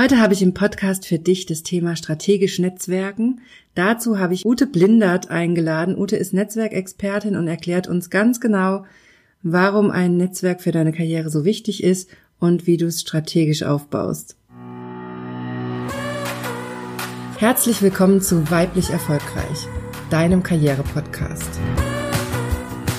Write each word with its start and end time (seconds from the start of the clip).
Heute 0.00 0.18
habe 0.18 0.32
ich 0.32 0.40
im 0.40 0.54
Podcast 0.54 1.06
für 1.06 1.18
dich 1.18 1.44
das 1.44 1.62
Thema 1.62 1.94
strategisch 1.94 2.58
Netzwerken. 2.58 3.42
Dazu 3.74 4.18
habe 4.18 4.32
ich 4.32 4.46
Ute 4.46 4.66
Blindert 4.66 5.28
eingeladen. 5.30 5.94
Ute 5.94 6.16
ist 6.16 6.32
Netzwerkexpertin 6.32 7.36
und 7.36 7.46
erklärt 7.46 7.86
uns 7.86 8.08
ganz 8.08 8.40
genau, 8.40 8.86
warum 9.42 9.90
ein 9.90 10.16
Netzwerk 10.16 10.62
für 10.62 10.72
deine 10.72 10.92
Karriere 10.92 11.28
so 11.28 11.44
wichtig 11.44 11.82
ist 11.84 12.08
und 12.38 12.66
wie 12.66 12.78
du 12.78 12.86
es 12.86 13.02
strategisch 13.02 13.62
aufbaust. 13.62 14.38
Herzlich 17.36 17.82
willkommen 17.82 18.22
zu 18.22 18.50
Weiblich 18.50 18.88
Erfolgreich, 18.88 19.68
deinem 20.08 20.42
Karriere-Podcast. 20.42 21.60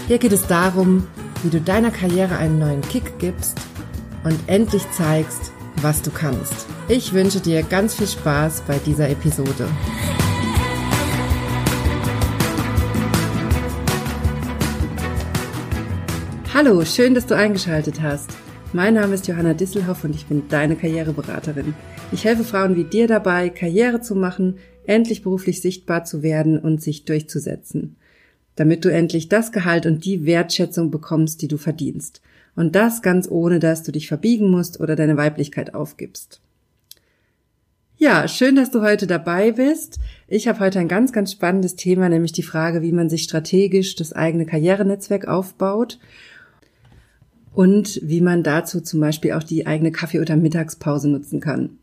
Hier 0.07 0.20
geht 0.20 0.33
es 0.33 0.45
darum, 0.45 1.07
wie 1.41 1.49
du 1.49 1.61
deiner 1.61 1.89
Karriere 1.89 2.38
einen 2.38 2.59
neuen 2.59 2.81
Kick 2.81 3.18
gibst 3.18 3.59
und 4.23 4.38
endlich 4.45 4.83
zeigst, 4.91 5.52
was 5.82 6.02
du 6.02 6.11
kannst. 6.11 6.68
Ich 6.88 7.13
wünsche 7.13 7.39
dir 7.39 7.63
ganz 7.63 7.95
viel 7.95 8.07
Spaß 8.07 8.63
bei 8.68 8.77
dieser 8.85 9.09
Episode. 9.09 9.67
Hallo, 16.53 16.84
schön, 16.86 17.13
dass 17.16 17.25
du 17.25 17.36
eingeschaltet 17.36 18.02
hast. 18.02 18.30
Mein 18.73 18.94
Name 18.94 19.16
ist 19.16 19.27
Johanna 19.27 19.53
Disselhoff 19.53 20.03
und 20.03 20.16
ich 20.16 20.27
bin 20.27 20.48
deine 20.49 20.75
Karriereberaterin. 20.75 21.73
Ich 22.11 22.25
helfe 22.25 22.44
Frauen 22.44 22.75
wie 22.75 22.84
dir 22.84 23.08
dabei, 23.08 23.50
Karriere 23.50 24.02
zu 24.02 24.16
machen, 24.16 24.58
endlich 24.86 25.23
beruflich 25.23 25.61
sichtbar 25.61 26.03
zu 26.03 26.23
werden 26.23 26.59
und 26.59 26.81
sich 26.81 27.05
durchzusetzen, 27.05 27.95
damit 28.55 28.86
du 28.86 28.89
endlich 28.89 29.30
das 29.30 29.52
Gehalt 29.52 29.86
und 29.86 30.05
die 30.05 30.25
Wertschätzung 30.25 30.91
bekommst, 30.91 31.41
die 31.41 31.48
du 31.48 31.58
verdienst. 31.58 32.22
Und 32.55 32.75
das 32.75 33.01
ganz 33.01 33.29
ohne, 33.29 33.59
dass 33.59 33.83
du 33.83 33.91
dich 33.91 34.07
verbiegen 34.07 34.49
musst 34.49 34.79
oder 34.79 34.95
deine 34.95 35.17
Weiblichkeit 35.17 35.73
aufgibst. 35.73 36.41
Ja, 37.97 38.27
schön, 38.27 38.55
dass 38.55 38.71
du 38.71 38.81
heute 38.81 39.05
dabei 39.05 39.51
bist. 39.51 39.99
Ich 40.27 40.47
habe 40.47 40.59
heute 40.59 40.80
ein 40.80 40.88
ganz, 40.88 41.13
ganz 41.13 41.31
spannendes 41.31 41.75
Thema, 41.75 42.09
nämlich 42.09 42.31
die 42.31 42.41
Frage, 42.41 42.81
wie 42.81 42.91
man 42.91 43.09
sich 43.09 43.21
strategisch 43.21 43.95
das 43.95 44.11
eigene 44.11 44.47
Karrierenetzwerk 44.47 45.27
aufbaut 45.27 45.99
und 47.53 47.99
wie 48.03 48.21
man 48.21 48.41
dazu 48.41 48.81
zum 48.81 49.02
Beispiel 49.02 49.33
auch 49.33 49.43
die 49.43 49.67
eigene 49.67 49.91
Kaffee- 49.91 50.19
oder 50.19 50.36
Mittagspause 50.36 51.09
nutzen 51.09 51.39
kann. 51.41 51.77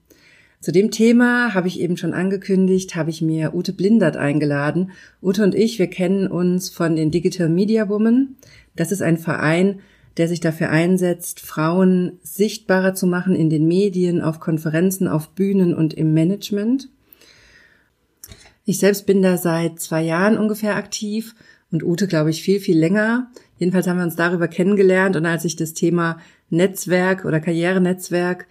Zu 0.60 0.72
dem 0.72 0.90
Thema 0.90 1.54
habe 1.54 1.68
ich 1.68 1.78
eben 1.78 1.96
schon 1.96 2.14
angekündigt, 2.14 2.96
habe 2.96 3.10
ich 3.10 3.22
mir 3.22 3.54
Ute 3.54 3.72
Blindert 3.72 4.16
eingeladen. 4.16 4.90
Ute 5.22 5.44
und 5.44 5.54
ich, 5.54 5.78
wir 5.78 5.86
kennen 5.86 6.26
uns 6.26 6.68
von 6.68 6.96
den 6.96 7.12
Digital 7.12 7.48
Media 7.48 7.88
Women. 7.88 8.36
Das 8.74 8.90
ist 8.90 9.02
ein 9.02 9.18
Verein, 9.18 9.80
der 10.18 10.28
sich 10.28 10.40
dafür 10.40 10.70
einsetzt, 10.70 11.40
Frauen 11.40 12.18
sichtbarer 12.22 12.94
zu 12.94 13.06
machen 13.06 13.34
in 13.34 13.50
den 13.50 13.66
Medien, 13.66 14.20
auf 14.20 14.40
Konferenzen, 14.40 15.08
auf 15.08 15.30
Bühnen 15.30 15.74
und 15.74 15.94
im 15.94 16.12
Management. 16.12 16.88
Ich 18.64 18.78
selbst 18.78 19.06
bin 19.06 19.22
da 19.22 19.38
seit 19.38 19.80
zwei 19.80 20.02
Jahren 20.02 20.36
ungefähr 20.36 20.76
aktiv 20.76 21.34
und 21.70 21.82
Ute, 21.82 22.06
glaube 22.06 22.30
ich, 22.30 22.42
viel, 22.42 22.60
viel 22.60 22.78
länger. 22.78 23.30
Jedenfalls 23.58 23.86
haben 23.86 23.98
wir 23.98 24.04
uns 24.04 24.16
darüber 24.16 24.48
kennengelernt 24.48 25.16
und 25.16 25.24
als 25.24 25.44
ich 25.44 25.56
das 25.56 25.72
Thema 25.72 26.18
Netzwerk 26.50 27.24
oder 27.24 27.40
Karrierenetzwerk 27.40 28.46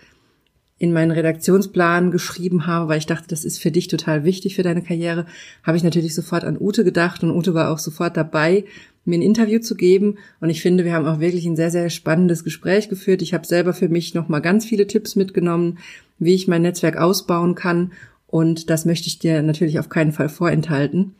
in 0.79 0.93
meinen 0.93 1.11
Redaktionsplan 1.11 2.11
geschrieben 2.11 2.67
habe, 2.67 2.87
weil 2.87 2.99
ich 2.99 3.07
dachte, 3.07 3.27
das 3.27 3.43
ist 3.43 3.59
für 3.59 3.71
dich 3.71 3.87
total 3.87 4.23
wichtig 4.23 4.55
für 4.55 4.63
deine 4.63 4.83
Karriere, 4.83 5.25
habe 5.63 5.77
ich 5.77 5.83
natürlich 5.83 6.13
sofort 6.13 6.43
an 6.43 6.57
Ute 6.59 6.83
gedacht 6.83 7.23
und 7.23 7.31
Ute 7.31 7.53
war 7.53 7.71
auch 7.71 7.79
sofort 7.79 8.15
dabei, 8.15 8.65
mir 9.07 9.17
ein 9.17 9.23
Interview 9.23 9.59
zu 9.59 9.75
geben. 9.75 10.17
Und 10.39 10.49
ich 10.49 10.61
finde, 10.61 10.85
wir 10.85 10.93
haben 10.93 11.07
auch 11.07 11.19
wirklich 11.19 11.45
ein 11.45 11.55
sehr, 11.55 11.71
sehr 11.71 11.89
spannendes 11.89 12.43
Gespräch 12.43 12.89
geführt. 12.89 13.21
Ich 13.21 13.33
habe 13.33 13.47
selber 13.47 13.73
für 13.73 13.89
mich 13.89 14.13
noch 14.13 14.27
mal 14.27 14.39
ganz 14.39 14.65
viele 14.65 14.87
Tipps 14.87 15.15
mitgenommen, 15.15 15.79
wie 16.19 16.35
ich 16.35 16.47
mein 16.47 16.61
Netzwerk 16.61 16.97
ausbauen 16.97 17.55
kann. 17.55 17.93
Und 18.27 18.69
das 18.69 18.85
möchte 18.85 19.07
ich 19.07 19.19
dir 19.19 19.41
natürlich 19.41 19.79
auf 19.79 19.89
keinen 19.89 20.11
Fall 20.11 20.29
vorenthalten. 20.29 21.15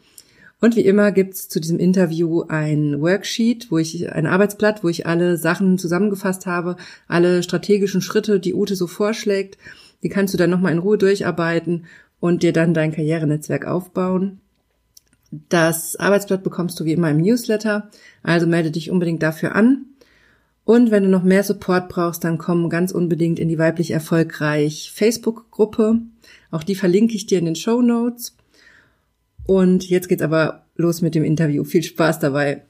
Und 0.60 0.76
wie 0.76 0.86
immer 0.86 1.12
gibt's 1.12 1.50
zu 1.50 1.60
diesem 1.60 1.78
Interview 1.78 2.42
ein 2.48 3.00
Worksheet, 3.00 3.72
wo 3.72 3.78
ich 3.78 4.12
ein 4.12 4.26
Arbeitsblatt, 4.26 4.84
wo 4.84 4.90
ich 4.90 5.06
alle 5.06 5.38
Sachen 5.38 5.78
zusammengefasst 5.78 6.48
habe, 6.48 6.78
alle 7.08 7.44
strategischen 7.44 8.02
Schritte, 8.02 8.40
die 8.40 8.56
Ute 8.56 8.76
so 8.76 8.88
vorschlägt. 8.88 9.58
Die 10.04 10.10
kannst 10.10 10.34
du 10.34 10.38
dann 10.38 10.50
nochmal 10.50 10.72
in 10.72 10.80
Ruhe 10.80 10.98
durcharbeiten 10.98 11.86
und 12.20 12.42
dir 12.42 12.54
dann 12.54 12.74
dein 12.74 12.92
Karrierenetzwerk 12.92 13.66
aufbauen. 13.66 14.42
Das 15.32 15.96
Arbeitsblatt 15.98 16.44
bekommst 16.44 16.80
du 16.80 16.86
wie 16.86 16.94
immer 16.94 17.10
im 17.10 17.18
Newsletter, 17.18 17.90
also 18.24 18.48
melde 18.48 18.72
dich 18.72 18.92
unbedingt 18.92 19.22
dafür 19.24 19.56
an. 19.56 19.86
Und 20.64 20.92
wenn 20.92 21.04
du 21.04 21.10
noch 21.10 21.24
mehr 21.24 21.44
Support 21.44 21.88
brauchst, 21.88 22.24
dann 22.24 22.38
komm 22.38 22.70
ganz 22.70 22.92
unbedingt 22.92 23.40
in 23.40 23.48
die 23.48 23.58
weiblich 23.58 23.92
erfolgreich 23.92 24.92
Facebook-Gruppe. 24.94 26.02
Auch 26.52 26.64
die 26.64 26.76
verlinke 26.76 27.16
ich 27.16 27.26
dir 27.26 27.40
in 27.40 27.46
den 27.46 27.56
Show 27.56 27.82
Notes. 27.82 28.36
Und 29.46 29.90
jetzt 29.90 30.10
geht's 30.10 30.22
aber 30.22 30.66
los 30.76 31.02
mit 31.02 31.16
dem 31.16 31.24
Interview. 31.24 31.64
Viel 31.64 31.84
Spaß 31.84 32.20
dabei. 32.20 32.64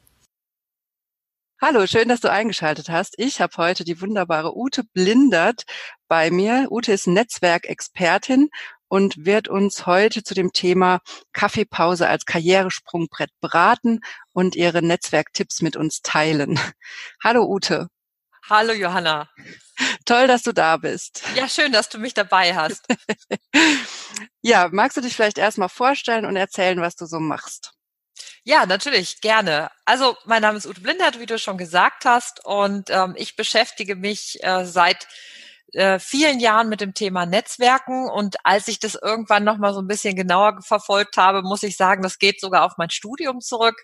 Hallo, 1.60 1.88
schön, 1.88 2.08
dass 2.08 2.22
du 2.22 2.30
eingeschaltet 2.30 2.88
hast. 2.90 3.16
Ich 3.18 3.42
habe 3.42 3.58
heute 3.58 3.84
die 3.84 4.00
wunderbare 4.00 4.56
Ute 4.56 4.84
Blindert 4.84 5.64
bei 6.08 6.30
mir. 6.30 6.68
Ute 6.70 6.92
ist 6.92 7.08
Netzwerkexpertin 7.08 8.50
und 8.88 9.26
wird 9.26 9.48
uns 9.48 9.86
heute 9.86 10.24
zu 10.24 10.34
dem 10.34 10.54
Thema 10.54 11.00
Kaffeepause 11.34 12.08
als 12.08 12.26
Karrieresprungbrett 12.26 13.32
beraten 13.40 14.00
und 14.34 14.56
ihre 14.56 14.82
Netzwerktipps 14.82 15.62
mit 15.62 15.76
uns 15.76 16.02
teilen. 16.02 16.60
Hallo 17.24 17.46
Ute. 17.46 17.88
Hallo 18.50 18.72
Johanna. 18.72 19.30
Toll, 20.06 20.28
dass 20.28 20.42
du 20.42 20.54
da 20.54 20.78
bist. 20.78 21.22
Ja, 21.36 21.50
schön, 21.50 21.74
dass 21.74 21.90
du 21.90 21.98
mich 21.98 22.14
dabei 22.14 22.56
hast. 22.56 22.86
ja, 24.42 24.70
magst 24.72 24.96
du 24.96 25.02
dich 25.02 25.16
vielleicht 25.16 25.38
erstmal 25.38 25.70
vorstellen 25.70 26.26
und 26.26 26.38
erzählen, 26.38 26.80
was 26.80 26.96
du 26.96 27.06
so 27.06 27.20
machst? 27.20 27.74
Ja, 28.44 28.66
natürlich, 28.66 29.20
gerne. 29.20 29.70
Also 29.84 30.16
mein 30.24 30.42
Name 30.42 30.58
ist 30.58 30.66
Ute 30.66 30.80
Blindert, 30.80 31.20
wie 31.20 31.26
du 31.26 31.38
schon 31.38 31.58
gesagt 31.58 32.06
hast, 32.06 32.44
und 32.46 32.90
ähm, 32.90 33.14
ich 33.18 33.36
beschäftige 33.36 33.98
mich 33.98 34.42
äh, 34.42 34.66
seit 34.66 35.08
äh, 35.74 36.00
vielen 36.00 36.40
Jahren 36.40 36.70
mit 36.70 36.82
dem 36.82 36.94
Thema 36.94 37.26
Netzwerken 37.26 38.10
und 38.10 38.38
als 38.44 38.68
ich 38.68 38.80
das 38.80 38.96
irgendwann 38.96 39.44
noch 39.44 39.58
mal 39.58 39.74
so 39.74 39.82
ein 39.82 39.88
bisschen 39.88 40.16
genauer 40.16 40.62
verfolgt 40.62 41.18
habe, 41.18 41.42
muss 41.42 41.64
ich 41.64 41.76
sagen, 41.76 42.02
das 42.02 42.20
geht 42.20 42.40
sogar 42.40 42.64
auf 42.64 42.74
mein 42.78 42.90
Studium 42.90 43.42
zurück. 43.42 43.76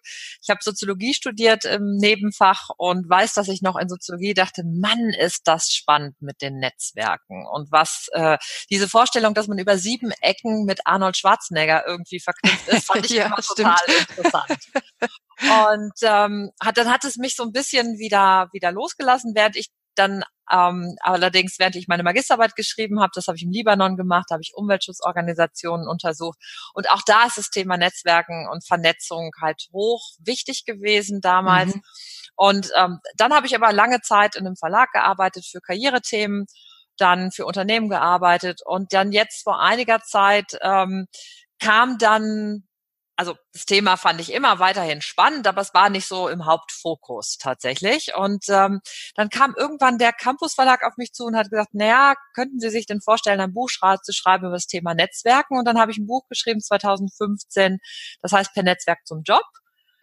Ich 0.42 0.50
habe 0.50 0.60
Soziologie 0.64 1.14
studiert 1.14 1.66
im 1.66 1.98
Nebenfach 1.98 2.70
und 2.78 3.10
weiß, 3.10 3.34
dass 3.34 3.48
ich 3.48 3.62
noch 3.62 3.76
in 3.76 3.90
Soziologie 3.90 4.34
dachte, 4.34 4.64
Mann, 4.66 5.10
ist 5.20 5.42
das 5.48 5.72
spannend 5.72 6.22
mit 6.22 6.42
den 6.42 6.60
Netzwerken 6.60 7.46
und 7.52 7.72
was 7.72 8.08
äh, 8.14 8.38
diese 8.70 8.88
Vorstellung, 8.88 9.34
dass 9.34 9.48
man 9.48 9.58
über 9.58 9.78
sieben 9.78 10.12
Ecken 10.22 10.66
mit 10.66 10.82
Arnold 10.86 11.18
Schwarzenegger 11.18 11.86
irgendwie 11.86 12.20
verknüpft 12.20 12.68
ist, 12.70 12.88
fand 12.88 13.06
ich 13.06 13.12
ja, 13.12 13.26
immer 13.26 13.38
total 13.38 13.80
interessant. 13.88 14.58
Und 15.42 15.94
ähm, 16.04 16.52
hat, 16.62 16.78
dann 16.78 16.92
hat 16.92 17.04
es 17.04 17.18
mich 17.18 17.36
so 17.36 17.44
ein 17.44 17.52
bisschen 17.52 17.98
wieder 17.98 18.50
wieder 18.54 18.72
losgelassen, 18.72 19.34
während 19.36 19.56
ich 19.56 19.70
dann 19.96 20.24
ähm, 20.52 20.96
allerdings, 21.00 21.58
während 21.58 21.76
ich 21.76 21.88
meine 21.88 22.04
Magisterarbeit 22.04 22.56
geschrieben 22.56 23.00
habe, 23.00 23.12
das 23.16 23.28
habe 23.28 23.38
ich 23.38 23.44
im 23.44 23.52
Libanon 23.52 23.96
gemacht, 23.96 24.28
habe 24.32 24.42
ich 24.42 24.54
Umweltschutzorganisationen 24.54 25.88
untersucht. 25.88 26.38
Und 26.74 26.90
auch 26.90 27.02
da 27.06 27.26
ist 27.26 27.38
das 27.38 27.50
Thema 27.50 27.78
Netzwerken 27.78 28.48
und 28.52 28.66
Vernetzung 28.66 29.32
halt 29.42 29.68
hoch 29.72 30.02
wichtig 30.20 30.66
gewesen 30.66 31.22
damals. 31.22 31.76
Mhm. 31.76 31.82
Und 32.36 32.72
ähm, 32.76 33.00
dann 33.16 33.34
habe 33.34 33.48
ich 33.48 33.56
aber 33.56 33.72
lange 33.72 34.02
Zeit 34.02 34.36
in 34.36 34.46
einem 34.46 34.56
Verlag 34.56 34.92
gearbeitet 34.92 35.46
für 35.46 35.62
Karrierethemen, 35.62 36.46
dann 36.98 37.32
für 37.32 37.46
Unternehmen 37.46 37.90
gearbeitet 37.90 38.62
und 38.66 38.94
dann 38.94 39.12
jetzt 39.12 39.44
vor 39.44 39.62
einiger 39.62 40.02
Zeit 40.02 40.58
ähm, 40.62 41.08
kam 41.60 41.98
dann 41.98 42.68
also 43.16 43.36
das 43.54 43.66
Thema 43.66 43.96
fand 43.96 44.20
ich 44.22 44.34
immer 44.34 44.60
weiterhin 44.60 45.02
spannend, 45.02 45.48
aber 45.48 45.62
es 45.62 45.74
war 45.74 45.90
nicht 45.90 46.08
so 46.08 46.28
im 46.28 46.46
Hauptfokus 46.46 47.38
tatsächlich. 47.38 48.16
Und 48.16 48.46
ähm, 48.50 48.82
dann 49.16 49.30
kam 49.30 49.54
irgendwann 49.56 49.98
der 49.98 50.14
Campus 50.14 50.56
Verlag 50.56 50.84
auf 50.84 50.98
mich 50.98 51.14
zu 51.14 51.26
und 51.26 51.36
hat 51.36 51.50
gesagt, 51.50 51.74
naja, 51.74 52.16
könnten 52.34 52.60
Sie 52.60 52.70
sich 52.70 52.86
denn 52.86 53.02
vorstellen, 53.02 53.40
ein 53.40 53.54
Buch 53.54 53.70
zu 53.70 54.14
schreiben 54.14 54.46
über 54.46 54.56
das 54.56 54.68
Thema 54.68 54.94
Netzwerken? 54.94 55.58
Und 55.58 55.66
dann 55.66 55.80
habe 55.80 55.92
ich 55.92 55.98
ein 55.98 56.08
Buch 56.08 56.28
geschrieben 56.28 56.62
2015, 56.62 57.80
das 58.22 58.32
heißt 58.32 58.54
Per 58.54 58.64
Netzwerk 58.64 59.06
zum 59.06 59.22
Job. 59.24 59.44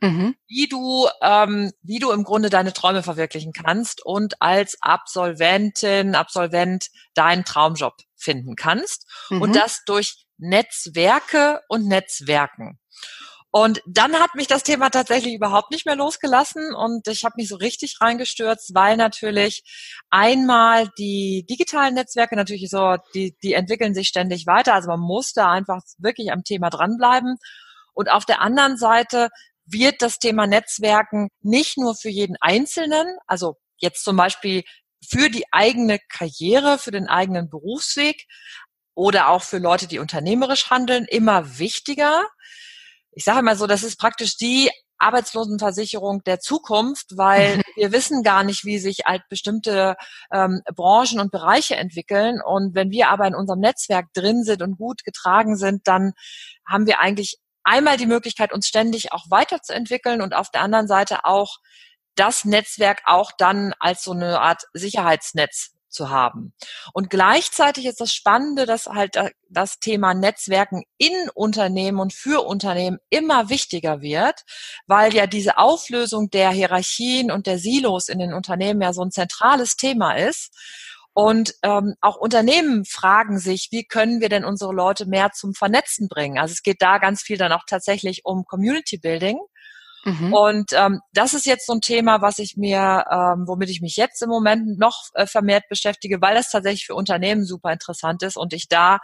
Mhm. 0.02 0.34
wie 0.48 0.66
du 0.66 1.08
ähm, 1.20 1.72
wie 1.82 1.98
du 1.98 2.10
im 2.10 2.24
Grunde 2.24 2.48
deine 2.48 2.72
Träume 2.72 3.02
verwirklichen 3.02 3.52
kannst 3.52 4.02
und 4.02 4.40
als 4.40 4.80
Absolventin 4.80 6.14
Absolvent 6.14 6.88
deinen 7.12 7.44
Traumjob 7.44 7.92
finden 8.16 8.56
kannst 8.56 9.06
mhm. 9.28 9.42
und 9.42 9.54
das 9.54 9.84
durch 9.84 10.24
Netzwerke 10.38 11.60
und 11.68 11.86
Netzwerken. 11.86 12.79
Und 13.52 13.82
dann 13.84 14.14
hat 14.14 14.36
mich 14.36 14.46
das 14.46 14.62
Thema 14.62 14.90
tatsächlich 14.90 15.34
überhaupt 15.34 15.72
nicht 15.72 15.84
mehr 15.84 15.96
losgelassen 15.96 16.72
und 16.72 17.08
ich 17.08 17.24
habe 17.24 17.34
mich 17.36 17.48
so 17.48 17.56
richtig 17.56 18.00
reingestürzt, 18.00 18.74
weil 18.74 18.96
natürlich 18.96 19.64
einmal 20.08 20.88
die 20.98 21.44
digitalen 21.50 21.94
Netzwerke 21.94 22.36
natürlich 22.36 22.70
so, 22.70 22.96
die, 23.12 23.36
die 23.42 23.54
entwickeln 23.54 23.92
sich 23.92 24.06
ständig 24.06 24.46
weiter. 24.46 24.74
Also 24.74 24.88
man 24.88 25.00
muss 25.00 25.32
da 25.32 25.50
einfach 25.50 25.80
wirklich 25.98 26.30
am 26.30 26.44
Thema 26.44 26.70
dranbleiben. 26.70 27.38
Und 27.92 28.08
auf 28.08 28.24
der 28.24 28.40
anderen 28.40 28.76
Seite 28.76 29.30
wird 29.66 30.00
das 30.00 30.18
Thema 30.20 30.46
Netzwerken 30.46 31.28
nicht 31.40 31.76
nur 31.76 31.96
für 31.96 32.08
jeden 32.08 32.36
Einzelnen, 32.40 33.06
also 33.26 33.56
jetzt 33.78 34.04
zum 34.04 34.16
Beispiel 34.16 34.62
für 35.04 35.28
die 35.28 35.44
eigene 35.50 35.98
Karriere, 36.08 36.78
für 36.78 36.92
den 36.92 37.08
eigenen 37.08 37.50
Berufsweg, 37.50 38.26
oder 38.94 39.28
auch 39.28 39.42
für 39.42 39.58
Leute, 39.58 39.86
die 39.86 39.98
unternehmerisch 39.98 40.70
handeln, 40.70 41.06
immer 41.06 41.58
wichtiger. 41.58 42.26
Ich 43.12 43.24
sage 43.24 43.42
mal 43.42 43.56
so, 43.56 43.66
das 43.66 43.82
ist 43.82 43.98
praktisch 43.98 44.36
die 44.36 44.70
Arbeitslosenversicherung 44.98 46.22
der 46.24 46.40
Zukunft, 46.40 47.16
weil 47.16 47.56
mhm. 47.56 47.62
wir 47.76 47.92
wissen 47.92 48.22
gar 48.22 48.44
nicht, 48.44 48.64
wie 48.64 48.78
sich 48.78 49.00
halt 49.06 49.22
bestimmte 49.28 49.96
ähm, 50.32 50.60
Branchen 50.74 51.20
und 51.20 51.32
Bereiche 51.32 51.76
entwickeln. 51.76 52.40
Und 52.44 52.74
wenn 52.74 52.90
wir 52.90 53.08
aber 53.08 53.26
in 53.26 53.34
unserem 53.34 53.60
Netzwerk 53.60 54.12
drin 54.12 54.44
sind 54.44 54.62
und 54.62 54.76
gut 54.76 55.04
getragen 55.04 55.56
sind, 55.56 55.88
dann 55.88 56.12
haben 56.68 56.86
wir 56.86 57.00
eigentlich 57.00 57.38
einmal 57.64 57.96
die 57.96 58.06
Möglichkeit, 58.06 58.52
uns 58.52 58.68
ständig 58.68 59.12
auch 59.12 59.24
weiterzuentwickeln 59.30 60.22
und 60.22 60.34
auf 60.34 60.50
der 60.50 60.62
anderen 60.62 60.86
Seite 60.86 61.24
auch 61.24 61.56
das 62.14 62.44
Netzwerk 62.44 63.02
auch 63.06 63.32
dann 63.38 63.74
als 63.78 64.04
so 64.04 64.12
eine 64.12 64.40
Art 64.40 64.64
Sicherheitsnetz 64.74 65.72
zu 65.90 66.10
haben. 66.10 66.54
Und 66.92 67.10
gleichzeitig 67.10 67.86
ist 67.86 68.00
das 68.00 68.12
Spannende, 68.12 68.66
dass 68.66 68.86
halt 68.86 69.18
das 69.48 69.78
Thema 69.78 70.14
Netzwerken 70.14 70.82
in 70.98 71.12
Unternehmen 71.34 71.98
und 71.98 72.12
für 72.12 72.46
Unternehmen 72.46 72.98
immer 73.10 73.48
wichtiger 73.48 74.00
wird, 74.00 74.44
weil 74.86 75.14
ja 75.14 75.26
diese 75.26 75.58
Auflösung 75.58 76.30
der 76.30 76.50
Hierarchien 76.50 77.30
und 77.30 77.46
der 77.46 77.58
Silos 77.58 78.08
in 78.08 78.18
den 78.18 78.32
Unternehmen 78.32 78.80
ja 78.80 78.92
so 78.92 79.02
ein 79.02 79.10
zentrales 79.10 79.76
Thema 79.76 80.14
ist. 80.14 80.54
Und 81.12 81.54
ähm, 81.62 81.96
auch 82.00 82.16
Unternehmen 82.16 82.84
fragen 82.84 83.38
sich, 83.38 83.68
wie 83.72 83.84
können 83.84 84.20
wir 84.20 84.28
denn 84.28 84.44
unsere 84.44 84.72
Leute 84.72 85.06
mehr 85.06 85.32
zum 85.32 85.54
Vernetzen 85.54 86.08
bringen? 86.08 86.38
Also 86.38 86.52
es 86.52 86.62
geht 86.62 86.80
da 86.80 86.98
ganz 86.98 87.22
viel 87.22 87.36
dann 87.36 87.52
auch 87.52 87.64
tatsächlich 87.66 88.24
um 88.24 88.44
Community 88.44 88.96
Building. 88.96 89.38
Mhm. 90.04 90.32
Und 90.32 90.72
ähm, 90.72 91.00
das 91.12 91.34
ist 91.34 91.46
jetzt 91.46 91.66
so 91.66 91.74
ein 91.74 91.80
Thema, 91.80 92.22
was 92.22 92.38
ich 92.38 92.56
mir, 92.56 93.04
ähm, 93.10 93.44
womit 93.46 93.70
ich 93.70 93.80
mich 93.80 93.96
jetzt 93.96 94.22
im 94.22 94.30
Moment 94.30 94.78
noch 94.78 95.08
äh, 95.14 95.26
vermehrt 95.26 95.64
beschäftige, 95.68 96.20
weil 96.20 96.34
das 96.34 96.50
tatsächlich 96.50 96.86
für 96.86 96.94
Unternehmen 96.94 97.44
super 97.44 97.72
interessant 97.72 98.22
ist 98.22 98.36
und 98.36 98.52
ich 98.52 98.68
da 98.68 98.98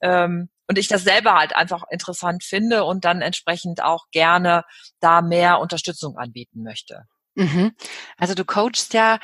ähm, 0.00 0.48
und 0.68 0.78
ich 0.78 0.88
das 0.88 1.04
selber 1.04 1.34
halt 1.34 1.54
einfach 1.54 1.84
interessant 1.90 2.44
finde 2.44 2.84
und 2.84 3.04
dann 3.04 3.22
entsprechend 3.22 3.82
auch 3.82 4.06
gerne 4.10 4.64
da 5.00 5.22
mehr 5.22 5.60
Unterstützung 5.60 6.16
anbieten 6.16 6.62
möchte. 6.62 7.06
Mhm. 7.34 7.72
Also 8.16 8.34
du 8.34 8.44
coachst 8.44 8.94
ja 8.94 9.18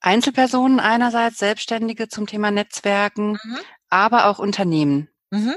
Einzelpersonen 0.00 0.78
einerseits, 0.78 1.38
Selbstständige 1.38 2.08
zum 2.08 2.26
Thema 2.26 2.50
Netzwerken, 2.50 3.32
mhm. 3.32 3.58
aber 3.88 4.26
auch 4.26 4.38
Unternehmen. 4.38 5.08
Mhm. 5.30 5.56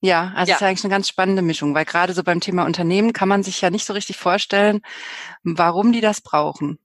Ja, 0.00 0.32
also 0.34 0.50
ja. 0.50 0.56
ist 0.56 0.62
eigentlich 0.62 0.84
eine 0.84 0.92
ganz 0.92 1.08
spannende 1.08 1.42
Mischung, 1.42 1.74
weil 1.74 1.84
gerade 1.84 2.14
so 2.14 2.24
beim 2.24 2.40
Thema 2.40 2.64
Unternehmen 2.64 3.12
kann 3.12 3.28
man 3.28 3.42
sich 3.42 3.60
ja 3.60 3.70
nicht 3.70 3.84
so 3.84 3.92
richtig 3.92 4.16
vorstellen, 4.16 4.80
warum 5.42 5.92
die 5.92 6.00
das 6.00 6.22
brauchen. 6.22 6.78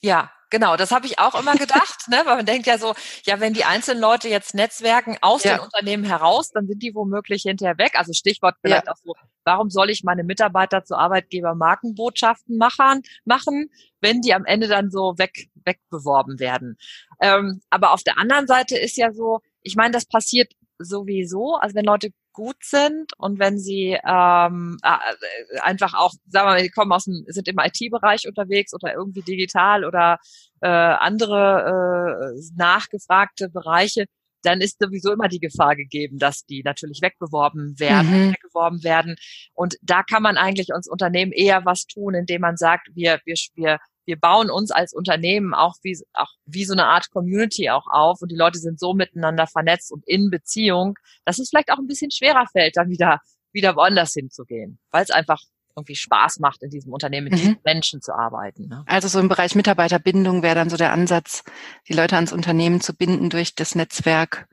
Ja, 0.00 0.30
genau. 0.48 0.76
Das 0.76 0.90
habe 0.90 1.06
ich 1.06 1.18
auch 1.18 1.38
immer 1.38 1.54
gedacht, 1.54 2.08
ne? 2.08 2.22
weil 2.24 2.36
man 2.36 2.46
denkt 2.46 2.66
ja 2.66 2.78
so, 2.78 2.94
ja, 3.24 3.38
wenn 3.40 3.52
die 3.52 3.64
einzelnen 3.64 4.00
Leute 4.00 4.28
jetzt 4.28 4.54
netzwerken 4.54 5.18
aus 5.20 5.44
ja. 5.44 5.56
den 5.56 5.64
Unternehmen 5.64 6.04
heraus, 6.04 6.50
dann 6.52 6.66
sind 6.66 6.82
die 6.82 6.94
womöglich 6.94 7.42
hinterher 7.42 7.76
weg. 7.76 7.92
Also 7.96 8.14
Stichwort 8.14 8.56
vielleicht 8.62 8.86
ja. 8.86 8.92
auch 8.92 8.96
so, 9.02 9.14
warum 9.44 9.68
soll 9.68 9.90
ich 9.90 10.02
meine 10.02 10.24
Mitarbeiter 10.24 10.84
zu 10.84 10.96
Arbeitgeber 10.96 11.54
Markenbotschaften 11.54 12.56
machen, 12.56 13.02
machen, 13.26 13.70
wenn 14.00 14.22
die 14.22 14.32
am 14.32 14.46
Ende 14.46 14.68
dann 14.68 14.90
so 14.90 15.18
weg, 15.18 15.48
wegbeworben 15.66 16.40
werden? 16.40 16.78
Ähm, 17.20 17.60
aber 17.68 17.92
auf 17.92 18.02
der 18.02 18.18
anderen 18.18 18.46
Seite 18.46 18.78
ist 18.78 18.96
ja 18.96 19.12
so, 19.12 19.40
ich 19.60 19.76
meine, 19.76 19.92
das 19.92 20.06
passiert 20.06 20.52
sowieso. 20.78 21.56
Also 21.56 21.74
wenn 21.74 21.84
Leute 21.84 22.10
gut 22.34 22.56
sind 22.62 23.12
und 23.16 23.38
wenn 23.38 23.58
sie 23.58 23.96
ähm, 24.06 24.76
äh, 24.82 25.60
einfach 25.60 25.94
auch, 25.94 26.12
sagen 26.26 26.48
wir 26.48 26.52
mal, 26.52 26.62
die 26.62 26.68
kommen 26.68 26.92
aus 26.92 27.04
dem, 27.04 27.24
sind 27.28 27.48
im 27.48 27.58
IT-Bereich 27.58 28.28
unterwegs 28.28 28.74
oder 28.74 28.92
irgendwie 28.92 29.22
digital 29.22 29.86
oder 29.86 30.18
äh, 30.60 30.68
andere 30.68 32.34
äh, 32.34 32.40
nachgefragte 32.56 33.48
Bereiche, 33.48 34.04
dann 34.42 34.60
ist 34.60 34.78
sowieso 34.78 35.12
immer 35.12 35.28
die 35.28 35.40
Gefahr 35.40 35.74
gegeben, 35.76 36.18
dass 36.18 36.44
die 36.44 36.62
natürlich 36.62 37.00
wegbeworben 37.00 37.78
werden, 37.78 38.26
mhm. 38.26 38.32
weggeworben 38.32 38.84
werden. 38.84 39.16
Und 39.54 39.76
da 39.80 40.02
kann 40.02 40.22
man 40.22 40.36
eigentlich 40.36 40.68
uns 40.74 40.88
Unternehmen 40.88 41.32
eher 41.32 41.64
was 41.64 41.86
tun, 41.86 42.14
indem 42.14 42.42
man 42.42 42.56
sagt, 42.56 42.88
wir, 42.94 43.20
wir, 43.24 43.36
wir 43.54 43.78
wir 44.06 44.18
bauen 44.18 44.50
uns 44.50 44.70
als 44.70 44.92
Unternehmen 44.92 45.54
auch 45.54 45.74
wie, 45.82 45.98
auch 46.12 46.30
wie 46.46 46.64
so 46.64 46.72
eine 46.72 46.86
Art 46.86 47.10
Community 47.10 47.70
auch 47.70 47.86
auf 47.86 48.22
und 48.22 48.30
die 48.30 48.36
Leute 48.36 48.58
sind 48.58 48.78
so 48.78 48.94
miteinander 48.94 49.46
vernetzt 49.46 49.92
und 49.92 50.06
in 50.06 50.30
Beziehung, 50.30 50.94
dass 51.24 51.38
es 51.38 51.50
vielleicht 51.50 51.70
auch 51.70 51.78
ein 51.78 51.86
bisschen 51.86 52.10
schwerer 52.10 52.46
fällt, 52.52 52.76
dann 52.76 52.88
wieder, 52.88 53.20
wieder 53.52 53.76
woanders 53.76 54.12
hinzugehen, 54.12 54.78
weil 54.90 55.04
es 55.04 55.10
einfach 55.10 55.40
irgendwie 55.76 55.96
Spaß 55.96 56.38
macht, 56.38 56.62
in 56.62 56.70
diesem 56.70 56.92
Unternehmen 56.92 57.24
mit 57.24 57.32
mhm. 57.32 57.36
diesen 57.36 57.58
Menschen 57.64 58.00
zu 58.00 58.14
arbeiten. 58.14 58.68
Ne? 58.68 58.84
Also 58.86 59.08
so 59.08 59.18
im 59.18 59.28
Bereich 59.28 59.54
Mitarbeiterbindung 59.54 60.42
wäre 60.42 60.54
dann 60.54 60.70
so 60.70 60.76
der 60.76 60.92
Ansatz, 60.92 61.42
die 61.88 61.94
Leute 61.94 62.14
ans 62.16 62.32
Unternehmen 62.32 62.80
zu 62.80 62.94
binden 62.94 63.30
durch 63.30 63.54
das 63.54 63.74
Netzwerk. 63.74 64.46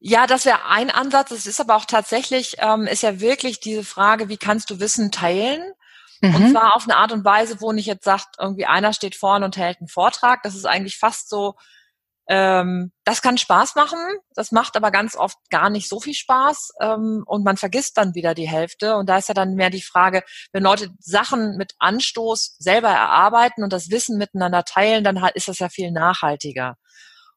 Ja, 0.00 0.26
das 0.26 0.44
wäre 0.44 0.66
ein 0.68 0.90
Ansatz. 0.90 1.30
Es 1.30 1.46
ist 1.46 1.60
aber 1.60 1.74
auch 1.74 1.84
tatsächlich, 1.84 2.56
ähm, 2.58 2.86
ist 2.86 3.02
ja 3.02 3.20
wirklich 3.20 3.60
diese 3.60 3.82
Frage, 3.82 4.28
wie 4.28 4.36
kannst 4.36 4.70
du 4.70 4.78
Wissen 4.78 5.10
teilen? 5.10 5.60
Mhm. 6.20 6.34
Und 6.34 6.50
zwar 6.50 6.74
auf 6.74 6.84
eine 6.84 6.96
Art 6.96 7.12
und 7.12 7.24
Weise, 7.24 7.60
wo 7.60 7.72
nicht 7.72 7.86
jetzt 7.86 8.04
sagt, 8.04 8.36
irgendwie 8.38 8.66
einer 8.66 8.92
steht 8.92 9.14
vorne 9.14 9.44
und 9.44 9.56
hält 9.56 9.78
einen 9.78 9.88
Vortrag. 9.88 10.42
Das 10.42 10.54
ist 10.54 10.66
eigentlich 10.66 10.96
fast 10.96 11.28
so, 11.28 11.54
ähm, 12.28 12.92
das 13.04 13.22
kann 13.22 13.38
Spaß 13.38 13.74
machen, 13.74 13.98
das 14.34 14.52
macht 14.52 14.76
aber 14.76 14.90
ganz 14.90 15.16
oft 15.16 15.38
gar 15.48 15.70
nicht 15.70 15.88
so 15.88 15.98
viel 15.98 16.12
Spaß 16.12 16.72
ähm, 16.80 17.24
und 17.26 17.42
man 17.42 17.56
vergisst 17.56 17.96
dann 17.96 18.14
wieder 18.14 18.34
die 18.34 18.48
Hälfte. 18.48 18.96
Und 18.96 19.08
da 19.08 19.16
ist 19.16 19.28
ja 19.28 19.34
dann 19.34 19.54
mehr 19.54 19.70
die 19.70 19.82
Frage, 19.82 20.22
wenn 20.52 20.62
Leute 20.62 20.90
Sachen 20.98 21.56
mit 21.56 21.72
Anstoß 21.78 22.56
selber 22.58 22.90
erarbeiten 22.90 23.62
und 23.62 23.72
das 23.72 23.90
Wissen 23.90 24.18
miteinander 24.18 24.64
teilen, 24.64 25.04
dann 25.04 25.16
ist 25.34 25.48
das 25.48 25.58
ja 25.58 25.70
viel 25.70 25.90
nachhaltiger. 25.90 26.76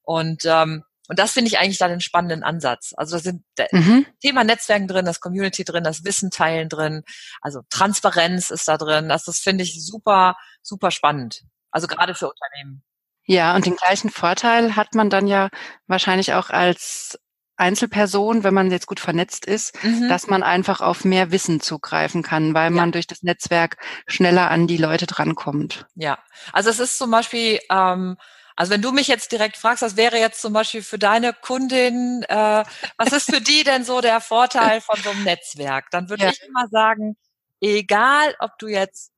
Und 0.04 0.44
ähm, 0.46 0.84
und 1.12 1.20
das 1.20 1.34
finde 1.34 1.50
ich 1.50 1.60
eigentlich 1.60 1.78
dann 1.78 1.92
einen 1.92 2.00
spannenden 2.00 2.42
Ansatz. 2.42 2.94
Also 2.96 3.18
da 3.18 3.22
sind 3.22 3.44
mhm. 3.74 4.06
Thema 4.22 4.46
Netzwerken 4.46 4.88
drin, 4.88 5.04
das 5.04 5.20
Community 5.20 5.66
drin, 5.66 5.84
das 5.84 6.06
Wissen 6.06 6.32
teilen 6.32 6.70
drin, 6.70 7.04
also 7.42 7.64
Transparenz 7.70 8.50
ist 8.50 8.66
da 8.70 8.78
drin. 8.78 9.10
Das, 9.10 9.26
das 9.26 9.40
finde 9.40 9.66
ich 9.66 9.86
super, 9.86 10.38
super 10.62 10.90
spannend. 10.90 11.42
Also 11.70 11.88
gerade 11.88 12.16
für 12.16 12.30
Unternehmen. 12.30 12.82
Ja, 13.26 13.54
und 13.58 13.66
den 13.66 13.76
gleichen 13.76 14.10
Vorteil 14.10 14.78
hat 14.78 14.96
man 14.96 15.10
dann 15.10 15.28
ja 15.28 15.50
wahrscheinlich 15.86 16.34
auch 16.34 16.50
als 16.50 17.20
Einzelperson, 17.58 18.46
wenn 18.46 18.54
man 18.54 18.72
jetzt 18.72 18.88
gut 18.88 19.02
vernetzt 19.02 19.46
ist, 19.46 19.84
mhm. 19.84 20.08
dass 20.08 20.28
man 20.28 20.44
einfach 20.44 20.80
auf 20.80 21.04
mehr 21.04 21.32
Wissen 21.32 21.60
zugreifen 21.60 22.24
kann, 22.24 22.54
weil 22.54 22.72
ja. 22.72 22.78
man 22.78 22.94
durch 22.94 23.06
das 23.06 23.22
Netzwerk 23.22 23.76
schneller 24.08 24.50
an 24.50 24.66
die 24.66 24.78
Leute 24.78 25.08
drankommt. 25.08 25.88
Ja, 25.96 26.20
also 26.54 26.70
es 26.70 26.80
ist 26.80 26.98
zum 26.98 27.12
Beispiel 27.12 27.60
ähm, 27.70 28.16
also 28.56 28.72
wenn 28.72 28.82
du 28.82 28.92
mich 28.92 29.08
jetzt 29.08 29.32
direkt 29.32 29.58
fragst, 29.58 29.82
was 29.82 29.98
wäre 29.98 30.18
jetzt 30.18 30.42
zum 30.42 30.54
Beispiel 30.54 30.84
für 30.84 31.00
deine 31.00 31.34
Kundin, 31.34 32.24
äh, 32.28 32.64
was 32.98 33.14
ist 33.14 33.34
für 33.34 33.42
die 33.42 33.64
denn 33.64 33.84
so 33.84 34.02
der 34.02 34.22
Vorteil 34.22 34.82
von 34.82 35.02
so 35.02 35.10
einem 35.10 35.24
Netzwerk? 35.24 35.90
Dann 35.92 36.10
würde 36.10 36.26
ja. 36.26 36.30
ich 36.32 36.42
immer 36.44 36.68
sagen, 36.70 37.18
egal 37.62 38.36
ob 38.40 38.58
du 38.60 38.68
jetzt 38.68 39.12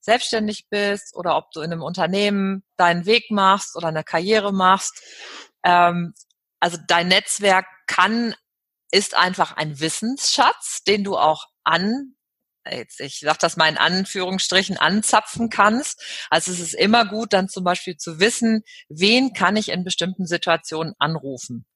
selbstständig 0.00 0.66
bist 0.70 1.16
oder 1.16 1.36
ob 1.36 1.50
du 1.50 1.60
in 1.60 1.72
einem 1.72 1.82
Unternehmen 1.82 2.62
deinen 2.76 3.06
Weg 3.06 3.30
machst 3.30 3.76
oder 3.76 3.88
eine 3.88 4.04
Karriere 4.04 4.52
machst, 4.52 5.02
ähm, 5.64 6.14
also 6.60 6.78
dein 6.86 7.08
Netzwerk 7.08 7.66
kann, 7.86 8.34
ist 8.90 9.14
einfach 9.14 9.52
ein 9.52 9.80
Wissensschatz, 9.80 10.82
den 10.84 11.04
du 11.04 11.16
auch 11.16 11.46
an 11.64 12.15
jetzt, 12.70 13.00
ich 13.00 13.20
sage 13.20 13.38
das 13.40 13.56
mal 13.56 13.68
in 13.68 13.78
Anführungsstrichen, 13.78 14.76
anzapfen 14.76 15.50
kannst. 15.50 16.02
Also 16.30 16.52
es 16.52 16.60
ist 16.60 16.74
immer 16.74 17.04
gut, 17.06 17.32
dann 17.32 17.48
zum 17.48 17.64
Beispiel 17.64 17.96
zu 17.96 18.20
wissen, 18.20 18.62
wen 18.88 19.32
kann 19.32 19.56
ich 19.56 19.70
in 19.70 19.84
bestimmten 19.84 20.26
Situationen 20.26 20.94
anrufen. 20.98 21.66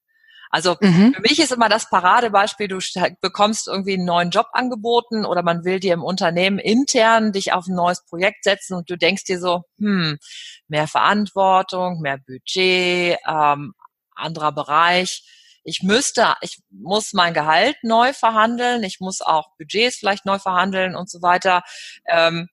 Also 0.51 0.77
mhm. 0.81 1.15
für 1.15 1.21
mich 1.23 1.39
ist 1.39 1.53
immer 1.53 1.69
das 1.69 1.89
Paradebeispiel, 1.89 2.67
du 2.67 2.79
bekommst 3.21 3.69
irgendwie 3.69 3.95
einen 3.95 4.05
neuen 4.05 4.31
Job 4.31 4.47
angeboten 4.53 5.25
oder 5.25 5.45
man 5.45 5.65
will 5.65 5.79
dir 5.79 5.95
im 5.95 6.03
Unternehmen 6.03 6.59
intern 6.59 7.31
dich 7.31 7.53
auf 7.53 7.69
ein 7.69 7.77
neues 7.77 8.05
Projekt 8.05 8.43
setzen 8.43 8.75
und 8.75 8.91
du 8.91 8.99
denkst 8.99 9.25
dir 9.25 9.39
so, 9.39 9.63
hm, 9.79 10.19
mehr 10.67 10.89
Verantwortung, 10.89 12.01
mehr 12.01 12.19
Budget, 12.19 13.19
ähm, 13.29 13.75
anderer 14.17 14.53
Bereich 14.53 15.23
ich 15.63 15.83
müsste, 15.83 16.35
ich 16.41 16.63
muss 16.71 17.13
mein 17.13 17.35
Gehalt 17.35 17.77
neu 17.83 18.13
verhandeln, 18.13 18.83
ich 18.83 19.01
muss 19.01 19.21
auch 19.21 19.57
Budgets 19.59 19.97
vielleicht 19.97 20.27
neu 20.27 20.39
verhandeln 20.39 20.97
und 20.97 21.11
so 21.11 21.23
weiter. 21.23 21.63
Ähm, 22.07 22.49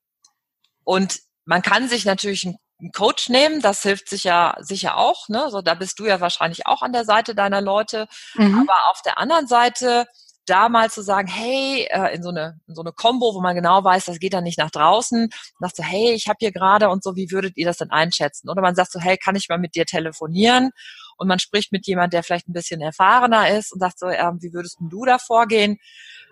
und 0.83 1.19
man 1.45 1.61
kann 1.61 1.87
sich 1.87 2.05
natürlich 2.05 2.45
einen 2.45 2.91
Coach 2.91 3.29
nehmen, 3.29 3.61
das 3.61 3.81
hilft 3.81 4.09
sicher, 4.09 4.55
sicher 4.59 4.97
auch, 4.97 5.29
ne? 5.29 5.49
So, 5.49 5.61
da 5.61 5.73
bist 5.73 5.99
du 5.99 6.05
ja 6.05 6.19
wahrscheinlich 6.19 6.67
auch 6.67 6.81
an 6.81 6.93
der 6.93 7.05
Seite 7.05 7.33
deiner 7.33 7.61
Leute. 7.61 8.07
Mhm. 8.35 8.67
Aber 8.69 8.91
auf 8.91 9.01
der 9.01 9.17
anderen 9.17 9.47
Seite, 9.47 10.07
da 10.49 10.69
mal 10.69 10.89
zu 10.89 11.01
sagen, 11.01 11.27
hey, 11.27 11.87
äh, 11.89 12.15
in 12.15 12.23
so 12.23 12.29
eine 12.29 12.59
in 12.67 12.75
so 12.75 12.81
eine 12.81 12.91
Combo, 12.91 13.33
wo 13.33 13.41
man 13.41 13.55
genau 13.55 13.83
weiß, 13.83 14.05
das 14.05 14.19
geht 14.19 14.33
dann 14.33 14.43
nicht 14.43 14.57
nach 14.57 14.71
draußen, 14.71 15.29
sagst 15.59 15.79
du, 15.79 15.83
hey, 15.83 16.13
ich 16.13 16.27
habe 16.27 16.37
hier 16.39 16.51
gerade 16.51 16.89
und 16.89 17.03
so, 17.03 17.15
wie 17.15 17.31
würdet 17.31 17.57
ihr 17.57 17.65
das 17.65 17.77
denn 17.77 17.91
einschätzen? 17.91 18.49
Oder 18.49 18.61
man 18.61 18.75
sagt 18.75 18.91
so, 18.91 18.99
hey, 18.99 19.17
kann 19.17 19.35
ich 19.35 19.49
mal 19.49 19.59
mit 19.59 19.75
dir 19.75 19.85
telefonieren? 19.85 20.71
und 21.17 21.27
man 21.27 21.39
spricht 21.39 21.71
mit 21.71 21.85
jemand, 21.87 22.13
der 22.13 22.23
vielleicht 22.23 22.47
ein 22.47 22.53
bisschen 22.53 22.81
erfahrener 22.81 23.49
ist 23.49 23.73
und 23.73 23.79
sagt 23.79 23.99
so, 23.99 24.07
äh, 24.07 24.31
wie 24.39 24.53
würdest 24.53 24.77
du 24.79 25.05
da 25.05 25.17
vorgehen? 25.17 25.77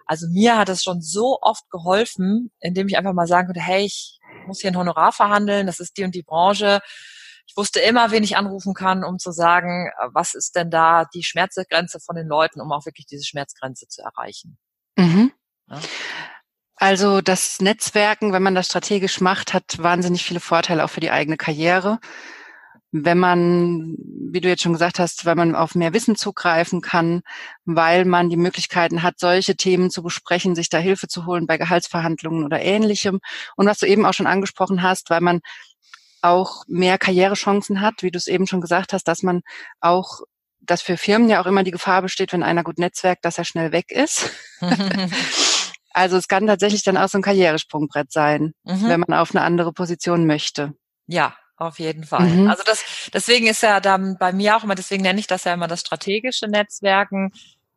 Also 0.06 0.28
mir 0.30 0.58
hat 0.58 0.70
es 0.70 0.84
schon 0.84 1.02
so 1.02 1.40
oft 1.42 1.70
geholfen, 1.70 2.52
indem 2.60 2.88
ich 2.88 2.98
einfach 2.98 3.14
mal 3.14 3.28
sagen 3.28 3.48
konnte, 3.48 3.62
hey, 3.62 3.86
ich 3.86 4.20
muss 4.46 4.62
hier 4.62 4.72
ein 4.72 4.78
Honorar 4.78 5.12
verhandeln, 5.12 5.66
das 5.66 5.80
ist 5.80 5.98
die 5.98 6.04
und 6.04 6.14
die 6.14 6.22
Branche. 6.22 6.80
Ich 7.48 7.56
wusste 7.56 7.80
immer, 7.80 8.12
wen 8.12 8.24
ich 8.24 8.38
anrufen 8.38 8.74
kann, 8.74 9.04
um 9.04 9.20
zu 9.20 9.32
sagen, 9.32 9.88
äh, 9.88 10.08
was 10.14 10.34
ist 10.34 10.56
denn 10.56 10.70
da 10.70 11.06
die 11.06 11.24
Schmerzgrenze 11.24 12.00
von 12.00 12.16
den 12.16 12.28
Leuten, 12.28 12.62
um 12.62 12.72
auch 12.72 12.86
wirklich 12.86 13.06
diese 13.06 13.26
Schmerzgrenze 13.26 13.88
zu 13.88 14.02
erreichen. 14.02 14.58
Mhm. 14.98 15.32
Ja. 15.70 15.80
Also 16.78 17.22
das 17.22 17.62
Netzwerken, 17.62 18.34
wenn 18.34 18.44
man 18.44 18.56
das 18.56 18.66
strategisch 18.68 19.22
macht, 19.22 19.54
hat 19.54 19.78
wahnsinnig 19.78 20.26
viele 20.26 20.42
Vorteile 20.42 20.84
auch 20.84 20.90
für 20.90 21.00
die 21.00 21.12
eigene 21.12 21.38
Karriere. 21.38 22.00
Wenn 22.92 23.18
man, 23.18 23.96
wie 24.32 24.42
du 24.42 24.48
jetzt 24.50 24.64
schon 24.64 24.74
gesagt 24.74 25.00
hast, 25.00 25.26
weil 25.26 25.36
man 25.36 25.56
auf 25.56 25.76
mehr 25.76 25.94
Wissen 25.94 26.16
zugreifen 26.16 26.82
kann, 26.82 27.22
weil 27.66 28.06
man 28.06 28.30
die 28.30 28.38
Möglichkeiten 28.38 29.04
hat, 29.04 29.20
solche 29.20 29.56
Themen 29.56 29.90
zu 29.90 30.04
besprechen, 30.04 30.56
sich 30.56 30.70
da 30.70 30.78
Hilfe 30.78 31.08
zu 31.08 31.26
holen 31.26 31.48
bei 31.48 31.58
Gehaltsverhandlungen 31.58 32.46
oder 32.46 32.62
ähnlichem. 32.62 33.20
Und 33.56 33.68
was 33.68 33.80
du 33.80 33.86
eben 33.86 34.06
auch 34.06 34.14
schon 34.14 34.28
angesprochen 34.28 34.82
hast, 34.82 35.10
weil 35.10 35.22
man 35.22 35.42
auch 36.30 36.64
mehr 36.68 36.98
Karrierechancen 36.98 37.82
hat, 37.82 37.96
wie 38.02 38.12
du 38.12 38.18
es 38.18 38.28
eben 38.28 38.48
schon 38.48 38.62
gesagt 38.62 38.94
hast, 38.94 39.08
dass 39.08 39.24
man 39.24 39.42
auch 39.80 40.22
dass 40.68 40.82
für 40.82 40.98
Firmen 40.98 41.30
ja 41.30 41.40
auch 41.40 41.46
immer 41.46 41.62
die 41.62 41.70
Gefahr 41.70 42.02
besteht, 42.02 42.34
wenn 42.34 42.42
einer 42.42 42.64
gut 42.64 42.80
netzwerkt, 42.80 43.24
dass 43.24 43.38
er 43.38 43.46
schnell 43.46 43.72
weg 43.72 43.92
ist. 43.92 44.32
Also 45.96 46.18
es 46.18 46.28
kann 46.28 46.46
tatsächlich 46.46 46.84
dann 46.84 46.98
auch 46.98 47.08
so 47.08 47.18
ein 47.18 47.22
Karrieresprungbrett 47.22 48.12
sein, 48.12 48.54
mhm. 48.66 48.90
wenn 48.90 49.00
man 49.00 49.18
auf 49.18 49.34
eine 49.34 49.46
andere 49.46 49.72
Position 49.72 50.26
möchte. 50.26 50.74
Ja, 51.08 51.38
auf 51.56 51.80
jeden 51.80 52.04
Fall. 52.04 52.28
Mhm. 52.28 52.50
Also 52.50 52.64
das, 52.66 52.84
deswegen 53.14 53.48
ist 53.48 53.64
ja 53.64 53.80
dann 53.80 54.18
bei 54.20 54.34
mir 54.34 54.58
auch 54.58 54.66
immer, 54.66 54.76
deswegen 54.76 55.04
nenne 55.04 55.22
ich 55.22 55.28
das 55.28 55.46
ja 55.46 55.54
immer 55.54 55.70
das 55.70 55.80
strategische 55.80 56.48
Netzwerken. 56.48 57.32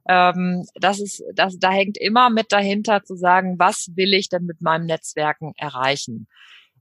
Ähm, 0.09 0.67
das 0.75 0.99
ist, 0.99 1.23
das, 1.33 1.61
da 1.61 1.71
hängt 1.71 1.97
immer 1.97 2.29
mit 2.29 2.51
dahinter 2.51 3.05
zu 3.05 3.15
sagen, 3.15 3.55
was 3.61 3.91
will 3.95 4.13
ich 4.15 4.29
denn 4.29 4.47
mit 4.47 4.63
meinem 4.63 4.87
Netzwerken 4.87 5.53
erreichen? 5.57 6.27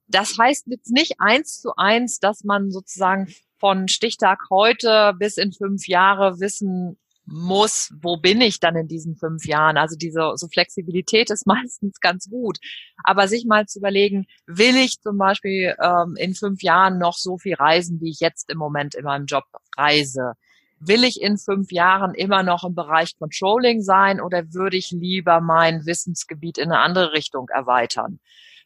Das 0.08 0.38
heißt 0.38 0.68
jetzt 0.68 0.92
nicht 0.92 1.16
eins 1.20 1.60
zu 1.60 1.76
eins, 1.76 2.20
dass 2.20 2.44
man 2.44 2.72
sozusagen 2.72 3.28
von 3.58 3.88
Stichtag 3.88 4.40
heute 4.50 5.14
bis 5.18 5.38
in 5.38 5.52
fünf 5.52 5.88
Jahre 5.88 6.40
wissen 6.40 6.98
muss, 7.28 7.94
wo 8.02 8.16
bin 8.18 8.40
ich 8.40 8.60
dann 8.62 8.78
in 8.78 8.88
diesen 8.88 9.18
fünf 9.18 9.46
Jahren? 9.46 9.78
Also 9.78 9.98
diese 9.98 10.32
so 10.36 10.48
Flexibilität 10.48 11.30
ist 11.30 11.46
meistens 11.46 12.00
ganz 12.00 12.30
gut. 12.30 12.58
Aber 13.04 13.28
sich 13.28 13.46
mal 13.46 13.68
zu 13.68 13.80
überlegen, 13.80 14.26
will 14.46 14.76
ich 14.78 15.02
zum 15.02 15.18
Beispiel 15.18 15.76
ähm, 15.82 16.16
in 16.18 16.34
fünf 16.34 16.64
Jahren 16.64 16.98
noch 16.98 17.18
so 17.18 17.38
viel 17.38 17.56
reisen, 17.56 18.00
wie 18.02 18.12
ich 18.12 18.22
jetzt 18.22 18.50
im 18.50 18.58
Moment 18.58 18.96
in 18.96 19.04
meinem 19.04 19.26
Job 19.26 19.44
reise? 19.78 20.34
Will 20.80 21.04
ich 21.04 21.22
in 21.22 21.38
fünf 21.38 21.72
Jahren 21.72 22.14
immer 22.14 22.44
noch 22.44 22.64
im 22.64 22.76
Bereich 22.76 23.18
Controlling 23.18 23.82
sein 23.82 24.22
oder 24.22 24.54
würde 24.54 24.78
ich 24.78 24.92
lieber 24.92 25.42
mein 25.42 25.86
Wissensgebiet 25.86 26.58
in 26.58 26.72
eine 26.72 26.80
andere 26.80 27.14
Richtung 27.14 27.50
erweitern? 27.50 28.20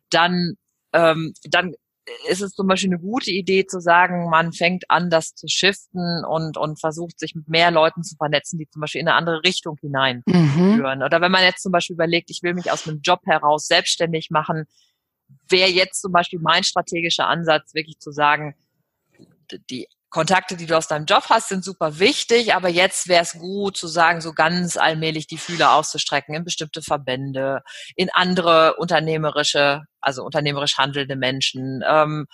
Dann, 0.09 0.57
ähm, 0.93 1.33
dann 1.43 1.73
ist 2.27 2.41
es 2.41 2.53
zum 2.53 2.67
Beispiel 2.67 2.89
eine 2.89 2.99
gute 2.99 3.31
Idee 3.31 3.65
zu 3.65 3.79
sagen, 3.79 4.29
man 4.29 4.53
fängt 4.53 4.89
an, 4.89 5.09
das 5.09 5.35
zu 5.35 5.47
shiften 5.47 6.25
und, 6.25 6.57
und 6.57 6.79
versucht, 6.79 7.19
sich 7.19 7.35
mit 7.35 7.47
mehr 7.47 7.71
Leuten 7.71 8.03
zu 8.03 8.15
vernetzen, 8.15 8.57
die 8.57 8.67
zum 8.69 8.81
Beispiel 8.81 9.01
in 9.01 9.07
eine 9.07 9.17
andere 9.17 9.43
Richtung 9.43 9.77
hineinführen. 9.79 10.99
Mhm. 10.99 11.03
Oder 11.03 11.21
wenn 11.21 11.31
man 11.31 11.43
jetzt 11.43 11.61
zum 11.61 11.71
Beispiel 11.71 11.93
überlegt, 11.93 12.31
ich 12.31 12.41
will 12.41 12.53
mich 12.53 12.71
aus 12.71 12.87
einem 12.87 13.01
Job 13.01 13.21
heraus 13.25 13.67
selbstständig 13.67 14.31
machen, 14.31 14.65
wäre 15.47 15.69
jetzt 15.69 16.01
zum 16.01 16.11
Beispiel 16.11 16.39
mein 16.39 16.63
strategischer 16.63 17.27
Ansatz, 17.27 17.73
wirklich 17.73 17.99
zu 17.99 18.11
sagen, 18.11 18.55
die 19.69 19.87
Kontakte, 20.11 20.57
die 20.57 20.65
du 20.65 20.77
aus 20.77 20.87
deinem 20.87 21.05
Job 21.05 21.23
hast, 21.29 21.47
sind 21.47 21.63
super 21.63 21.97
wichtig, 21.97 22.53
aber 22.53 22.67
jetzt 22.67 23.07
wäre 23.07 23.23
es 23.23 23.33
gut 23.33 23.77
zu 23.77 23.87
sagen, 23.87 24.19
so 24.19 24.33
ganz 24.33 24.75
allmählich 24.75 25.25
die 25.25 25.37
Fühler 25.37 25.73
auszustrecken 25.73 26.35
in 26.35 26.43
bestimmte 26.43 26.81
Verbände, 26.81 27.61
in 27.95 28.09
andere 28.11 28.75
unternehmerische, 28.75 29.83
also 30.01 30.23
unternehmerisch 30.23 30.77
handelnde 30.77 31.15
Menschen, 31.15 31.81
ähm, 31.87 32.27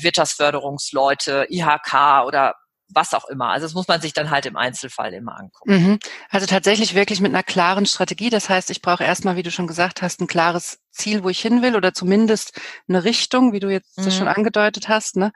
Wirtschaftsförderungsleute, 0.00 1.46
IHK 1.50 2.24
oder 2.26 2.54
was 2.88 3.14
auch 3.14 3.24
immer. 3.26 3.48
Also 3.48 3.66
das 3.66 3.74
muss 3.74 3.88
man 3.88 4.00
sich 4.00 4.12
dann 4.12 4.30
halt 4.30 4.46
im 4.46 4.56
Einzelfall 4.56 5.12
immer 5.12 5.38
angucken. 5.38 5.72
Mhm. 5.72 5.98
Also 6.30 6.46
tatsächlich 6.46 6.94
wirklich 6.94 7.20
mit 7.20 7.32
einer 7.32 7.42
klaren 7.42 7.86
Strategie. 7.86 8.30
Das 8.30 8.48
heißt, 8.48 8.70
ich 8.70 8.82
brauche 8.82 9.04
erstmal, 9.04 9.36
wie 9.36 9.42
du 9.42 9.50
schon 9.50 9.66
gesagt 9.66 10.02
hast, 10.02 10.20
ein 10.20 10.26
klares 10.26 10.78
Ziel, 10.92 11.24
wo 11.24 11.28
ich 11.28 11.40
hin 11.40 11.62
will 11.62 11.76
oder 11.76 11.92
zumindest 11.92 12.58
eine 12.88 13.04
Richtung, 13.04 13.52
wie 13.52 13.60
du 13.60 13.68
jetzt 13.68 13.98
mhm. 13.98 14.10
schon 14.10 14.28
angedeutet 14.28 14.88
hast. 14.88 15.16
Ne? 15.16 15.32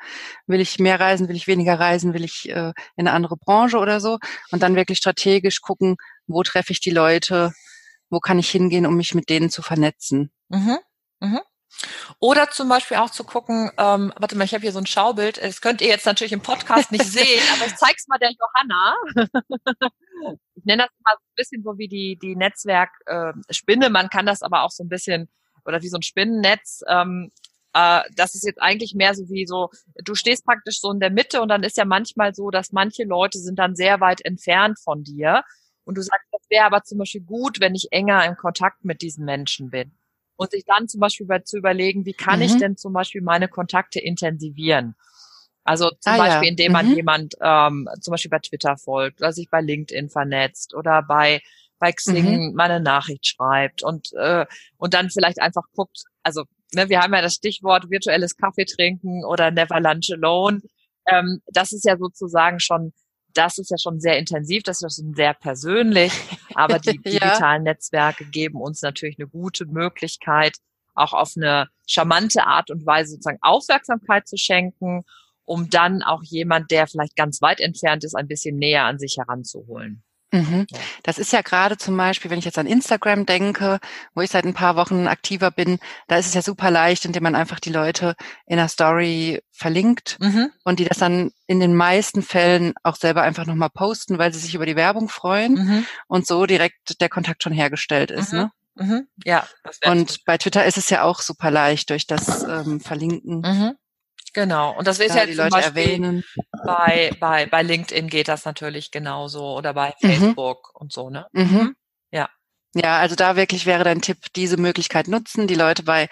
Will 0.47 0.61
ich 0.61 0.79
mehr 0.79 1.01
reisen, 1.01 1.29
will 1.29 1.37
ich 1.37 1.47
weniger 1.47 1.79
reisen, 1.79 2.15
will 2.15 2.25
ich 2.25 2.49
äh, 2.49 2.73
in 2.97 3.07
eine 3.07 3.13
andere 3.13 3.37
Branche 3.37 3.79
oder 3.79 4.01
so? 4.01 4.19
Und 4.51 4.63
dann 4.63 4.77
wirklich 4.77 4.99
strategisch 4.99 5.61
gucken, 5.61 5.97
wo 6.27 6.43
treffe 6.43 6.73
ich 6.73 6.81
die 6.81 6.91
Leute, 6.91 7.53
wo 8.11 8.21
kann 8.21 8.39
ich 8.39 8.51
hingehen, 8.51 8.87
um 8.87 8.97
mich 8.97 9.15
mit 9.15 9.29
denen 9.29 9.51
zu 9.51 9.63
vernetzen. 9.63 10.31
Mhm. 10.49 10.79
Mhm. 11.21 11.41
Oder 12.19 12.51
zum 12.51 12.69
Beispiel 12.69 12.99
auch 12.99 13.11
zu 13.11 13.25
gucken, 13.25 13.71
ähm, 13.79 14.13
warte 14.17 14.37
mal, 14.37 14.45
ich 14.45 14.55
habe 14.55 14.63
hier 14.63 14.73
so 14.73 14.79
ein 14.79 14.87
Schaubild, 14.87 15.43
das 15.43 15.61
könnt 15.61 15.81
ihr 15.81 15.89
jetzt 15.89 16.07
natürlich 16.07 16.33
im 16.33 16.43
Podcast 16.43 16.93
nicht 16.93 17.05
sehen, 17.05 17.43
aber 17.55 17.67
ich 17.67 17.77
zeig's 17.77 18.09
mal 18.09 18.19
der 18.19 18.31
Johanna. 18.31 18.97
ich 20.55 20.65
nenne 20.65 20.83
das 20.83 20.91
mal 21.05 21.15
so 21.15 21.25
ein 21.25 21.37
bisschen 21.37 21.63
so 21.63 21.79
wie 21.79 21.89
die, 21.89 22.19
die 22.21 22.37
Netzwerkspinne, 22.37 23.87
äh, 23.87 23.91
man 23.91 24.09
kann 24.11 24.27
das 24.27 24.43
aber 24.43 24.63
auch 24.63 24.71
so 24.71 24.85
ein 24.85 24.89
bisschen, 24.89 25.29
oder 25.65 25.83
wie 25.83 25.89
so 25.89 25.97
ein 25.97 26.03
Spinnennetz, 26.03 26.83
ähm, 26.89 27.31
äh, 27.73 28.03
das 28.15 28.35
ist 28.35 28.45
jetzt 28.45 28.61
eigentlich 28.61 28.95
mehr 28.95 29.15
so 29.15 29.29
wie 29.29 29.47
so, 29.47 29.71
du 30.05 30.15
stehst 30.15 30.45
praktisch 30.45 30.81
so 30.81 30.91
in 30.91 31.01
der 31.01 31.11
Mitte 31.11 31.41
und 31.41 31.49
dann 31.49 31.63
ist 31.63 31.77
ja 31.77 31.85
manchmal 31.85 32.35
so, 32.35 32.51
dass 32.51 32.73
manche 32.73 33.05
Leute 33.05 33.39
sind 33.39 33.59
dann 33.59 33.77
sehr 33.77 34.01
weit 34.01 34.25
entfernt 34.25 34.79
von 34.79 35.05
dir. 35.05 35.45
Und 35.85 35.97
du 35.97 36.03
sagst, 36.03 36.29
das 36.31 36.43
wäre 36.51 36.67
aber 36.67 36.83
zum 36.83 36.99
Beispiel 36.99 37.23
gut, 37.23 37.61
wenn 37.61 37.75
ich 37.75 37.89
enger 37.91 38.25
im 38.27 38.37
Kontakt 38.37 38.85
mit 38.85 39.03
diesen 39.03 39.25
Menschen 39.25 39.71
bin 39.71 39.93
und 40.41 40.53
sich 40.53 40.65
dann 40.65 40.89
zum 40.89 41.01
Beispiel 41.01 41.27
zu 41.45 41.59
überlegen, 41.59 42.07
wie 42.07 42.15
kann 42.15 42.39
mhm. 42.39 42.47
ich 42.47 42.57
denn 42.57 42.79
zum 42.79 42.95
Beispiel 42.95 43.21
meine 43.21 43.47
Kontakte 43.47 44.01
intensivieren? 44.01 44.95
Also 45.65 45.91
zum 46.01 46.15
ah, 46.15 46.17
Beispiel, 46.17 46.45
ja. 46.45 46.51
indem 46.51 46.73
man 46.73 46.89
mhm. 46.89 46.97
jemand 46.97 47.35
ähm, 47.43 47.87
zum 48.01 48.13
Beispiel 48.13 48.31
bei 48.31 48.39
Twitter 48.39 48.79
folgt 48.79 49.21
oder 49.21 49.35
sich 49.35 49.51
bei 49.51 49.61
LinkedIn 49.61 50.09
vernetzt 50.09 50.75
oder 50.75 51.03
bei 51.03 51.43
bei 51.79 51.93
Xing 51.93 52.49
mhm. 52.49 52.55
mal 52.55 52.71
eine 52.71 52.83
Nachricht 52.83 53.27
schreibt 53.27 53.83
und 53.83 54.15
äh, 54.15 54.47
und 54.79 54.95
dann 54.95 55.11
vielleicht 55.11 55.43
einfach 55.43 55.65
guckt, 55.75 56.05
also 56.23 56.45
ne, 56.73 56.89
wir 56.89 57.01
haben 57.01 57.13
ja 57.13 57.21
das 57.21 57.35
Stichwort 57.35 57.91
virtuelles 57.91 58.35
Kaffee 58.35 58.65
trinken 58.65 59.27
oder 59.27 59.51
Never 59.51 59.79
Lunch 59.79 60.11
Alone. 60.11 60.63
Ähm, 61.07 61.43
das 61.49 61.73
ist 61.75 61.85
ja 61.85 61.99
sozusagen 61.99 62.61
schon 62.61 62.95
das 63.35 63.59
ist 63.59 63.71
ja 63.71 63.77
schon 63.79 64.01
sehr 64.01 64.19
intensiv, 64.19 64.63
das 64.63 64.83
ist 64.83 64.97
schon 64.97 65.15
sehr 65.15 65.35
persönlich, 65.35 66.13
aber 66.55 66.79
die 66.79 66.99
digitalen 67.05 67.65
ja. 67.65 67.73
Netzwerke 67.73 68.25
geben 68.25 68.61
uns 68.61 68.83
natürlich 68.83 69.19
eine 69.19 69.29
gute 69.29 69.67
Möglichkeit, 69.67 70.57
auch 70.95 71.13
auf 71.13 71.33
eine 71.37 71.69
charmante 71.87 72.47
Art 72.47 72.71
und 72.71 72.87
Weise 72.87 73.13
sozusagen 73.13 73.39
Aufmerksamkeit 73.43 74.29
zu 74.29 74.37
schenken, 74.37 75.05
um 75.45 75.69
dann 75.71 76.03
auch 76.03 76.23
jemand, 76.23 76.71
der 76.71 76.87
vielleicht 76.87 77.17
ganz 77.17 77.43
weit 77.43 77.61
entfernt 77.61 78.05
ist, 78.05 78.15
ein 78.15 78.29
bisschen 78.29 78.57
näher 78.57 78.85
an 78.85 78.99
sich 78.99 79.17
heranzuholen. 79.19 80.03
Mhm. 80.33 80.67
Das 81.03 81.19
ist 81.19 81.33
ja 81.33 81.43
gerade 81.43 81.77
zum 81.77 81.97
Beispiel, 81.97 82.31
wenn 82.31 82.39
ich 82.39 82.45
jetzt 82.45 82.59
an 82.59 82.67
Instagram 82.67 83.27
denke, 83.27 83.81
wo 84.15 84.21
ich 84.21 84.31
seit 84.31 84.45
ein 84.45 84.55
paar 84.55 84.77
Wochen 84.77 85.09
aktiver 85.09 85.51
bin, 85.51 85.79
da 86.07 86.17
ist 86.17 86.27
es 86.27 86.35
ja 86.35 86.43
super 86.43 86.71
leicht, 86.71 87.05
indem 87.05 87.25
man 87.25 87.35
einfach 87.35 87.59
die 87.59 87.73
Leute 87.73 88.15
in 88.47 88.57
der 88.57 88.69
Story 88.69 89.43
verlinkt 89.51 90.19
mhm. 90.21 90.51
und 90.65 90.79
die 90.79 90.85
das 90.85 90.99
dann 90.99 91.33
in 91.47 91.61
den 91.61 91.75
meisten 91.75 92.23
Fällen 92.23 92.75
auch 92.83 92.97
selber 92.97 93.23
einfach 93.23 93.47
nochmal 93.47 93.71
posten, 93.71 94.19
weil 94.19 94.33
sie 94.33 94.39
sich 94.39 94.55
über 94.55 94.67
die 94.67 94.77
Werbung 94.77 95.09
freuen 95.09 95.55
mhm. 95.55 95.87
und 96.07 96.27
so 96.27 96.47
direkt 96.47 97.01
der 97.01 97.09
Kontakt 97.09 97.43
schon 97.43 97.53
hergestellt 97.53 98.11
ist. 98.11 98.33
Ne? 98.33 98.45
Mhm. 98.45 98.51
Mhm. 98.87 99.09
Ja. 99.25 99.47
und 99.85 100.25
bei 100.25 100.39
Twitter 100.39 100.65
ist 100.65 100.79
es 100.79 100.89
ja 100.91 101.03
auch 101.03 101.21
super 101.21 101.51
leicht 101.51 101.91
durch 101.91 102.07
das 102.07 102.45
ähm, 102.45 102.81
Verlinken. 102.81 103.43
Genau. 104.33 104.77
Und 104.77 104.87
das 104.87 104.99
ist 105.01 105.15
ja, 105.15 105.25
ja 105.25 105.35
zum 105.35 105.49
Beispiel 105.51 105.83
erwähnen. 105.83 106.25
bei, 106.65 107.11
bei, 107.19 107.47
bei 107.47 107.63
LinkedIn 107.63 108.09
geht 108.09 108.29
das 108.29 108.45
natürlich 108.45 108.91
genauso 108.91 109.57
oder 109.57 109.75
bei 109.75 109.95
mhm. 110.01 110.09
Facebook 110.09 110.73
mhm. 110.75 110.81
und 110.81 110.93
so, 110.93 111.11
ne? 111.11 111.27
Mhm. 111.33 111.43
mhm. 111.43 111.77
Ja. 112.13 112.29
Ja, 112.75 112.99
also 112.99 113.17
da 113.17 113.35
wirklich 113.35 113.67
wäre 113.67 113.83
dein 113.83 114.01
Tipp, 114.01 114.19
diese 114.37 114.57
Möglichkeit 114.57 115.09
nutzen, 115.09 115.49
die 115.49 115.57
Leute 115.57 115.83
bei 115.83 116.09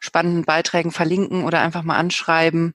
spannenden 0.00 0.44
Beiträgen 0.44 0.90
verlinken 0.90 1.44
oder 1.44 1.60
einfach 1.60 1.82
mal 1.82 1.96
anschreiben 1.96 2.74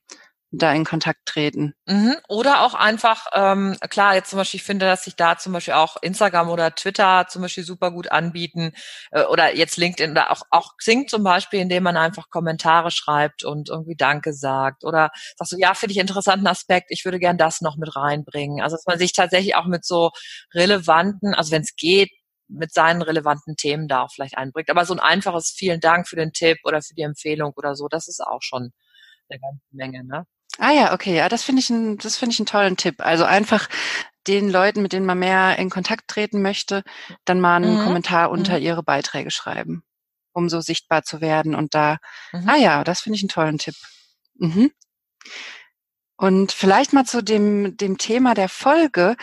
da 0.52 0.72
in 0.74 0.86
Kontakt 0.86 1.26
treten. 1.26 1.74
Mhm. 1.88 2.16
Oder 2.30 2.62
auch 2.62 2.74
einfach, 2.74 3.26
ähm, 3.34 3.76
klar, 3.90 4.16
jetzt 4.16 4.30
zum 4.30 4.38
Beispiel, 4.38 4.60
ich 4.60 4.64
finde, 4.64 4.86
dass 4.86 5.04
sich 5.04 5.16
da 5.16 5.38
zum 5.38 5.52
Beispiel 5.54 5.74
auch 5.74 5.98
Instagram 6.02 6.50
oder 6.50 6.74
Twitter 6.74 7.26
zum 7.30 7.42
Beispiel 7.42 7.64
super 7.66 7.92
gut 7.92 8.12
anbieten 8.12 8.72
äh, 9.12 9.24
oder 9.26 9.56
jetzt 9.56 9.76
LinkedIn 9.78 10.12
oder 10.12 10.32
auch, 10.32 10.44
auch 10.50 10.78
Xing 10.78 11.08
zum 11.10 11.24
Beispiel, 11.24 11.60
indem 11.60 11.84
man 11.84 11.98
einfach 11.98 12.30
Kommentare 12.30 12.92
schreibt 12.92 13.44
und 13.44 13.70
irgendwie 13.70 13.96
Danke 13.98 14.34
sagt 14.34 14.86
oder 14.86 15.10
sagst 15.36 15.52
du, 15.54 15.58
ja, 15.58 15.74
finde 15.74 15.92
ich 15.94 16.00
interessanten 16.00 16.48
Aspekt, 16.48 16.88
ich 16.92 17.04
würde 17.04 17.20
gern 17.20 17.38
das 17.38 17.60
noch 17.62 17.76
mit 17.78 17.96
reinbringen. 17.96 18.62
Also, 18.62 18.76
dass 18.78 18.86
man 18.86 18.98
sich 19.00 19.12
tatsächlich 19.14 19.56
auch 19.56 19.66
mit 19.66 19.86
so 19.86 20.12
relevanten, 20.54 21.34
also 21.34 21.52
wenn 21.52 21.62
es 21.64 21.76
geht, 21.76 22.10
mit 22.50 22.74
seinen 22.74 23.02
relevanten 23.02 23.58
Themen 23.58 23.88
da 23.90 24.04
auch 24.04 24.12
vielleicht 24.14 24.38
einbringt. 24.38 24.70
Aber 24.70 24.86
so 24.86 24.94
ein 24.94 25.00
einfaches 25.02 25.50
Vielen 25.58 25.82
Dank 25.82 26.08
für 26.08 26.16
den 26.16 26.32
Tipp 26.32 26.60
oder 26.64 26.82
für 26.82 26.94
die 26.94 27.02
Empfehlung 27.02 27.52
oder 27.58 27.76
so, 27.76 27.88
das 27.90 28.08
ist 28.08 28.22
auch 28.22 28.42
schon 28.42 28.72
eine 29.30 29.40
ganze 29.40 29.62
Menge, 29.72 30.04
ne? 30.06 30.26
Ah 30.58 30.72
ja, 30.72 30.94
okay, 30.94 31.16
ja, 31.16 31.30
das 31.30 31.44
finde 31.44 31.62
ich 31.62 31.70
ein, 31.70 31.98
das 31.98 32.18
finde 32.18 32.34
ich 32.34 32.40
einen 32.40 32.48
tollen 32.48 32.78
Tipp. 32.78 32.96
Also 33.00 33.24
einfach 33.24 33.70
den 34.28 34.50
Leuten, 34.50 34.82
mit 34.82 34.94
denen 34.94 35.06
man 35.06 35.20
mehr 35.20 35.58
in 35.58 35.70
Kontakt 35.70 36.08
treten 36.08 36.42
möchte, 36.42 36.84
dann 37.26 37.40
mal 37.40 37.58
einen 37.58 37.80
mhm. 37.80 37.84
Kommentar 37.84 38.30
unter 38.30 38.58
mhm. 38.58 38.64
ihre 38.64 38.84
Beiträge 38.84 39.32
schreiben, 39.32 39.84
um 40.34 40.50
so 40.50 40.62
sichtbar 40.62 41.04
zu 41.04 41.22
werden 41.22 41.56
und 41.56 41.74
da. 41.74 41.98
Mhm. 42.34 42.50
Ah 42.50 42.58
ja, 42.58 42.84
das 42.84 43.02
finde 43.02 43.16
ich 43.16 43.24
einen 43.24 43.30
tollen 43.30 43.58
Tipp. 43.58 43.76
Mhm. 44.36 44.72
Und 46.18 46.52
vielleicht 46.52 46.94
mal 46.94 47.06
zu 47.06 47.24
dem, 47.24 47.78
dem 47.78 47.98
Thema 47.98 48.34
der 48.34 48.50
Folge. 48.50 49.16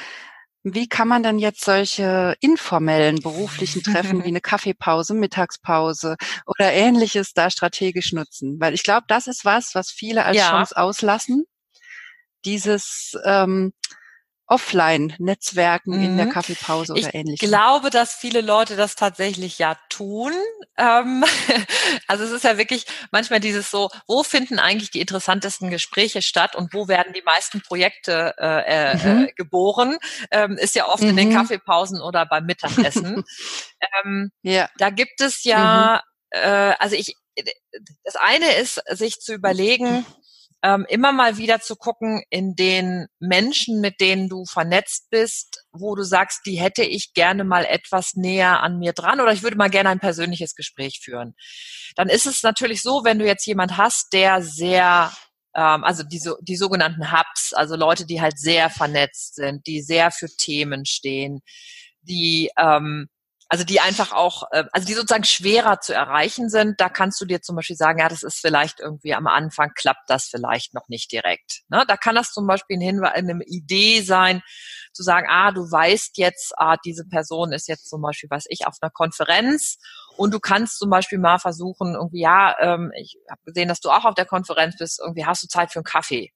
Wie 0.66 0.88
kann 0.88 1.08
man 1.08 1.22
denn 1.22 1.38
jetzt 1.38 1.62
solche 1.62 2.36
informellen 2.40 3.20
beruflichen 3.20 3.82
Treffen 3.82 4.24
wie 4.24 4.28
eine 4.28 4.40
Kaffeepause, 4.40 5.12
Mittagspause 5.12 6.16
oder 6.46 6.72
ähnliches 6.72 7.34
da 7.34 7.50
strategisch 7.50 8.12
nutzen? 8.12 8.58
Weil 8.58 8.72
ich 8.72 8.82
glaube, 8.82 9.04
das 9.06 9.26
ist 9.26 9.44
was, 9.44 9.74
was 9.74 9.90
viele 9.90 10.24
als 10.24 10.38
ja. 10.38 10.50
Chance 10.50 10.74
auslassen. 10.76 11.44
Dieses 12.46 13.16
ähm, 13.24 13.74
Offline-Netzwerken 14.46 15.96
mhm. 15.96 16.04
in 16.04 16.16
der 16.16 16.26
mhm. 16.26 16.30
Kaffeepause 16.30 16.92
oder 16.92 17.00
ich 17.00 17.14
ähnliches. 17.14 17.42
Ich 17.42 17.48
glaube, 17.48 17.90
dass 17.90 18.14
viele 18.14 18.42
Leute 18.42 18.76
das 18.76 18.94
tatsächlich 18.94 19.58
ja 19.58 19.76
tun. 19.88 20.32
Ähm, 20.76 21.24
also 22.08 22.24
es 22.24 22.30
ist 22.30 22.44
ja 22.44 22.58
wirklich 22.58 22.84
manchmal 23.10 23.40
dieses 23.40 23.70
so, 23.70 23.90
wo 24.06 24.22
finden 24.22 24.58
eigentlich 24.58 24.90
die 24.90 25.00
interessantesten 25.00 25.70
Gespräche 25.70 26.20
statt 26.20 26.56
und 26.56 26.74
wo 26.74 26.88
werden 26.88 27.14
die 27.14 27.22
meisten 27.22 27.62
Projekte 27.62 28.34
äh, 28.38 28.92
äh, 28.92 28.96
mhm. 28.96 29.30
geboren? 29.34 29.96
Ähm, 30.30 30.58
ist 30.58 30.74
ja 30.74 30.88
oft 30.88 31.02
mhm. 31.02 31.10
in 31.10 31.16
den 31.16 31.28
mhm. 31.30 31.34
Kaffeepausen 31.34 32.02
oder 32.02 32.26
beim 32.26 32.44
Mittagessen. 32.44 33.24
ähm, 34.04 34.30
ja. 34.42 34.68
Da 34.76 34.90
gibt 34.90 35.22
es 35.22 35.44
ja, 35.44 36.02
mhm. 36.32 36.38
äh, 36.38 36.74
also 36.78 36.96
ich, 36.96 37.16
das 38.04 38.16
eine 38.16 38.52
ist, 38.56 38.80
sich 38.90 39.20
zu 39.20 39.32
überlegen, 39.32 40.04
ähm, 40.64 40.86
immer 40.88 41.12
mal 41.12 41.36
wieder 41.36 41.60
zu 41.60 41.76
gucken 41.76 42.22
in 42.30 42.56
den 42.56 43.06
Menschen, 43.20 43.82
mit 43.82 44.00
denen 44.00 44.30
du 44.30 44.46
vernetzt 44.46 45.10
bist, 45.10 45.62
wo 45.72 45.94
du 45.94 46.02
sagst, 46.02 46.40
die 46.46 46.54
hätte 46.54 46.82
ich 46.82 47.12
gerne 47.12 47.44
mal 47.44 47.66
etwas 47.66 48.14
näher 48.14 48.62
an 48.62 48.78
mir 48.78 48.94
dran 48.94 49.20
oder 49.20 49.30
ich 49.30 49.42
würde 49.42 49.58
mal 49.58 49.68
gerne 49.68 49.90
ein 49.90 50.00
persönliches 50.00 50.54
Gespräch 50.54 51.00
führen. 51.04 51.34
Dann 51.96 52.08
ist 52.08 52.24
es 52.24 52.42
natürlich 52.42 52.80
so, 52.80 53.04
wenn 53.04 53.18
du 53.18 53.26
jetzt 53.26 53.46
jemand 53.46 53.76
hast, 53.76 54.14
der 54.14 54.40
sehr 54.40 55.12
ähm, 55.54 55.84
also 55.84 56.02
die, 56.02 56.22
die 56.40 56.56
sogenannten 56.56 57.12
Hubs, 57.12 57.52
also 57.52 57.76
Leute, 57.76 58.06
die 58.06 58.22
halt 58.22 58.38
sehr 58.38 58.70
vernetzt 58.70 59.34
sind, 59.34 59.66
die 59.66 59.82
sehr 59.82 60.10
für 60.10 60.28
Themen 60.28 60.86
stehen, 60.86 61.40
die 62.00 62.50
ähm, 62.58 63.08
also 63.48 63.64
die 63.64 63.80
einfach 63.80 64.12
auch, 64.12 64.44
äh, 64.52 64.64
also 64.72 64.86
die 64.86 64.94
sozusagen 64.94 65.24
schwerer 65.24 65.80
zu 65.80 65.94
erreichen 65.94 66.48
sind, 66.48 66.80
da 66.80 66.88
kannst 66.88 67.20
du 67.20 67.24
dir 67.24 67.42
zum 67.42 67.56
Beispiel 67.56 67.76
sagen, 67.76 67.98
ja, 67.98 68.08
das 68.08 68.22
ist 68.22 68.40
vielleicht 68.40 68.80
irgendwie 68.80 69.14
am 69.14 69.26
Anfang 69.26 69.72
klappt 69.74 70.08
das 70.08 70.26
vielleicht 70.26 70.74
noch 70.74 70.88
nicht 70.88 71.12
direkt. 71.12 71.62
Ne? 71.68 71.84
Da 71.86 71.96
kann 71.96 72.14
das 72.14 72.32
zum 72.32 72.46
Beispiel 72.46 72.78
ein 72.78 72.80
Hinweis, 72.80 73.14
eine 73.14 73.38
Idee 73.44 74.00
sein, 74.02 74.42
zu 74.92 75.02
sagen, 75.02 75.26
ah, 75.28 75.50
du 75.50 75.60
weißt 75.60 76.18
jetzt, 76.18 76.52
ah, 76.56 76.76
diese 76.84 77.04
Person 77.04 77.52
ist 77.52 77.68
jetzt 77.68 77.88
zum 77.88 78.00
Beispiel, 78.00 78.30
was 78.30 78.44
ich, 78.48 78.66
auf 78.66 78.76
einer 78.80 78.90
Konferenz 78.90 79.78
und 80.16 80.32
du 80.32 80.40
kannst 80.40 80.78
zum 80.78 80.90
Beispiel 80.90 81.18
mal 81.18 81.38
versuchen, 81.38 81.94
irgendwie, 81.94 82.22
ja, 82.22 82.56
ähm, 82.60 82.92
ich 82.96 83.18
habe 83.30 83.40
gesehen, 83.44 83.68
dass 83.68 83.80
du 83.80 83.90
auch 83.90 84.04
auf 84.04 84.14
der 84.14 84.26
Konferenz 84.26 84.76
bist, 84.78 85.00
irgendwie 85.00 85.26
hast 85.26 85.42
du 85.42 85.48
Zeit 85.48 85.72
für 85.72 85.80
einen 85.80 85.84
Kaffee. 85.84 86.32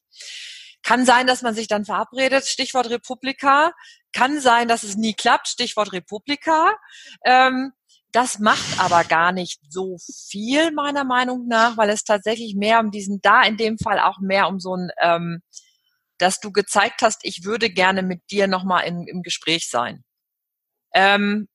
Kann 0.89 1.05
sein, 1.05 1.27
dass 1.27 1.43
man 1.43 1.55
sich 1.55 1.69
dann 1.69 1.85
verabredet, 1.85 2.47
Stichwort 2.47 2.89
Republika. 2.89 3.73
Kann 4.15 4.41
sein, 4.41 4.69
dass 4.69 4.85
es 4.85 4.97
nie 4.97 5.13
klappt, 5.13 5.49
Stichwort 5.49 5.93
Republika. 5.93 6.75
Ähm, 7.27 7.73
das 8.11 8.39
macht 8.39 8.81
aber 8.81 9.05
gar 9.05 9.33
nicht 9.33 9.61
so 9.69 9.99
viel 10.31 10.73
meiner 10.73 11.05
Meinung 11.05 11.47
nach, 11.47 11.77
weil 11.77 11.91
es 11.91 12.05
tatsächlich 12.05 12.55
mehr 12.55 12.81
um 12.81 12.91
diesen, 12.91 13.21
da 13.21 13.43
in 13.43 13.59
dem 13.59 13.77
Fall 13.77 14.01
auch 14.01 14.19
mehr 14.19 14.49
um 14.49 14.61
so 14.61 14.77
ein, 14.77 14.89
ähm, 15.03 15.43
dass 16.17 16.41
du 16.41 16.53
gezeigt 16.53 17.03
hast, 17.03 17.21
ich 17.23 17.45
würde 17.45 17.69
gerne 17.69 18.03
mit 18.03 18.23
dir 18.31 18.47
nochmal 18.47 18.87
im 18.87 19.23
Gespräch 19.23 19.69
sein. 19.69 20.05
Ähm, 20.95 21.49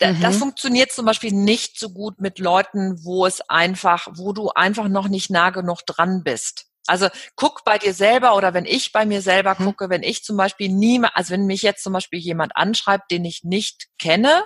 mhm. 0.00 0.20
Das 0.22 0.38
funktioniert 0.38 0.90
zum 0.90 1.04
Beispiel 1.04 1.32
nicht 1.32 1.78
so 1.78 1.90
gut 1.90 2.18
mit 2.18 2.38
Leuten, 2.38 3.04
wo 3.04 3.26
es 3.26 3.42
einfach, 3.42 4.08
wo 4.14 4.32
du 4.32 4.48
einfach 4.48 4.88
noch 4.88 5.08
nicht 5.08 5.28
nah 5.28 5.50
genug 5.50 5.82
dran 5.84 6.22
bist. 6.24 6.69
Also 6.86 7.08
guck 7.36 7.64
bei 7.64 7.78
dir 7.78 7.94
selber 7.94 8.34
oder 8.36 8.54
wenn 8.54 8.64
ich 8.64 8.92
bei 8.92 9.04
mir 9.06 9.22
selber 9.22 9.54
mhm. 9.58 9.64
gucke, 9.64 9.90
wenn 9.90 10.02
ich 10.02 10.24
zum 10.24 10.36
Beispiel 10.36 10.68
nie, 10.68 11.02
also 11.14 11.32
wenn 11.32 11.46
mich 11.46 11.62
jetzt 11.62 11.82
zum 11.82 11.92
Beispiel 11.92 12.18
jemand 12.18 12.56
anschreibt, 12.56 13.10
den 13.10 13.24
ich 13.24 13.44
nicht 13.44 13.88
kenne 13.98 14.44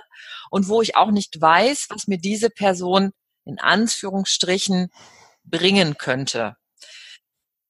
und 0.49 0.67
wo 0.67 0.81
ich 0.81 0.95
auch 0.95 1.11
nicht 1.11 1.39
weiß, 1.39 1.87
was 1.89 2.07
mir 2.07 2.17
diese 2.17 2.49
Person 2.49 3.11
in 3.45 3.59
Anführungsstrichen 3.59 4.89
bringen 5.43 5.97
könnte, 5.97 6.55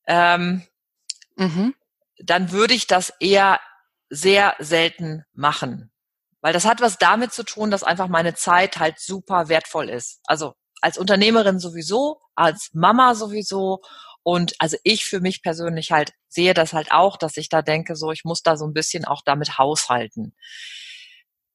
ähm, 0.08 0.66
mhm. 1.36 1.76
dann 2.20 2.52
würde 2.52 2.74
ich 2.74 2.88
das 2.88 3.14
eher 3.20 3.60
sehr 4.10 4.56
selten 4.60 5.24
machen. 5.34 5.92
Weil 6.42 6.54
das 6.54 6.66
hat 6.66 6.80
was 6.80 6.98
damit 6.98 7.34
zu 7.34 7.44
tun, 7.44 7.72
dass 7.72 7.84
einfach 7.84 8.08
meine 8.08 8.36
Zeit 8.36 8.78
halt 8.78 9.00
super 9.00 9.50
wertvoll 9.50 9.90
ist. 9.90 10.20
Also 10.26 10.54
als 10.82 10.98
Unternehmerin 10.98 11.60
sowieso, 11.60 12.22
als 12.36 12.70
Mama 12.74 13.16
sowieso 13.16 13.82
und 14.26 14.56
also 14.58 14.76
ich 14.82 15.06
für 15.06 15.20
mich 15.20 15.44
persönlich 15.44 15.92
halt 15.92 16.14
sehe 16.30 16.56
das 16.56 16.74
halt 16.74 16.92
auch, 16.92 17.16
dass 17.16 17.38
ich 17.38 17.48
da 17.48 17.62
denke, 17.62 17.96
so 17.96 18.12
ich 18.12 18.24
muss 18.24 18.42
da 18.42 18.58
so 18.58 18.66
ein 18.66 18.74
bisschen 18.74 19.06
auch 19.06 19.22
damit 19.24 19.60
haushalten. 19.60 20.34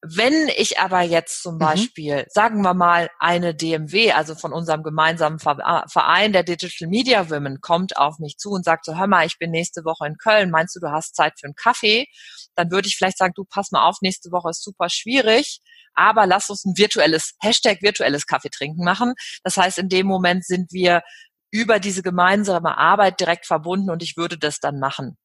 Wenn 0.01 0.47
ich 0.55 0.79
aber 0.79 1.01
jetzt 1.01 1.43
zum 1.43 1.55
mhm. 1.55 1.59
Beispiel, 1.59 2.25
sagen 2.29 2.61
wir 2.61 2.73
mal, 2.73 3.09
eine 3.19 3.53
DMW, 3.53 4.13
also 4.13 4.35
von 4.35 4.53
unserem 4.53 4.83
gemeinsamen 4.83 5.37
äh, 5.37 5.81
Verein 5.89 6.31
der 6.31 6.43
Digital 6.43 6.87
Media 6.87 7.29
Women, 7.29 7.59
kommt 7.59 7.97
auf 7.97 8.19
mich 8.19 8.37
zu 8.37 8.51
und 8.51 8.63
sagt 8.63 8.85
so, 8.85 8.97
hör 8.97 9.07
mal, 9.07 9.25
ich 9.25 9.37
bin 9.37 9.51
nächste 9.51 9.83
Woche 9.83 10.07
in 10.07 10.15
Köln, 10.15 10.49
meinst 10.49 10.73
du, 10.73 10.79
du 10.79 10.89
hast 10.91 11.13
Zeit 11.13 11.33
für 11.37 11.47
einen 11.47 11.55
Kaffee? 11.55 12.07
Dann 12.55 12.71
würde 12.71 12.87
ich 12.87 12.95
vielleicht 12.95 13.17
sagen, 13.17 13.33
du 13.35 13.43
pass 13.43 13.71
mal 13.71 13.85
auf, 13.85 13.97
nächste 14.01 14.31
Woche 14.31 14.49
ist 14.49 14.63
super 14.63 14.87
schwierig, 14.89 15.59
aber 15.93 16.25
lass 16.25 16.49
uns 16.49 16.63
ein 16.63 16.77
virtuelles, 16.77 17.33
Hashtag 17.41 17.81
virtuelles 17.81 18.25
Kaffee 18.25 18.49
trinken 18.49 18.85
machen. 18.85 19.13
Das 19.43 19.57
heißt, 19.57 19.77
in 19.77 19.89
dem 19.89 20.07
Moment 20.07 20.45
sind 20.45 20.71
wir 20.71 21.01
über 21.51 21.79
diese 21.79 22.01
gemeinsame 22.01 22.77
Arbeit 22.77 23.19
direkt 23.19 23.45
verbunden 23.45 23.89
und 23.89 24.01
ich 24.01 24.17
würde 24.17 24.37
das 24.37 24.59
dann 24.59 24.79
machen. 24.79 25.17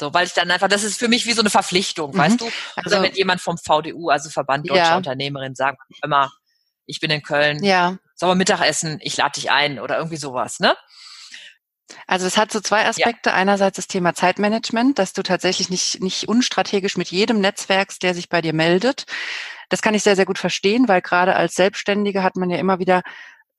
So, 0.00 0.14
weil 0.14 0.26
ich 0.26 0.32
dann 0.32 0.50
einfach, 0.50 0.68
das 0.68 0.84
ist 0.84 0.98
für 0.98 1.08
mich 1.08 1.26
wie 1.26 1.32
so 1.32 1.42
eine 1.42 1.50
Verpflichtung, 1.50 2.12
mhm. 2.12 2.18
weißt 2.18 2.40
du? 2.40 2.48
Also, 2.76 2.96
Oder 2.96 3.02
wenn 3.02 3.14
jemand 3.14 3.40
vom 3.40 3.58
VDU, 3.58 4.10
also 4.10 4.30
Verband 4.30 4.68
Deutscher 4.68 4.82
ja. 4.82 4.96
Unternehmerin, 4.96 5.54
sagt, 5.54 5.78
immer, 6.02 6.30
ich 6.86 7.00
bin 7.00 7.10
in 7.10 7.22
Köln, 7.22 7.62
ja. 7.62 7.98
soll 8.14 8.30
man 8.30 8.38
Mittagessen, 8.38 8.98
ich 9.02 9.16
lade 9.16 9.32
dich 9.32 9.50
ein 9.50 9.78
oder 9.78 9.96
irgendwie 9.96 10.16
sowas, 10.16 10.60
ne? 10.60 10.76
Also 12.06 12.26
es 12.26 12.36
hat 12.36 12.52
so 12.52 12.60
zwei 12.60 12.86
Aspekte. 12.86 13.30
Ja. 13.30 13.36
Einerseits 13.36 13.76
das 13.76 13.86
Thema 13.86 14.14
Zeitmanagement, 14.14 14.98
dass 14.98 15.14
du 15.14 15.22
tatsächlich 15.22 15.70
nicht, 15.70 16.02
nicht 16.02 16.28
unstrategisch 16.28 16.96
mit 16.96 17.10
jedem 17.10 17.40
Netzwerk, 17.40 17.98
der 18.00 18.14
sich 18.14 18.28
bei 18.28 18.42
dir 18.42 18.52
meldet. 18.52 19.06
Das 19.70 19.82
kann 19.82 19.94
ich 19.94 20.02
sehr, 20.02 20.16
sehr 20.16 20.26
gut 20.26 20.38
verstehen, 20.38 20.86
weil 20.88 21.00
gerade 21.00 21.34
als 21.34 21.54
Selbstständige 21.54 22.22
hat 22.22 22.36
man 22.36 22.50
ja 22.50 22.58
immer 22.58 22.78
wieder 22.78 23.02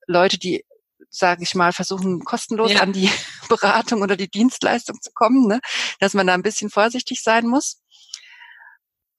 Leute, 0.06 0.38
die 0.38 0.64
sage 1.10 1.42
ich 1.42 1.54
mal, 1.54 1.72
versuchen 1.72 2.24
kostenlos 2.24 2.72
ja. 2.72 2.80
an 2.80 2.92
die 2.92 3.10
Beratung 3.48 4.02
oder 4.02 4.16
die 4.16 4.30
Dienstleistung 4.30 5.00
zu 5.02 5.10
kommen, 5.12 5.46
ne? 5.46 5.60
dass 5.98 6.14
man 6.14 6.26
da 6.26 6.34
ein 6.34 6.42
bisschen 6.42 6.70
vorsichtig 6.70 7.22
sein 7.22 7.46
muss. 7.46 7.82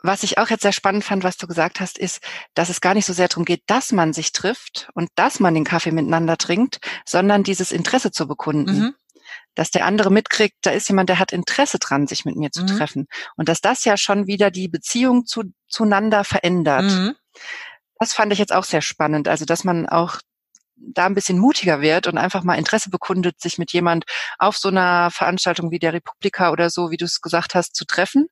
Was 0.03 0.23
ich 0.23 0.39
auch 0.39 0.49
jetzt 0.49 0.63
sehr 0.63 0.71
spannend 0.71 1.03
fand, 1.03 1.23
was 1.23 1.37
du 1.37 1.45
gesagt 1.45 1.79
hast, 1.79 1.99
ist, 1.99 2.21
dass 2.55 2.69
es 2.69 2.81
gar 2.81 2.95
nicht 2.95 3.05
so 3.05 3.13
sehr 3.13 3.27
darum 3.27 3.45
geht, 3.45 3.61
dass 3.67 3.91
man 3.91 4.13
sich 4.13 4.31
trifft 4.31 4.89
und 4.95 5.09
dass 5.15 5.39
man 5.39 5.53
den 5.53 5.63
Kaffee 5.63 5.91
miteinander 5.91 6.37
trinkt, 6.37 6.79
sondern 7.05 7.43
dieses 7.43 7.71
Interesse 7.71 8.11
zu 8.11 8.27
bekunden. 8.27 8.79
Mhm. 8.79 8.95
Dass 9.53 9.69
der 9.69 9.85
andere 9.85 10.11
mitkriegt, 10.11 10.55
da 10.61 10.71
ist 10.71 10.87
jemand, 10.87 11.09
der 11.09 11.19
hat 11.19 11.33
Interesse 11.33 11.77
dran, 11.77 12.07
sich 12.07 12.25
mit 12.25 12.35
mir 12.35 12.51
zu 12.51 12.63
mhm. 12.63 12.67
treffen. 12.67 13.07
Und 13.35 13.47
dass 13.47 13.61
das 13.61 13.83
ja 13.85 13.95
schon 13.95 14.25
wieder 14.25 14.49
die 14.49 14.69
Beziehung 14.69 15.25
zu, 15.25 15.43
zueinander 15.67 16.23
verändert. 16.23 16.83
Mhm. 16.85 17.15
Das 17.99 18.13
fand 18.13 18.33
ich 18.33 18.39
jetzt 18.39 18.53
auch 18.53 18.63
sehr 18.63 18.81
spannend. 18.81 19.27
Also, 19.27 19.45
dass 19.45 19.63
man 19.63 19.87
auch 19.87 20.19
da 20.81 21.05
ein 21.05 21.15
bisschen 21.15 21.37
mutiger 21.37 21.81
wird 21.81 22.07
und 22.07 22.17
einfach 22.17 22.43
mal 22.43 22.55
Interesse 22.55 22.89
bekundet, 22.89 23.39
sich 23.39 23.57
mit 23.57 23.71
jemand 23.71 24.05
auf 24.37 24.57
so 24.57 24.69
einer 24.69 25.11
Veranstaltung 25.11 25.71
wie 25.71 25.79
der 25.79 25.93
Republika 25.93 26.51
oder 26.51 26.69
so, 26.69 26.91
wie 26.91 26.97
du 26.97 27.05
es 27.05 27.21
gesagt 27.21 27.55
hast, 27.55 27.75
zu 27.75 27.85
treffen 27.85 28.27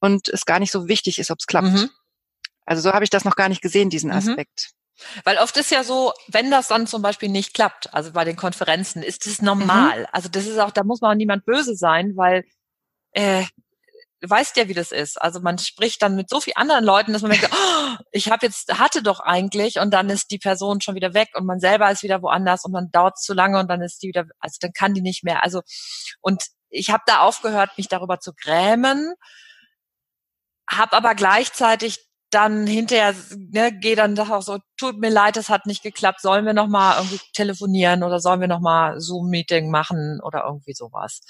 und 0.00 0.28
es 0.28 0.44
gar 0.44 0.58
nicht 0.58 0.72
so 0.72 0.88
wichtig 0.88 1.18
ist, 1.18 1.30
ob 1.30 1.38
es 1.38 1.46
klappt. 1.46 1.68
Mhm. 1.68 1.90
Also 2.64 2.82
so 2.82 2.92
habe 2.92 3.04
ich 3.04 3.10
das 3.10 3.24
noch 3.24 3.36
gar 3.36 3.48
nicht 3.48 3.62
gesehen, 3.62 3.90
diesen 3.90 4.10
mhm. 4.10 4.16
Aspekt. 4.16 4.72
Weil 5.24 5.38
oft 5.38 5.56
ist 5.56 5.70
ja 5.70 5.84
so, 5.84 6.12
wenn 6.28 6.50
das 6.50 6.68
dann 6.68 6.86
zum 6.86 7.02
Beispiel 7.02 7.28
nicht 7.28 7.54
klappt, 7.54 7.92
also 7.94 8.12
bei 8.12 8.24
den 8.24 8.36
Konferenzen, 8.36 9.02
ist 9.02 9.26
es 9.26 9.42
normal. 9.42 10.00
Mhm. 10.00 10.06
Also 10.12 10.28
das 10.28 10.46
ist 10.46 10.58
auch, 10.58 10.70
da 10.70 10.84
muss 10.84 11.00
man 11.00 11.12
auch 11.12 11.16
niemand 11.16 11.44
böse 11.44 11.74
sein, 11.74 12.12
weil 12.16 12.44
äh, 13.12 13.44
weißt 14.24 14.56
ja, 14.56 14.68
wie 14.68 14.74
das 14.74 14.92
ist. 14.92 15.20
Also 15.20 15.40
man 15.40 15.58
spricht 15.58 16.00
dann 16.02 16.14
mit 16.14 16.30
so 16.30 16.40
vielen 16.40 16.56
anderen 16.56 16.84
Leuten, 16.84 17.12
dass 17.12 17.22
man 17.22 17.32
denkt, 17.32 17.50
oh, 17.52 17.96
ich 18.12 18.30
habe 18.30 18.46
jetzt, 18.46 18.78
hatte 18.78 19.02
doch 19.02 19.20
eigentlich 19.20 19.78
und 19.78 19.92
dann 19.92 20.10
ist 20.10 20.30
die 20.30 20.38
Person 20.38 20.80
schon 20.80 20.94
wieder 20.94 21.14
weg 21.14 21.30
und 21.34 21.44
man 21.44 21.60
selber 21.60 21.90
ist 21.90 22.02
wieder 22.02 22.22
woanders 22.22 22.64
und 22.64 22.72
dann 22.72 22.90
dauert 22.92 23.14
es 23.16 23.22
zu 23.22 23.34
lange 23.34 23.58
und 23.58 23.68
dann 23.68 23.82
ist 23.82 24.02
die 24.02 24.08
wieder, 24.08 24.26
also 24.38 24.56
dann 24.60 24.72
kann 24.72 24.94
die 24.94 25.02
nicht 25.02 25.24
mehr. 25.24 25.42
Also 25.42 25.62
und 26.20 26.42
ich 26.70 26.90
habe 26.90 27.02
da 27.06 27.20
aufgehört, 27.20 27.70
mich 27.76 27.88
darüber 27.88 28.20
zu 28.20 28.32
grämen, 28.34 29.14
habe 30.70 30.96
aber 30.96 31.14
gleichzeitig 31.14 31.98
dann 32.30 32.66
hinterher 32.66 33.14
ne, 33.36 33.72
gehe 33.72 33.96
dann 33.96 34.14
doch 34.14 34.30
auch 34.30 34.42
so, 34.42 34.58
tut 34.78 34.98
mir 34.98 35.10
leid, 35.10 35.36
es 35.36 35.50
hat 35.50 35.66
nicht 35.66 35.82
geklappt, 35.82 36.20
sollen 36.20 36.46
wir 36.46 36.54
noch 36.54 36.68
mal 36.68 36.96
irgendwie 36.96 37.20
telefonieren 37.34 38.02
oder 38.02 38.20
sollen 38.20 38.40
wir 38.40 38.48
noch 38.48 38.60
mal 38.60 38.98
Zoom-Meeting 38.98 39.70
machen 39.70 40.20
oder 40.22 40.44
irgendwie 40.46 40.72
sowas. 40.72 41.20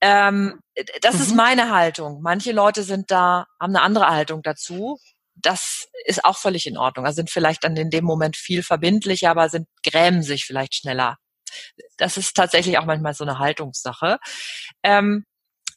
Ähm, 0.00 0.60
das 1.02 1.16
mhm. 1.16 1.20
ist 1.20 1.34
meine 1.34 1.74
Haltung. 1.74 2.20
Manche 2.22 2.52
Leute 2.52 2.82
sind 2.82 3.10
da, 3.10 3.46
haben 3.60 3.76
eine 3.76 3.82
andere 3.82 4.08
Haltung 4.08 4.42
dazu. 4.42 4.98
Das 5.34 5.88
ist 6.04 6.24
auch 6.24 6.36
völlig 6.36 6.66
in 6.66 6.76
Ordnung. 6.76 7.06
Also 7.06 7.16
sind 7.16 7.30
vielleicht 7.30 7.64
dann 7.64 7.76
in 7.76 7.90
dem 7.90 8.04
Moment 8.04 8.36
viel 8.36 8.62
verbindlicher, 8.62 9.30
aber 9.30 9.48
sind 9.48 9.68
grämen 9.84 10.22
sich 10.22 10.44
vielleicht 10.44 10.74
schneller. 10.74 11.16
das 11.96 12.16
ist 12.16 12.34
tatsächlich 12.34 12.78
auch 12.78 12.84
manchmal 12.84 13.14
so 13.14 13.24
eine 13.24 13.38
Haltungssache. 13.38 14.18
Ähm, 14.82 15.24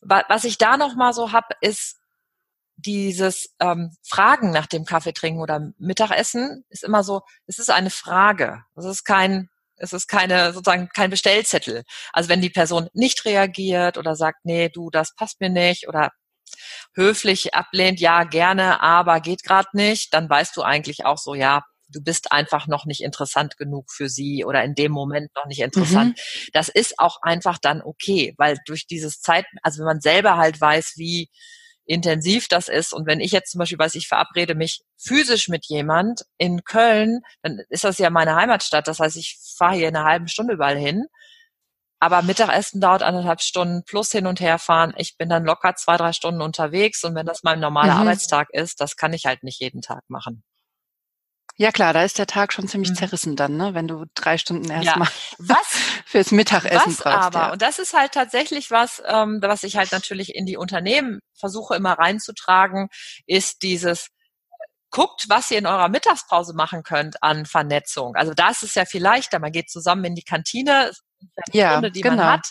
was 0.02 0.44
ich 0.44 0.58
da 0.58 0.78
noch 0.78 0.96
mal 0.96 1.14
so 1.14 1.32
hab, 1.32 1.46
ist 1.62 1.98
dieses 2.76 3.54
ähm, 3.60 3.96
Fragen 4.04 4.52
nach 4.52 4.66
dem 4.66 4.86
Kaffee 4.86 5.14
trinken 5.14 5.42
oder 5.42 5.72
Mittagessen 5.78 6.66
ist 6.70 6.84
immer 6.84 7.04
so, 7.04 7.22
es 7.48 7.60
ist 7.60 7.70
eine 7.70 7.90
Frage. 7.90 8.64
Es 8.76 8.86
ist 8.86 9.04
kein, 9.06 9.50
es 9.78 9.94
ist 9.94 10.08
keine, 10.08 10.54
sozusagen 10.54 10.90
kein 10.90 11.10
Bestellzettel. 11.10 11.84
Also 12.12 12.30
wenn 12.30 12.42
die 12.42 12.50
Person 12.50 12.90
nicht 12.94 13.26
reagiert 13.26 13.98
oder 13.98 14.16
sagt, 14.16 14.46
nee, 14.46 14.70
du, 14.70 14.90
das 14.90 15.16
passt 15.16 15.42
mir 15.42 15.50
nicht 15.50 15.88
oder 15.88 16.12
höflich 16.96 17.54
ablehnt, 17.54 18.00
ja, 18.00 18.24
gerne, 18.24 18.82
aber 18.82 19.20
geht 19.20 19.44
gerade 19.44 19.70
nicht, 19.74 20.14
dann 20.14 20.30
weißt 20.30 20.56
du 20.56 20.62
eigentlich 20.62 21.06
auch 21.06 21.18
so, 21.18 21.34
ja, 21.34 21.64
du 21.90 22.02
bist 22.02 22.32
einfach 22.32 22.68
noch 22.68 22.86
nicht 22.86 23.02
interessant 23.02 23.58
genug 23.58 23.92
für 23.92 24.10
sie 24.10 24.44
oder 24.46 24.64
in 24.64 24.76
dem 24.76 24.92
Moment 24.92 25.32
noch 25.36 25.46
nicht 25.46 25.62
interessant. 25.62 26.18
Mhm. 26.18 26.50
Das 26.54 26.70
ist 26.70 27.00
auch 27.00 27.22
einfach 27.22 27.58
dann 27.60 27.82
okay, 27.82 28.34
weil 28.38 28.58
durch 28.66 28.88
dieses 28.88 29.22
Zeit, 29.22 29.46
also 29.62 29.80
wenn 29.80 29.86
man 29.86 30.02
selber 30.02 30.38
halt 30.38 30.60
weiß, 30.60 30.94
wie 30.98 31.30
intensiv 31.86 32.48
das 32.48 32.68
ist. 32.68 32.94
Und 32.94 33.08
wenn 33.08 33.20
ich 33.20 33.32
jetzt 33.32 33.52
zum 33.52 33.60
Beispiel 33.60 33.80
weiß, 33.80 33.96
ich 33.96 34.08
verabrede 34.08 34.56
mich 34.56 34.82
physisch 34.98 35.50
mit 35.50 35.66
jemand 35.66 36.24
in 36.38 36.64
Köln, 36.64 37.22
dann 37.42 37.62
ist 37.70 37.84
das 37.84 37.98
ja 37.98 38.10
meine 38.10 38.36
Heimatstadt. 38.36 38.88
Das 38.88 39.00
heißt, 39.00 39.18
ich 39.18 39.40
fahre 39.58 39.76
hier 39.76 39.88
eine 39.88 40.04
halbe 40.04 40.30
Stunde 40.30 40.54
überall 40.54 40.78
hin. 40.78 41.06
Aber 42.00 42.22
Mittagessen 42.22 42.82
dauert 42.82 43.02
anderthalb 43.02 43.42
Stunden 43.42 43.84
plus 43.86 44.12
hin 44.12 44.28
und 44.28 44.42
her 44.42 44.60
fahren. 44.60 44.94
Ich 44.98 45.16
bin 45.18 45.30
dann 45.30 45.46
locker 45.46 45.76
zwei, 45.76 45.96
drei 45.96 46.12
Stunden 46.12 46.42
unterwegs. 46.42 47.04
Und 47.04 47.16
wenn 47.16 47.26
das 47.26 47.44
mein 47.44 47.62
normaler 47.62 47.94
mhm. 47.94 48.02
Arbeitstag 48.02 48.50
ist, 48.52 48.82
das 48.82 48.98
kann 48.98 49.14
ich 49.14 49.26
halt 49.26 49.44
nicht 49.44 49.62
jeden 49.62 49.82
Tag 49.82 50.04
machen. 50.10 50.44
Ja 51.56 51.72
klar, 51.72 51.94
da 51.94 52.04
ist 52.04 52.18
der 52.18 52.26
Tag 52.26 52.52
schon 52.52 52.68
ziemlich 52.68 52.92
mhm. 52.92 52.96
zerrissen 52.96 53.36
dann, 53.36 53.58
ne? 53.58 53.76
wenn 53.76 53.88
du 53.88 54.06
drei 54.16 54.40
Stunden 54.40 54.72
erstmal 54.72 55.08
ja. 55.08 55.36
was 55.38 55.68
fürs 56.06 56.32
Mittagessen 56.32 56.80
was 56.88 56.98
brauchst. 56.98 57.18
Aber, 57.18 57.40
ja. 57.40 57.52
und 57.52 57.62
das 57.62 57.78
ist 57.78 57.94
halt 57.94 58.12
tatsächlich 58.12 58.72
was, 58.72 59.04
ähm, 59.06 59.40
was 59.42 59.64
ich 59.64 59.78
halt 59.78 59.92
natürlich 59.92 60.34
in 60.36 60.46
die 60.46 60.58
Unternehmen 60.58 61.20
versuche 61.36 61.76
immer 61.76 61.94
reinzutragen, 61.94 62.90
ist 63.28 63.62
dieses 63.62 64.08
guckt, 64.90 65.26
was 65.28 65.50
ihr 65.52 65.58
in 65.58 65.66
eurer 65.66 65.90
Mittagspause 65.90 66.54
machen 66.54 66.84
könnt 66.84 67.22
an 67.22 67.46
Vernetzung. 67.46 68.16
Also 68.16 68.34
da 68.34 68.50
ist 68.50 68.64
es 68.64 68.76
ja 68.76 68.86
viel 68.86 69.02
leichter. 69.02 69.40
Man 69.40 69.52
geht 69.52 69.70
zusammen 69.70 70.06
in 70.06 70.16
die 70.16 70.24
Kantine, 70.24 70.92
ja, 71.52 71.72
Stunde, 71.72 71.92
die 71.92 72.02
genau. 72.02 72.18
man 72.18 72.32
hat. 72.34 72.48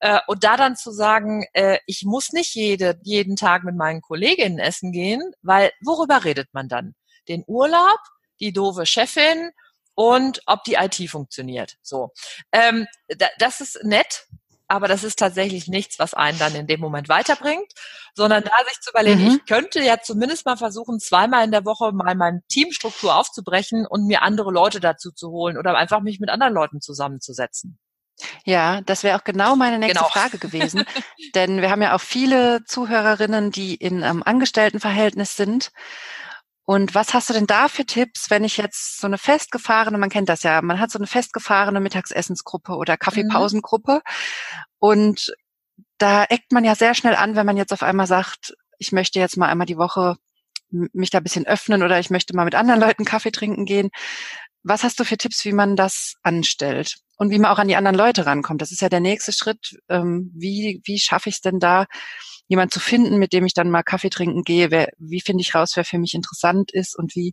Äh, 0.00 0.18
und 0.26 0.42
da 0.42 0.56
dann 0.56 0.76
zu 0.76 0.90
sagen, 0.90 1.44
äh, 1.52 1.78
ich 1.86 2.02
muss 2.04 2.32
nicht 2.32 2.54
jede, 2.54 2.98
jeden 3.02 3.36
Tag 3.36 3.62
mit 3.64 3.76
meinen 3.76 4.00
Kolleginnen 4.00 4.58
essen 4.58 4.92
gehen, 4.92 5.22
weil 5.42 5.70
worüber 5.80 6.24
redet 6.24 6.48
man 6.52 6.68
dann? 6.68 6.94
Den 7.28 7.44
Urlaub, 7.46 8.00
die 8.40 8.52
doofe 8.52 8.86
Chefin 8.86 9.50
und 9.94 10.42
ob 10.46 10.64
die 10.64 10.74
IT 10.74 11.10
funktioniert. 11.10 11.76
So, 11.82 12.12
ähm, 12.52 12.86
da, 13.08 13.26
das 13.38 13.60
ist 13.60 13.84
nett, 13.84 14.26
aber 14.70 14.86
das 14.86 15.02
ist 15.02 15.18
tatsächlich 15.18 15.66
nichts, 15.66 15.98
was 15.98 16.14
einen 16.14 16.38
dann 16.38 16.54
in 16.54 16.66
dem 16.66 16.80
Moment 16.80 17.08
weiterbringt, 17.08 17.72
sondern 18.14 18.44
da 18.44 18.52
sich 18.68 18.80
zu 18.80 18.90
überlegen, 18.90 19.24
mhm. 19.24 19.36
ich 19.36 19.46
könnte 19.46 19.82
ja 19.82 20.00
zumindest 20.00 20.46
mal 20.46 20.56
versuchen, 20.56 21.00
zweimal 21.00 21.44
in 21.44 21.50
der 21.50 21.64
Woche 21.64 21.92
mal 21.92 22.14
meine 22.14 22.42
Teamstruktur 22.48 23.16
aufzubrechen 23.16 23.84
und 23.84 24.06
mir 24.06 24.22
andere 24.22 24.52
Leute 24.52 24.78
dazu 24.78 25.10
zu 25.10 25.30
holen 25.30 25.58
oder 25.58 25.76
einfach 25.76 26.00
mich 26.00 26.20
mit 26.20 26.30
anderen 26.30 26.54
Leuten 26.54 26.80
zusammenzusetzen. 26.80 27.78
Ja, 28.44 28.80
das 28.82 29.02
wäre 29.02 29.18
auch 29.18 29.24
genau 29.24 29.56
meine 29.56 29.78
nächste 29.78 29.98
genau. 29.98 30.10
Frage 30.10 30.38
gewesen. 30.38 30.84
Denn 31.34 31.62
wir 31.62 31.70
haben 31.70 31.82
ja 31.82 31.94
auch 31.94 32.00
viele 32.00 32.64
Zuhörerinnen, 32.64 33.50
die 33.50 33.74
in 33.74 34.04
einem 34.04 34.22
Angestelltenverhältnis 34.22 35.36
sind 35.36 35.72
und 36.70 36.94
was 36.94 37.14
hast 37.14 37.28
du 37.28 37.34
denn 37.34 37.48
da 37.48 37.66
für 37.66 37.84
Tipps, 37.84 38.30
wenn 38.30 38.44
ich 38.44 38.56
jetzt 38.56 39.00
so 39.00 39.08
eine 39.08 39.18
festgefahrene, 39.18 39.98
man 39.98 40.08
kennt 40.08 40.28
das 40.28 40.44
ja, 40.44 40.62
man 40.62 40.78
hat 40.78 40.92
so 40.92 41.00
eine 41.00 41.08
festgefahrene 41.08 41.80
Mittagsessensgruppe 41.80 42.76
oder 42.76 42.96
Kaffeepausengruppe 42.96 43.94
mhm. 43.94 44.00
und 44.78 45.34
da 45.98 46.22
eckt 46.22 46.52
man 46.52 46.64
ja 46.64 46.76
sehr 46.76 46.94
schnell 46.94 47.16
an, 47.16 47.34
wenn 47.34 47.44
man 47.44 47.56
jetzt 47.56 47.72
auf 47.72 47.82
einmal 47.82 48.06
sagt, 48.06 48.54
ich 48.78 48.92
möchte 48.92 49.18
jetzt 49.18 49.36
mal 49.36 49.48
einmal 49.48 49.66
die 49.66 49.78
Woche 49.78 50.14
mich 50.70 51.10
da 51.10 51.18
ein 51.18 51.24
bisschen 51.24 51.44
öffnen 51.44 51.82
oder 51.82 51.98
ich 51.98 52.08
möchte 52.08 52.36
mal 52.36 52.44
mit 52.44 52.54
anderen 52.54 52.80
Leuten 52.80 53.04
Kaffee 53.04 53.32
trinken 53.32 53.64
gehen. 53.64 53.90
Was 54.62 54.84
hast 54.84 55.00
du 55.00 55.04
für 55.04 55.16
Tipps, 55.16 55.44
wie 55.44 55.52
man 55.52 55.74
das 55.74 56.14
anstellt 56.22 56.98
und 57.16 57.30
wie 57.30 57.40
man 57.40 57.50
auch 57.50 57.58
an 57.58 57.66
die 57.66 57.74
anderen 57.74 57.96
Leute 57.96 58.26
rankommt? 58.26 58.62
Das 58.62 58.70
ist 58.70 58.80
ja 58.80 58.88
der 58.88 59.00
nächste 59.00 59.32
Schritt. 59.32 59.76
Ähm, 59.88 60.30
wie, 60.36 60.80
wie 60.84 61.00
schaffe 61.00 61.30
ich 61.30 61.34
es 61.34 61.40
denn 61.40 61.58
da, 61.58 61.86
jemand 62.50 62.72
zu 62.72 62.80
finden, 62.80 63.18
mit 63.18 63.32
dem 63.32 63.46
ich 63.46 63.54
dann 63.54 63.70
mal 63.70 63.84
Kaffee 63.84 64.10
trinken 64.10 64.42
gehe, 64.42 64.72
wer, 64.72 64.88
wie 64.98 65.20
finde 65.20 65.40
ich 65.40 65.54
raus, 65.54 65.70
wer 65.76 65.84
für 65.84 65.98
mich 65.98 66.14
interessant 66.14 66.72
ist 66.72 66.98
und 66.98 67.14
wie 67.14 67.32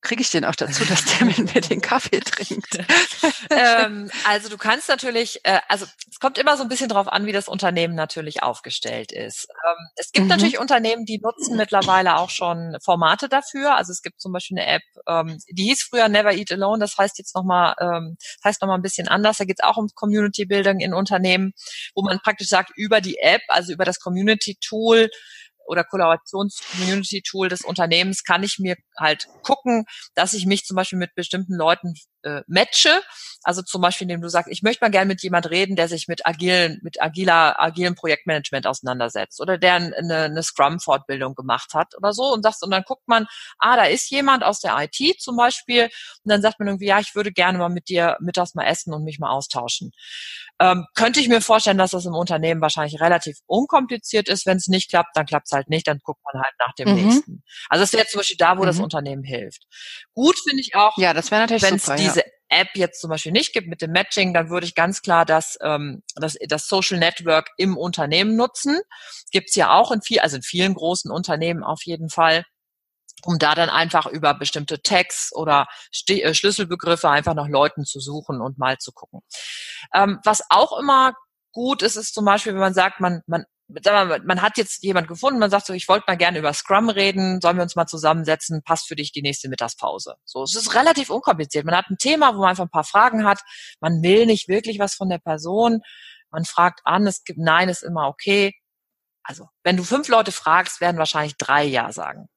kriege 0.00 0.22
ich 0.22 0.30
den 0.30 0.44
auch 0.44 0.54
dazu, 0.54 0.84
dass 0.84 1.04
der 1.04 1.26
mit 1.26 1.54
mir 1.54 1.60
den 1.60 1.80
Kaffee 1.80 2.20
trinkt? 2.20 2.78
ähm, 3.50 4.10
also 4.24 4.48
du 4.48 4.56
kannst 4.56 4.88
natürlich, 4.88 5.40
äh, 5.44 5.60
also 5.68 5.86
es 6.10 6.20
kommt 6.20 6.38
immer 6.38 6.56
so 6.56 6.62
ein 6.62 6.68
bisschen 6.68 6.88
drauf 6.88 7.08
an, 7.08 7.26
wie 7.26 7.32
das 7.32 7.48
Unternehmen 7.48 7.94
natürlich 7.94 8.42
aufgestellt 8.42 9.12
ist. 9.12 9.48
Ähm, 9.50 9.88
es 9.96 10.12
gibt 10.12 10.24
mhm. 10.24 10.30
natürlich 10.30 10.58
Unternehmen, 10.58 11.04
die 11.04 11.20
nutzen 11.20 11.56
mittlerweile 11.56 12.16
auch 12.16 12.30
schon 12.30 12.76
Formate 12.82 13.28
dafür. 13.28 13.76
Also 13.76 13.92
es 13.92 14.02
gibt 14.02 14.20
zum 14.20 14.32
Beispiel 14.32 14.58
eine 14.58 14.68
App, 14.68 14.82
ähm, 15.08 15.38
die 15.50 15.64
hieß 15.64 15.82
früher 15.90 16.08
Never 16.08 16.32
Eat 16.32 16.52
Alone, 16.52 16.78
das 16.78 16.96
heißt 16.96 17.18
jetzt 17.18 17.34
nochmal, 17.34 17.74
ähm, 17.80 18.16
heißt 18.44 18.62
nochmal 18.62 18.78
ein 18.78 18.82
bisschen 18.82 19.08
anders. 19.08 19.38
Da 19.38 19.44
geht 19.44 19.58
es 19.60 19.64
auch 19.64 19.76
um 19.76 19.88
Community 19.94 20.44
Building 20.44 20.80
in 20.80 20.94
Unternehmen, 20.94 21.52
wo 21.94 22.02
man 22.02 22.20
praktisch 22.20 22.48
sagt, 22.48 22.70
über 22.76 23.00
die 23.00 23.18
App, 23.18 23.42
also 23.48 23.72
über 23.72 23.84
das 23.84 23.98
Community 23.98 24.56
Tool, 24.60 25.10
oder 25.68 25.84
Kollaborations-Community-Tool 25.84 27.48
des 27.48 27.62
Unternehmens 27.62 28.24
kann 28.24 28.42
ich 28.42 28.58
mir 28.58 28.76
halt 28.98 29.26
gucken, 29.42 29.84
dass 30.14 30.34
ich 30.34 30.46
mich 30.46 30.64
zum 30.64 30.76
Beispiel 30.76 30.98
mit 30.98 31.14
bestimmten 31.14 31.54
Leuten 31.54 31.94
äh, 32.28 32.42
matche. 32.46 33.00
Also 33.44 33.62
zum 33.62 33.80
Beispiel, 33.80 34.04
indem 34.04 34.20
du 34.20 34.28
sagst, 34.28 34.50
ich 34.50 34.62
möchte 34.62 34.84
mal 34.84 34.90
gerne 34.90 35.06
mit 35.06 35.22
jemand 35.22 35.48
reden, 35.48 35.76
der 35.76 35.88
sich 35.88 36.08
mit 36.08 36.26
agilen, 36.26 36.80
mit 36.82 37.00
agiler, 37.00 37.60
agilem 37.60 37.94
Projektmanagement 37.94 38.66
auseinandersetzt 38.66 39.40
oder 39.40 39.58
der 39.58 39.74
eine, 39.74 40.24
eine 40.24 40.42
Scrum-Fortbildung 40.42 41.34
gemacht 41.34 41.72
hat 41.72 41.96
oder 41.96 42.12
so 42.12 42.24
und 42.24 42.42
sagst, 42.42 42.62
und 42.64 42.70
dann 42.70 42.82
guckt 42.82 43.06
man, 43.06 43.26
ah, 43.58 43.76
da 43.76 43.84
ist 43.84 44.10
jemand 44.10 44.42
aus 44.42 44.60
der 44.60 44.76
IT 44.78 45.20
zum 45.20 45.36
Beispiel 45.36 45.84
und 45.84 45.90
dann 46.24 46.42
sagt 46.42 46.58
man 46.58 46.68
irgendwie, 46.68 46.86
ja, 46.86 46.98
ich 46.98 47.14
würde 47.14 47.32
gerne 47.32 47.58
mal 47.58 47.68
mit 47.68 47.88
dir 47.88 48.16
mittags 48.20 48.54
mal 48.54 48.66
essen 48.66 48.92
und 48.92 49.04
mich 49.04 49.18
mal 49.20 49.30
austauschen. 49.30 49.92
Ähm, 50.60 50.86
könnte 50.96 51.20
ich 51.20 51.28
mir 51.28 51.40
vorstellen, 51.40 51.78
dass 51.78 51.92
das 51.92 52.04
im 52.04 52.14
Unternehmen 52.14 52.60
wahrscheinlich 52.60 53.00
relativ 53.00 53.38
unkompliziert 53.46 54.28
ist. 54.28 54.44
Wenn 54.44 54.56
es 54.56 54.66
nicht 54.66 54.90
klappt, 54.90 55.16
dann 55.16 55.24
klappt 55.24 55.46
es 55.46 55.52
halt 55.52 55.70
nicht, 55.70 55.86
dann 55.86 56.00
guckt 56.02 56.20
man 56.24 56.42
halt 56.42 56.54
nach 56.58 56.74
dem 56.74 56.88
mhm. 56.88 56.94
nächsten. 56.96 57.44
Also 57.68 57.84
das 57.84 57.92
wäre 57.92 58.06
zum 58.06 58.18
Beispiel 58.18 58.36
da, 58.36 58.58
wo 58.58 58.62
mhm. 58.62 58.66
das 58.66 58.80
Unternehmen 58.80 59.22
hilft. 59.22 59.62
Gut 60.14 60.36
finde 60.42 60.60
ich 60.60 60.74
auch, 60.74 60.98
ja, 60.98 61.14
das 61.14 61.30
wäre 61.30 61.42
natürlich 61.42 61.62
wenn 61.62 61.76
es 61.76 61.84
diese 61.84 62.17
ja. 62.17 62.17
App 62.48 62.68
jetzt 62.74 63.00
zum 63.00 63.10
Beispiel 63.10 63.32
nicht 63.32 63.52
gibt 63.52 63.68
mit 63.68 63.82
dem 63.82 63.92
Matching, 63.92 64.32
dann 64.32 64.50
würde 64.50 64.66
ich 64.66 64.74
ganz 64.74 65.02
klar 65.02 65.24
das, 65.24 65.58
ähm, 65.62 66.02
das, 66.16 66.36
das 66.48 66.68
Social 66.68 66.98
Network 66.98 67.50
im 67.56 67.76
Unternehmen 67.76 68.36
nutzen. 68.36 68.80
Gibt's 69.30 69.54
ja 69.54 69.72
auch 69.72 69.92
in 69.92 70.02
viel, 70.02 70.20
also 70.20 70.36
in 70.36 70.42
vielen 70.42 70.74
großen 70.74 71.10
Unternehmen 71.10 71.62
auf 71.62 71.82
jeden 71.84 72.08
Fall 72.08 72.44
um 73.24 73.38
da 73.38 73.56
dann 73.56 73.68
einfach 73.68 74.06
über 74.06 74.34
bestimmte 74.34 74.80
Tags 74.80 75.32
oder 75.34 75.66
St 75.92 76.10
äh, 76.10 76.34
Schlüsselbegriffe 76.34 77.10
einfach 77.10 77.34
nach 77.34 77.48
Leuten 77.48 77.84
zu 77.84 78.00
suchen 78.00 78.40
und 78.40 78.58
mal 78.58 78.78
zu 78.78 78.92
gucken. 78.92 79.22
Ähm, 79.92 80.20
was 80.24 80.42
auch 80.50 80.78
immer 80.78 81.14
gut 81.52 81.82
ist, 81.82 81.96
ist 81.96 82.14
zum 82.14 82.24
Beispiel, 82.24 82.52
wenn 82.52 82.60
man 82.60 82.74
sagt, 82.74 83.00
man, 83.00 83.22
man 83.26 83.44
sag 83.82 84.08
mal, 84.08 84.20
man 84.24 84.42
hat 84.42 84.56
jetzt 84.56 84.82
jemand 84.82 85.08
gefunden, 85.08 85.38
man 85.38 85.50
sagt 85.50 85.66
so, 85.66 85.72
ich 85.74 85.88
wollte 85.88 86.04
mal 86.06 86.16
gerne 86.16 86.38
über 86.38 86.52
Scrum 86.52 86.88
reden, 86.88 87.40
sollen 87.40 87.56
wir 87.56 87.62
uns 87.62 87.76
mal 87.76 87.86
zusammensetzen, 87.86 88.62
passt 88.62 88.88
für 88.88 88.96
dich 88.96 89.12
die 89.12 89.22
nächste 89.22 89.48
Mittagspause. 89.48 90.16
So, 90.24 90.42
es 90.42 90.54
ist 90.54 90.74
relativ 90.74 91.10
unkompliziert. 91.10 91.64
Man 91.64 91.76
hat 91.76 91.90
ein 91.90 91.98
Thema, 91.98 92.34
wo 92.34 92.40
man 92.40 92.50
einfach 92.50 92.64
ein 92.64 92.70
paar 92.70 92.84
Fragen 92.84 93.24
hat, 93.24 93.40
man 93.80 94.02
will 94.02 94.26
nicht 94.26 94.48
wirklich 94.48 94.78
was 94.78 94.94
von 94.94 95.08
der 95.08 95.18
Person, 95.18 95.82
man 96.30 96.44
fragt 96.44 96.80
an, 96.84 97.06
es 97.06 97.24
gibt 97.24 97.38
Nein, 97.38 97.68
ist 97.68 97.82
immer 97.82 98.08
okay. 98.08 98.54
Also, 99.22 99.48
wenn 99.62 99.76
du 99.76 99.84
fünf 99.84 100.08
Leute 100.08 100.32
fragst, 100.32 100.80
werden 100.80 100.98
wahrscheinlich 100.98 101.36
drei 101.36 101.64
Ja 101.64 101.92
sagen. 101.92 102.28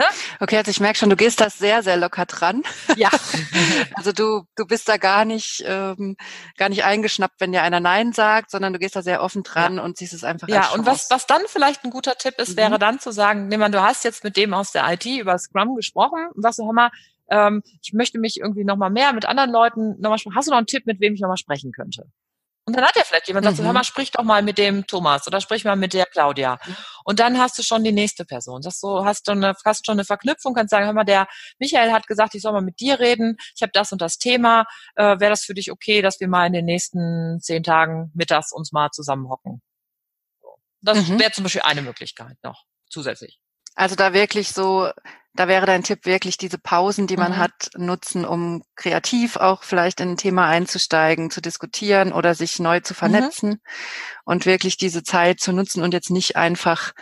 Ne? 0.00 0.06
Okay, 0.40 0.56
also 0.56 0.70
ich 0.70 0.80
merke 0.80 0.98
schon, 0.98 1.10
du 1.10 1.16
gehst 1.16 1.42
das 1.42 1.58
sehr, 1.58 1.82
sehr 1.82 1.98
locker 1.98 2.24
dran. 2.24 2.62
Ja. 2.96 3.10
also 3.94 4.12
du, 4.12 4.44
du 4.56 4.66
bist 4.66 4.88
da 4.88 4.96
gar 4.96 5.26
nicht, 5.26 5.62
ähm, 5.66 6.16
gar 6.56 6.70
nicht 6.70 6.84
eingeschnappt, 6.84 7.34
wenn 7.38 7.52
dir 7.52 7.62
einer 7.62 7.80
Nein 7.80 8.14
sagt, 8.14 8.50
sondern 8.50 8.72
du 8.72 8.78
gehst 8.78 8.96
da 8.96 9.02
sehr 9.02 9.22
offen 9.22 9.42
dran 9.42 9.76
ja. 9.76 9.82
und 9.82 9.98
siehst 9.98 10.14
es 10.14 10.24
einfach 10.24 10.48
Ja, 10.48 10.70
und 10.70 10.86
was, 10.86 11.10
was 11.10 11.26
dann 11.26 11.42
vielleicht 11.48 11.84
ein 11.84 11.90
guter 11.90 12.14
Tipp 12.14 12.36
ist, 12.38 12.52
mhm. 12.52 12.56
wäre 12.56 12.78
dann 12.78 12.98
zu 12.98 13.12
sagen, 13.12 13.48
nimm 13.48 13.60
mal, 13.60 13.70
du 13.70 13.82
hast 13.82 14.02
jetzt 14.04 14.24
mit 14.24 14.38
dem 14.38 14.54
aus 14.54 14.72
der 14.72 14.90
IT 14.90 15.04
über 15.04 15.36
Scrum 15.38 15.76
gesprochen 15.76 16.28
und 16.34 16.40
sagst 16.40 16.60
du, 16.60 16.64
hör 16.64 16.72
mal, 16.72 16.90
ähm, 17.28 17.62
ich 17.82 17.92
möchte 17.92 18.18
mich 18.18 18.40
irgendwie 18.40 18.64
nochmal 18.64 18.90
mehr 18.90 19.12
mit 19.12 19.26
anderen 19.26 19.50
Leuten 19.50 20.00
nochmal 20.00 20.18
sprechen. 20.18 20.34
Hast 20.34 20.48
du 20.48 20.52
noch 20.52 20.58
einen 20.58 20.66
Tipp, 20.66 20.86
mit 20.86 20.98
wem 21.00 21.12
ich 21.12 21.20
nochmal 21.20 21.36
sprechen 21.36 21.72
könnte? 21.72 22.06
Und 22.70 22.76
dann 22.76 22.84
hat 22.84 22.94
ja 22.94 23.02
vielleicht 23.02 23.26
jemand, 23.26 23.44
mhm. 23.44 23.48
sagt 23.48 23.56
so, 23.58 23.64
hör 23.64 23.72
mal, 23.72 23.82
sprich 23.82 24.12
doch 24.12 24.22
mal 24.22 24.42
mit 24.42 24.56
dem 24.56 24.86
Thomas 24.86 25.26
oder 25.26 25.40
sprich 25.40 25.64
mal 25.64 25.74
mit 25.74 25.92
der 25.92 26.06
Claudia. 26.06 26.60
Mhm. 26.64 26.76
Und 27.02 27.18
dann 27.18 27.36
hast 27.36 27.58
du 27.58 27.64
schon 27.64 27.82
die 27.82 27.90
nächste 27.90 28.24
Person. 28.24 28.62
Das 28.62 28.78
so, 28.78 29.04
hast 29.04 29.26
du 29.26 29.32
eine, 29.32 29.54
hast 29.64 29.84
schon 29.84 29.94
eine 29.94 30.04
Verknüpfung, 30.04 30.54
kannst 30.54 30.70
sagen, 30.70 30.86
hör 30.86 30.92
mal, 30.92 31.02
der 31.02 31.26
Michael 31.58 31.90
hat 31.90 32.06
gesagt, 32.06 32.36
ich 32.36 32.42
soll 32.42 32.52
mal 32.52 32.60
mit 32.60 32.78
dir 32.78 33.00
reden. 33.00 33.36
Ich 33.56 33.62
habe 33.62 33.72
das 33.72 33.90
und 33.90 34.00
das 34.00 34.18
Thema. 34.18 34.66
Äh, 34.94 35.18
Wäre 35.18 35.30
das 35.30 35.42
für 35.42 35.54
dich 35.54 35.72
okay, 35.72 36.00
dass 36.00 36.20
wir 36.20 36.28
mal 36.28 36.46
in 36.46 36.52
den 36.52 36.64
nächsten 36.64 37.40
zehn 37.40 37.64
Tagen 37.64 38.12
mittags 38.14 38.52
uns 38.52 38.70
mal 38.70 38.90
zusammenhocken? 38.92 39.62
Das 40.80 41.08
mhm. 41.08 41.18
wäre 41.18 41.32
zum 41.32 41.42
Beispiel 41.42 41.62
eine 41.64 41.82
Möglichkeit 41.82 42.36
noch 42.44 42.66
zusätzlich. 42.88 43.40
Also 43.80 43.96
da 43.96 44.12
wirklich 44.12 44.50
so 44.50 44.90
da 45.34 45.48
wäre 45.48 45.64
dein 45.64 45.82
Tipp 45.82 46.06
wirklich 46.06 46.38
diese 46.38 46.58
Pausen, 46.58 47.06
die 47.06 47.16
man 47.16 47.32
mhm. 47.32 47.36
hat, 47.38 47.70
nutzen, 47.76 48.24
um 48.24 48.62
kreativ 48.74 49.36
auch 49.36 49.62
vielleicht 49.62 50.00
in 50.00 50.10
ein 50.10 50.16
Thema 50.16 50.46
einzusteigen, 50.48 51.30
zu 51.30 51.40
diskutieren 51.40 52.12
oder 52.12 52.34
sich 52.34 52.58
neu 52.58 52.80
zu 52.80 52.94
mhm. 52.94 52.96
vernetzen 52.96 53.50
mhm. 53.50 53.60
und 54.24 54.46
wirklich 54.46 54.76
diese 54.76 55.02
Zeit 55.02 55.40
zu 55.40 55.52
nutzen 55.52 55.82
und 55.82 55.94
jetzt 55.94 56.10
nicht 56.10 56.36
einfach 56.36 56.92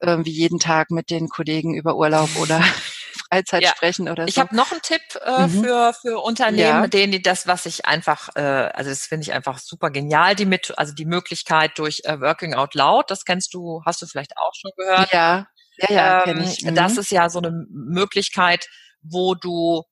äh, 0.00 0.18
wie 0.22 0.30
jeden 0.30 0.60
Tag 0.60 0.90
mit 0.90 1.10
den 1.10 1.28
Kollegen 1.28 1.74
über 1.74 1.96
Urlaub 1.96 2.30
oder 2.36 2.62
Freizeit 3.30 3.62
ja. 3.62 3.70
sprechen 3.70 4.08
oder 4.08 4.24
so. 4.24 4.28
Ich 4.28 4.38
habe 4.38 4.54
noch 4.54 4.70
einen 4.70 4.82
Tipp 4.82 5.02
äh, 5.24 5.46
mhm. 5.46 5.62
für 5.62 5.92
für 6.00 6.20
Unternehmen, 6.20 6.82
ja. 6.82 6.86
denen 6.86 7.22
das, 7.22 7.46
was 7.46 7.66
ich 7.66 7.86
einfach, 7.86 8.28
äh, 8.36 8.40
also 8.40 8.90
das 8.90 9.06
finde 9.06 9.22
ich 9.22 9.32
einfach 9.32 9.58
super 9.58 9.90
genial, 9.90 10.34
die 10.34 10.46
mit, 10.46 10.72
also 10.76 10.94
die 10.94 11.06
Möglichkeit 11.06 11.72
durch 11.76 12.02
äh, 12.04 12.20
Working 12.20 12.54
Out 12.54 12.74
Loud, 12.74 13.10
das 13.10 13.24
kennst 13.24 13.54
du, 13.54 13.82
hast 13.84 14.02
du 14.02 14.06
vielleicht 14.06 14.32
auch 14.36 14.52
schon 14.54 14.70
gehört. 14.76 15.12
Ja. 15.12 15.46
Ja, 15.76 15.92
ja, 15.92 16.26
ähm, 16.26 16.40
ich. 16.42 16.64
Mhm. 16.64 16.74
Das 16.74 16.96
ist 16.96 17.10
ja 17.10 17.28
so 17.28 17.38
eine 17.38 17.66
Möglichkeit, 17.70 18.68
wo 19.02 19.34
du 19.34 19.82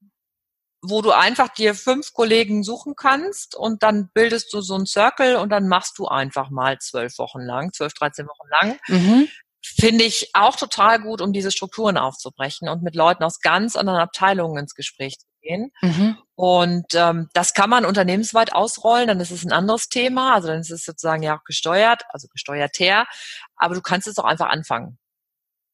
wo 0.82 1.00
du 1.00 1.12
einfach 1.12 1.48
dir 1.48 1.74
fünf 1.76 2.12
Kollegen 2.12 2.64
suchen 2.64 2.94
kannst 2.96 3.54
und 3.54 3.84
dann 3.84 4.10
bildest 4.14 4.52
du 4.52 4.60
so 4.60 4.74
einen 4.74 4.86
Circle 4.86 5.36
und 5.36 5.50
dann 5.50 5.68
machst 5.68 5.96
du 5.98 6.08
einfach 6.08 6.50
mal 6.50 6.78
zwölf 6.78 7.18
Wochen 7.18 7.40
lang, 7.40 7.72
zwölf, 7.72 7.94
dreizehn 7.94 8.26
Wochen 8.26 8.48
lang. 8.48 8.78
Mhm. 8.88 9.28
Finde 9.64 10.02
ich 10.02 10.30
auch 10.34 10.56
total 10.56 11.00
gut, 11.00 11.20
um 11.20 11.32
diese 11.32 11.52
Strukturen 11.52 11.96
aufzubrechen 11.96 12.68
und 12.68 12.82
mit 12.82 12.96
Leuten 12.96 13.22
aus 13.22 13.38
ganz 13.38 13.76
anderen 13.76 14.00
Abteilungen 14.00 14.58
ins 14.58 14.74
Gespräch 14.74 15.20
zu 15.20 15.26
gehen. 15.40 15.70
Mhm. 15.82 16.18
Und 16.34 16.86
ähm, 16.94 17.28
das 17.32 17.54
kann 17.54 17.70
man 17.70 17.84
unternehmensweit 17.84 18.52
ausrollen, 18.52 19.06
dann 19.06 19.20
ist 19.20 19.30
es 19.30 19.44
ein 19.44 19.52
anderes 19.52 19.88
Thema, 19.88 20.34
also 20.34 20.48
dann 20.48 20.60
ist 20.60 20.72
es 20.72 20.84
sozusagen 20.84 21.22
ja 21.22 21.38
auch 21.38 21.44
gesteuert, 21.44 22.02
also 22.08 22.26
gesteuert 22.26 22.80
her, 22.80 23.06
aber 23.54 23.76
du 23.76 23.82
kannst 23.82 24.08
es 24.08 24.18
auch 24.18 24.24
einfach 24.24 24.48
anfangen. 24.48 24.98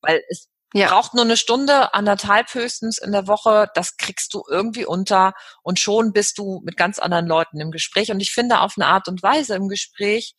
Weil 0.01 0.23
es 0.29 0.49
ja. 0.75 0.89
braucht 0.89 1.15
nur 1.15 1.25
eine 1.25 1.37
Stunde, 1.37 1.95
anderthalb 1.95 2.53
höchstens 2.55 2.99
in 2.99 3.13
der 3.13 3.27
Woche. 3.27 3.69
Das 3.75 3.97
kriegst 3.97 4.35
du 4.35 4.43
irgendwie 4.49 4.85
unter 4.85 5.35
und 5.63 5.79
schon 5.79 6.13
bist 6.13 6.39
du 6.39 6.61
mit 6.65 6.77
ganz 6.77 6.99
anderen 6.99 7.27
Leuten 7.27 7.61
im 7.61 7.71
Gespräch. 7.71 8.11
Und 8.11 8.21
ich 8.21 8.33
finde 8.33 8.61
auf 8.61 8.75
eine 8.77 8.87
Art 8.87 9.09
und 9.09 9.23
Weise 9.23 9.55
im 9.55 9.69
Gespräch, 9.69 10.35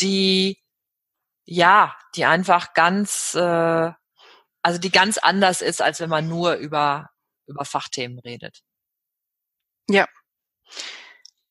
die 0.00 0.58
ja, 1.48 1.96
die 2.16 2.24
einfach 2.24 2.74
ganz, 2.74 3.34
äh, 3.34 3.92
also 4.62 4.78
die 4.80 4.90
ganz 4.90 5.16
anders 5.18 5.62
ist, 5.62 5.80
als 5.80 6.00
wenn 6.00 6.10
man 6.10 6.28
nur 6.28 6.54
über 6.54 7.10
über 7.46 7.64
Fachthemen 7.64 8.18
redet. 8.18 8.62
Ja. 9.88 10.06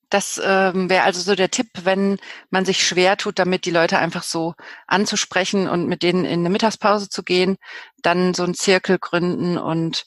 Das 0.09 0.39
ähm, 0.43 0.89
wäre 0.89 1.03
also 1.03 1.19
so 1.21 1.35
der 1.35 1.51
Tipp, 1.51 1.67
wenn 1.83 2.19
man 2.49 2.65
sich 2.65 2.85
schwer 2.85 3.17
tut, 3.17 3.39
damit 3.39 3.65
die 3.65 3.71
Leute 3.71 3.97
einfach 3.97 4.23
so 4.23 4.53
anzusprechen 4.87 5.67
und 5.67 5.87
mit 5.87 6.03
denen 6.03 6.25
in 6.25 6.41
eine 6.41 6.49
Mittagspause 6.49 7.09
zu 7.09 7.23
gehen, 7.23 7.57
dann 8.01 8.33
so 8.33 8.43
einen 8.43 8.53
Zirkel 8.53 8.99
gründen 8.99 9.57
und 9.57 10.05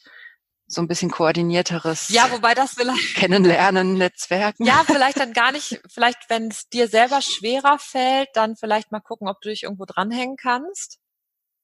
so 0.68 0.82
ein 0.82 0.88
bisschen 0.88 1.11
koordinierteres 1.11 2.11
ja, 2.11 2.30
wobei 2.30 2.54
das 2.54 2.74
vielleicht 2.74 3.14
Kennenlernen, 3.16 3.94
Netzwerken. 3.94 4.66
Ja, 4.66 4.84
vielleicht 4.84 5.18
dann 5.18 5.32
gar 5.32 5.50
nicht, 5.50 5.80
vielleicht 5.88 6.28
wenn 6.28 6.48
es 6.48 6.68
dir 6.68 6.88
selber 6.88 7.22
schwerer 7.22 7.78
fällt, 7.78 8.28
dann 8.34 8.54
vielleicht 8.54 8.92
mal 8.92 9.00
gucken, 9.00 9.28
ob 9.28 9.40
du 9.40 9.48
dich 9.48 9.62
irgendwo 9.62 9.87
dranhängen 9.87 10.37
kannst. 10.37 10.98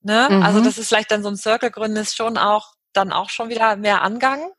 Ne? 0.00 0.22
Also 0.22 0.36
mhm. 0.36 0.42
Also 0.42 0.60
das 0.62 0.78
ist 0.78 0.88
vielleicht 0.88 1.10
dann 1.10 1.22
so 1.22 1.28
ein 1.28 1.36
Circle 1.36 1.70
gründen 1.70 1.98
ist 1.98 2.16
schon 2.16 2.38
auch 2.38 2.74
dann 2.94 3.12
auch 3.12 3.28
schon 3.28 3.48
wieder 3.48 3.76
mehr 3.76 4.02
Angang. 4.02 4.50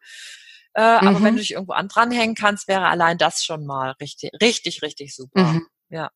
Äh, 0.75 1.01
mhm. 1.01 1.07
Aber 1.07 1.23
wenn 1.23 1.33
mhm. 1.33 1.37
du 1.37 1.41
dich 1.41 1.51
irgendwo 1.51 1.73
an 1.73 1.87
dranhängen 1.87 2.35
kannst, 2.35 2.67
wäre 2.67 2.87
allein 2.87 3.17
das 3.17 3.43
schon 3.43 3.65
mal 3.65 3.91
richtig, 4.01 4.31
richtig, 4.41 4.81
richtig 4.81 5.15
super. 5.15 5.43
Mhm. 5.43 5.67
Ja. 5.89 6.11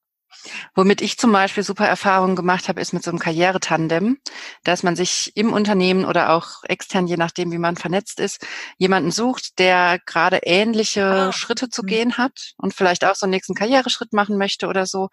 Womit 0.76 1.02
ich 1.02 1.18
zum 1.18 1.32
Beispiel 1.32 1.64
super 1.64 1.86
Erfahrungen 1.86 2.36
gemacht 2.36 2.68
habe, 2.68 2.80
ist 2.82 2.94
mit 2.94 3.04
so 3.04 3.12
einem 3.12 3.20
Karrieretandem, 3.20 4.20
dass 4.64 4.84
man 4.84 4.96
sich 4.96 5.32
im 5.36 5.52
Unternehmen 5.52 6.06
oder 6.06 6.32
auch 6.32 6.64
extern, 6.64 7.08
je 7.08 7.18
nachdem, 7.18 7.52
wie 7.52 7.58
man 7.58 7.76
vernetzt 7.76 8.20
ist, 8.20 8.46
jemanden 8.78 9.12
sucht, 9.12 9.60
der 9.60 10.00
gerade 10.06 10.42
ähnliche 10.44 11.06
ah. 11.06 11.32
Schritte 11.32 11.70
zu 11.70 11.84
mhm. 11.84 11.88
gehen 11.88 12.18
hat 12.18 12.54
und 12.58 12.74
vielleicht 12.74 13.06
auch 13.06 13.16
so 13.16 13.26
einen 13.26 13.32
nächsten 13.32 13.56
Karriereschritt 13.56 14.14
machen 14.14 14.38
möchte 14.38 14.68
oder 14.68 14.86
so 14.86 15.10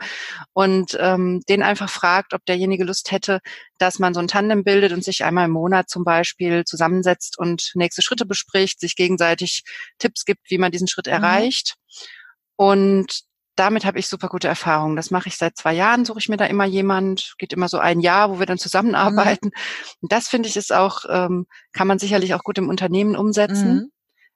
und 0.52 0.96
ähm, 1.00 1.42
den 1.48 1.62
einfach 1.62 1.90
fragt, 1.90 2.35
ob 2.35 2.44
derjenige 2.44 2.85
Lust 2.85 3.11
hätte, 3.11 3.40
dass 3.79 3.98
man 3.98 4.14
so 4.14 4.20
ein 4.20 4.29
Tandem 4.29 4.64
bildet 4.64 4.92
und 4.92 5.05
sich 5.05 5.24
einmal 5.24 5.46
im 5.46 5.52
Monat 5.52 5.88
zum 5.90 6.05
Beispiel 6.05 6.64
zusammensetzt 6.64 7.38
und 7.38 7.72
nächste 7.74 8.02
Schritte 8.02 8.26
bespricht, 8.26 8.81
sich 8.81 8.96
gegenseitig 8.96 9.64
Tipps 9.98 10.24
gibt, 10.24 10.50
wie 10.50 10.59
man 10.59 10.72
diesen 10.72 10.88
Schritt 10.88 11.07
mhm. 11.07 11.12
erreicht. 11.12 11.76
Und 12.57 13.26
damit 13.57 13.85
habe 13.87 13.99
ich 13.99 14.09
super 14.09 14.29
gute 14.29 14.49
Erfahrungen. 14.49 14.97
Das 14.97 15.11
mache 15.11 15.29
ich 15.29 15.37
seit 15.37 15.57
zwei 15.57 15.73
Jahren, 15.73 16.05
suche 16.05 16.19
ich 16.19 16.29
mir 16.29 16.37
da 16.37 16.45
immer 16.45 16.66
jemand, 16.66 17.35
geht 17.38 17.53
immer 17.53 17.69
so 17.69 17.79
ein 17.79 18.01
Jahr, 18.01 18.31
wo 18.31 18.38
wir 18.38 18.47
dann 18.47 18.59
zusammenarbeiten. 18.59 19.47
Mhm. 19.47 19.99
Und 20.03 20.12
das 20.12 20.29
finde 20.29 20.49
ich 20.49 20.57
ist 20.57 20.73
auch, 20.73 21.05
ähm, 21.09 21.47
kann 21.73 21.87
man 21.87 21.99
sicherlich 21.99 22.35
auch 22.35 22.42
gut 22.42 22.59
im 22.59 22.69
Unternehmen 22.69 23.16
umsetzen. 23.16 23.75
Mhm. 23.75 23.92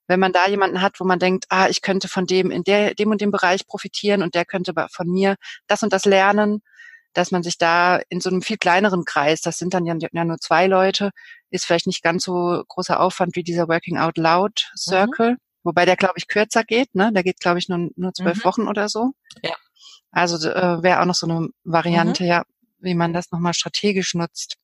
Wenn 0.09 0.21
man 0.21 0.33
da 0.33 0.49
jemanden 0.49 0.81
hat, 0.81 0.99
wo 0.99 1.05
man 1.05 1.19
denkt, 1.19 1.45
ah, 1.51 1.69
ich 1.69 1.83
könnte 1.83 2.09
von 2.09 2.27
dem 2.27 2.51
in 2.51 2.65
der, 2.65 2.95
dem 2.95 3.11
und 3.11 3.21
dem 3.21 3.31
Bereich 3.31 3.67
profitieren 3.67 4.23
und 4.23 4.35
der 4.35 4.45
könnte 4.45 4.73
von 4.91 5.07
mir 5.07 5.37
das 5.69 5.83
und 5.83 5.93
das 5.93 6.05
lernen, 6.05 6.63
dass 7.13 7.31
man 7.31 7.43
sich 7.43 7.59
da 7.59 8.01
in 8.09 8.21
so 8.21 8.31
einem 8.31 8.43
viel 8.43 8.57
kleineren 8.57 9.05
Kreis, 9.05 9.41
das 9.41 9.59
sind 9.59 9.75
dann 9.75 9.85
ja, 9.85 9.95
ja 9.99 10.25
nur 10.25 10.39
zwei 10.39 10.67
Leute, 10.67 11.11
ist 11.51 11.65
vielleicht 11.65 11.87
nicht 11.87 12.03
ganz 12.03 12.25
so 12.25 12.63
großer 12.69 13.01
Aufwand 13.01 13.37
wie 13.37 13.43
dieser 13.43 13.69
Working 13.69 13.99
Out 13.99 14.17
Loud 14.17 14.71
Circle. 14.77 15.33
Mhm 15.33 15.37
Wobei 15.63 15.85
der, 15.85 15.97
glaube 15.97 16.15
ich, 16.17 16.29
kürzer 16.29 16.65
geht, 16.65 16.95
ne? 16.95 17.13
Der 17.13 17.23
geht, 17.23 17.41
glaube 17.41 17.59
ich, 17.59 17.69
nur, 17.69 17.91
nur 17.97 18.13
zwölf 18.15 18.39
mhm. 18.39 18.45
Wochen 18.45 18.69
oder 18.69 18.89
so. 18.89 19.13
Ja. 19.43 19.55
Also 20.11 20.49
äh, 20.49 20.83
wäre 20.83 21.01
auch 21.01 21.05
noch 21.05 21.15
so 21.15 21.27
eine 21.29 21.49
Variante, 21.65 22.23
mhm. 22.23 22.29
ja, 22.29 22.43
wie 22.79 22.95
man 22.95 23.13
das 23.13 23.31
nochmal 23.31 23.55
strategisch 23.55 24.15
nutzt. 24.15 24.57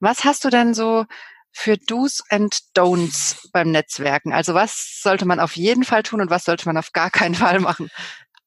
Was 0.00 0.24
hast 0.24 0.44
du 0.44 0.50
denn 0.50 0.74
so 0.74 1.06
für 1.52 1.76
Do's 1.76 2.22
and 2.28 2.54
Don'ts 2.76 3.48
beim 3.52 3.70
Netzwerken? 3.70 4.32
Also 4.32 4.54
was 4.54 5.00
sollte 5.02 5.24
man 5.24 5.40
auf 5.40 5.56
jeden 5.56 5.84
Fall 5.84 6.02
tun 6.02 6.20
und 6.20 6.30
was 6.30 6.44
sollte 6.44 6.66
man 6.66 6.76
auf 6.76 6.92
gar 6.92 7.10
keinen 7.10 7.34
Fall 7.34 7.60
machen? 7.60 7.90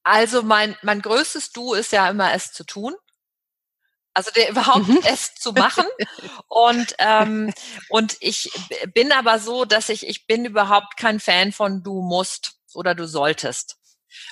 Also 0.03 0.43
mein, 0.43 0.75
mein 0.81 1.01
größtes 1.01 1.51
Do 1.51 1.73
ist 1.73 1.91
ja 1.91 2.10
immer 2.10 2.34
es 2.34 2.51
zu 2.51 2.63
tun. 2.63 2.95
Also 4.13 4.32
der 4.32 4.50
überhaupt 4.50 4.88
mhm. 4.88 5.00
es 5.06 5.36
zu 5.36 5.54
machen. 5.54 5.86
Und, 6.47 6.95
ähm, 7.00 7.54
und 7.89 8.17
ich 8.19 8.52
bin 8.93 9.12
aber 9.12 9.39
so, 9.39 9.65
dass 9.65 9.89
ich, 9.89 10.08
ich 10.08 10.28
bin 10.28 10.45
überhaupt 10.45 10.97
kein 10.97 11.19
Fan 11.19 11.52
von 11.52 11.82
du 11.84 12.02
musst 12.02 12.56
oder 12.74 12.93
du 12.93 13.08
solltest. 13.08 13.78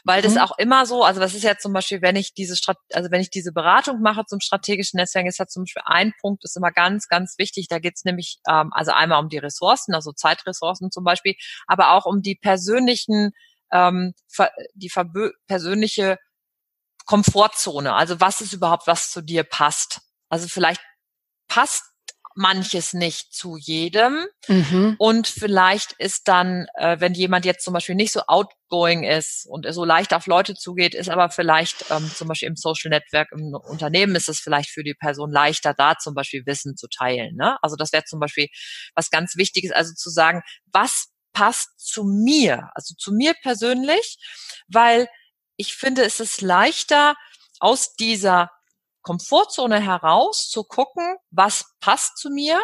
Weil 0.03 0.21
das 0.21 0.33
mhm. 0.33 0.39
auch 0.39 0.57
immer 0.57 0.85
so, 0.85 1.03
also 1.03 1.19
das 1.19 1.33
ist 1.33 1.43
ja 1.43 1.57
zum 1.57 1.73
Beispiel, 1.73 2.01
wenn 2.01 2.15
ich 2.15 2.33
diese 2.33 2.55
Strat 2.55 2.77
also 2.93 3.11
wenn 3.11 3.21
ich 3.21 3.29
diese 3.29 3.53
Beratung 3.53 4.01
mache 4.01 4.25
zum 4.25 4.39
strategischen 4.39 4.97
Netzwerk, 4.97 5.25
ist 5.25 5.39
ja 5.39 5.47
zum 5.47 5.63
Beispiel 5.63 5.83
ein 5.85 6.13
Punkt, 6.19 6.43
ist 6.43 6.57
immer 6.57 6.71
ganz, 6.71 7.07
ganz 7.07 7.35
wichtig. 7.37 7.67
Da 7.69 7.79
geht's 7.79 8.03
nämlich 8.03 8.39
ähm, 8.47 8.71
also 8.73 8.91
einmal 8.91 9.21
um 9.21 9.29
die 9.29 9.37
Ressourcen, 9.37 9.93
also 9.93 10.11
Zeitressourcen 10.11 10.91
zum 10.91 11.03
Beispiel, 11.03 11.35
aber 11.67 11.91
auch 11.91 12.05
um 12.05 12.21
die 12.21 12.35
persönlichen, 12.35 13.31
ähm, 13.71 14.13
die 14.73 14.91
persönliche 15.47 16.17
Komfortzone. 17.09 17.95
Also 17.95 18.19
was 18.19 18.39
ist 18.39 18.53
überhaupt, 18.53 18.85
was 18.85 19.09
zu 19.09 19.21
dir 19.21 19.43
passt? 19.43 20.01
Also 20.29 20.47
vielleicht 20.47 20.79
passt 21.47 21.81
manches 22.35 22.93
nicht 22.93 23.33
zu 23.33 23.57
jedem. 23.57 24.27
Mhm. 24.47 24.95
Und 24.99 25.27
vielleicht 25.27 25.93
ist 25.93 26.27
dann, 26.27 26.67
äh, 26.75 26.99
wenn 26.99 27.15
jemand 27.15 27.45
jetzt 27.45 27.65
zum 27.65 27.73
Beispiel 27.73 27.95
nicht 27.95 28.11
so 28.11 28.21
outgoing 28.27 29.05
ist 29.05 29.47
und 29.49 29.65
so 29.73 29.85
leicht 29.85 30.13
auf 30.13 30.27
Leute 30.27 30.53
zugeht, 30.53 30.93
ist 30.93 31.09
aber 31.09 31.31
vielleicht 31.31 31.85
ähm, 31.89 32.11
zum 32.15 32.27
Beispiel 32.27 32.49
im 32.49 32.55
Social 32.55 32.91
Network 32.91 33.29
im 33.31 33.55
Unternehmen 33.55 34.15
ist 34.15 34.29
es 34.29 34.39
vielleicht 34.39 34.69
für 34.69 34.83
die 34.83 34.93
Person 34.93 35.31
leichter, 35.31 35.73
da 35.73 35.97
zum 35.97 36.13
Beispiel 36.13 36.45
Wissen 36.45 36.77
zu 36.77 36.87
teilen. 36.89 37.35
Ne? 37.35 37.57
Also 37.63 37.75
das 37.75 37.91
wäre 37.91 38.03
zum 38.03 38.19
Beispiel 38.19 38.49
was 38.93 39.09
ganz 39.09 39.35
Wichtiges, 39.35 39.71
also 39.71 39.95
zu 39.95 40.11
sagen, 40.11 40.43
was 40.71 41.07
passt 41.33 41.69
zu 41.79 42.03
mir, 42.03 42.69
also 42.75 42.93
zu 42.95 43.13
mir 43.13 43.33
persönlich, 43.41 44.17
weil 44.67 45.07
ich 45.59 45.75
finde, 45.75 46.05
es 46.05 46.21
ist 46.21 46.41
leichter, 46.41 47.15
aus 47.59 47.93
dieser 47.95 48.49
Komfortzone 49.01 49.81
heraus 49.81 50.49
zu 50.49 50.63
gucken, 50.63 51.17
was 51.31 51.65
passt 51.81 52.17
zu 52.17 52.29
mir 52.29 52.61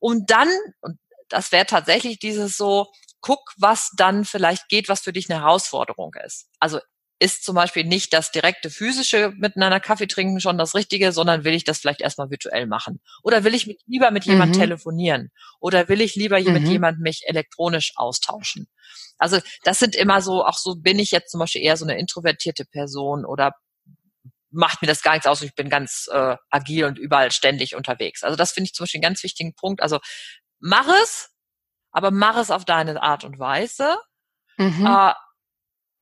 und 0.00 0.30
dann, 0.30 0.48
und 0.80 0.98
das 1.28 1.52
wäre 1.52 1.66
tatsächlich 1.66 2.18
dieses 2.18 2.56
so, 2.56 2.90
guck, 3.20 3.52
was 3.56 3.90
dann 3.96 4.24
vielleicht 4.24 4.68
geht, 4.68 4.88
was 4.88 5.00
für 5.02 5.12
dich 5.12 5.30
eine 5.30 5.42
Herausforderung 5.42 6.12
ist. 6.24 6.48
Also 6.58 6.80
ist 7.18 7.44
zum 7.44 7.54
Beispiel 7.54 7.84
nicht 7.84 8.12
das 8.12 8.32
direkte 8.32 8.70
physische 8.70 9.32
miteinander 9.36 9.80
Kaffee 9.80 10.06
trinken 10.06 10.40
schon 10.40 10.58
das 10.58 10.74
Richtige, 10.74 11.12
sondern 11.12 11.44
will 11.44 11.54
ich 11.54 11.64
das 11.64 11.78
vielleicht 11.78 12.00
erstmal 12.00 12.30
virtuell 12.30 12.66
machen? 12.66 13.00
Oder 13.22 13.44
will 13.44 13.54
ich 13.54 13.66
mit, 13.66 13.80
lieber 13.86 14.10
mit 14.10 14.24
jemand 14.24 14.54
mhm. 14.54 14.60
telefonieren? 14.60 15.30
Oder 15.60 15.88
will 15.88 16.00
ich 16.00 16.16
lieber 16.16 16.40
mhm. 16.40 16.52
mit 16.52 16.64
jemand 16.64 17.00
mich 17.00 17.22
elektronisch 17.26 17.92
austauschen? 17.96 18.66
Also 19.18 19.38
das 19.62 19.78
sind 19.78 19.94
immer 19.94 20.20
so, 20.22 20.44
auch 20.44 20.58
so 20.58 20.74
bin 20.74 20.98
ich 20.98 21.12
jetzt 21.12 21.30
zum 21.30 21.40
Beispiel 21.40 21.62
eher 21.62 21.76
so 21.76 21.84
eine 21.84 21.98
introvertierte 21.98 22.64
Person 22.64 23.24
oder 23.24 23.52
macht 24.50 24.82
mir 24.82 24.88
das 24.88 25.02
gar 25.02 25.12
nichts 25.12 25.26
aus 25.26 25.42
ich 25.42 25.54
bin 25.54 25.68
ganz 25.68 26.08
äh, 26.12 26.36
agil 26.50 26.84
und 26.84 26.98
überall 26.98 27.32
ständig 27.32 27.74
unterwegs. 27.74 28.22
Also 28.22 28.36
das 28.36 28.52
finde 28.52 28.66
ich 28.66 28.74
zum 28.74 28.84
Beispiel 28.84 28.98
einen 28.98 29.10
ganz 29.10 29.22
wichtigen 29.22 29.54
Punkt. 29.54 29.82
Also 29.82 30.00
mach 30.60 30.86
es, 31.02 31.30
aber 31.90 32.10
mach 32.10 32.36
es 32.36 32.50
auf 32.50 32.64
deine 32.64 33.02
Art 33.02 33.24
und 33.24 33.38
Weise. 33.38 33.98
Mhm. 34.56 34.86
Äh, 34.86 35.12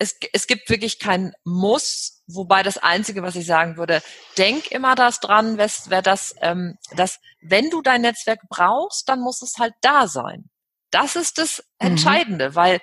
es, 0.03 0.17
es 0.33 0.47
gibt 0.49 0.69
wirklich 0.69 0.99
kein 0.99 1.33
Muss, 1.45 2.23
wobei 2.27 2.63
das 2.65 2.77
Einzige, 2.77 3.23
was 3.23 3.37
ich 3.37 3.47
sagen 3.47 3.77
würde, 3.77 4.03
denk 4.37 4.71
immer 4.73 4.97
das 4.97 5.21
dran, 5.21 5.59
wer 5.59 6.03
das, 6.03 6.35
ähm, 6.41 6.77
dass 6.97 7.21
wenn 7.41 7.71
du 7.71 7.83
dein 7.83 8.03
Netzwerk 8.03 8.41
brauchst, 8.49 9.09
dann 9.09 9.21
muss 9.21 9.43
es 9.43 9.59
halt 9.59 9.75
da 9.81 10.09
sein. 10.09 10.51
Das 10.91 11.15
ist 11.15 11.39
das 11.39 11.59
mhm. 11.81 11.89
Entscheidende, 11.89 12.51
mhm. 12.51 12.55
weil 12.57 12.81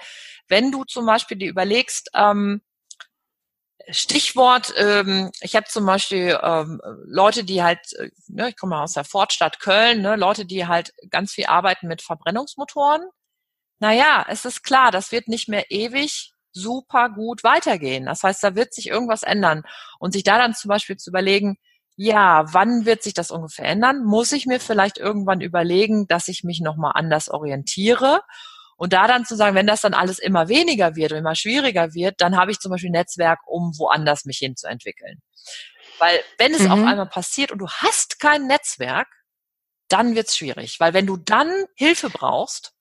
wenn 0.47 0.71
du 0.71 0.85
zum 0.85 1.05
Beispiel 1.05 1.37
dir 1.37 1.49
überlegst, 1.49 2.09
ähm, 2.15 2.61
Stichwort, 3.91 4.73
ähm, 4.77 5.31
ich 5.41 5.55
habe 5.55 5.65
zum 5.67 5.85
Beispiel 5.85 6.39
ähm, 6.41 6.79
Leute, 7.05 7.43
die 7.43 7.63
halt, 7.63 7.79
äh, 7.97 8.09
ne, 8.27 8.49
ich 8.49 8.55
komme 8.55 8.79
aus 8.79 8.93
der 8.93 9.03
Fortstadt 9.03 9.59
Köln, 9.59 10.01
ne, 10.01 10.15
Leute, 10.15 10.45
die 10.45 10.67
halt 10.67 10.93
ganz 11.09 11.33
viel 11.33 11.47
arbeiten 11.47 11.87
mit 11.87 12.01
Verbrennungsmotoren. 12.01 13.01
Naja, 13.79 14.25
es 14.29 14.45
ist 14.45 14.63
klar, 14.63 14.91
das 14.91 15.11
wird 15.11 15.27
nicht 15.27 15.49
mehr 15.49 15.71
ewig 15.71 16.33
super 16.59 17.09
gut 17.09 17.43
weitergehen. 17.43 18.05
Das 18.05 18.23
heißt, 18.23 18.43
da 18.43 18.55
wird 18.55 18.73
sich 18.73 18.87
irgendwas 18.87 19.23
ändern. 19.23 19.63
Und 19.99 20.13
sich 20.13 20.23
da 20.23 20.37
dann 20.37 20.53
zum 20.53 20.69
Beispiel 20.69 20.97
zu 20.97 21.09
überlegen, 21.09 21.57
ja, 21.95 22.45
wann 22.53 22.85
wird 22.85 23.03
sich 23.03 23.13
das 23.13 23.31
ungefähr 23.31 23.65
ändern? 23.65 24.05
Muss 24.05 24.31
ich 24.31 24.45
mir 24.45 24.59
vielleicht 24.59 24.97
irgendwann 24.97 25.41
überlegen, 25.41 26.07
dass 26.07 26.29
ich 26.29 26.43
mich 26.43 26.61
nochmal 26.61 26.93
anders 26.95 27.29
orientiere? 27.29 28.21
Und 28.77 28.93
da 28.93 29.07
dann 29.07 29.25
zu 29.25 29.35
sagen, 29.35 29.55
wenn 29.55 29.67
das 29.67 29.81
dann 29.81 29.93
alles 29.93 30.19
immer 30.19 30.47
weniger 30.47 30.95
wird 30.95 31.11
und 31.11 31.17
immer 31.17 31.35
schwieriger 31.35 31.93
wird, 31.93 32.21
dann 32.21 32.37
habe 32.37 32.51
ich 32.51 32.59
zum 32.59 32.71
Beispiel 32.71 32.89
ein 32.89 32.93
Netzwerk, 32.93 33.39
um 33.45 33.77
woanders 33.77 34.23
mich 34.23 34.37
hinzuentwickeln. 34.37 35.19
Weil 35.97 36.17
wenn 36.37 36.53
es 36.53 36.61
mhm. 36.61 36.71
auf 36.71 36.79
einmal 36.79 37.09
passiert 37.09 37.51
und 37.51 37.57
du 37.57 37.67
hast 37.67 38.21
kein 38.21 38.47
Netzwerk, 38.47 39.09
dann 39.89 40.15
wird's 40.15 40.37
schwierig. 40.37 40.79
Weil 40.79 40.93
wenn 40.93 41.05
du 41.05 41.17
dann 41.17 41.51
Hilfe 41.75 42.09
brauchst 42.09 42.71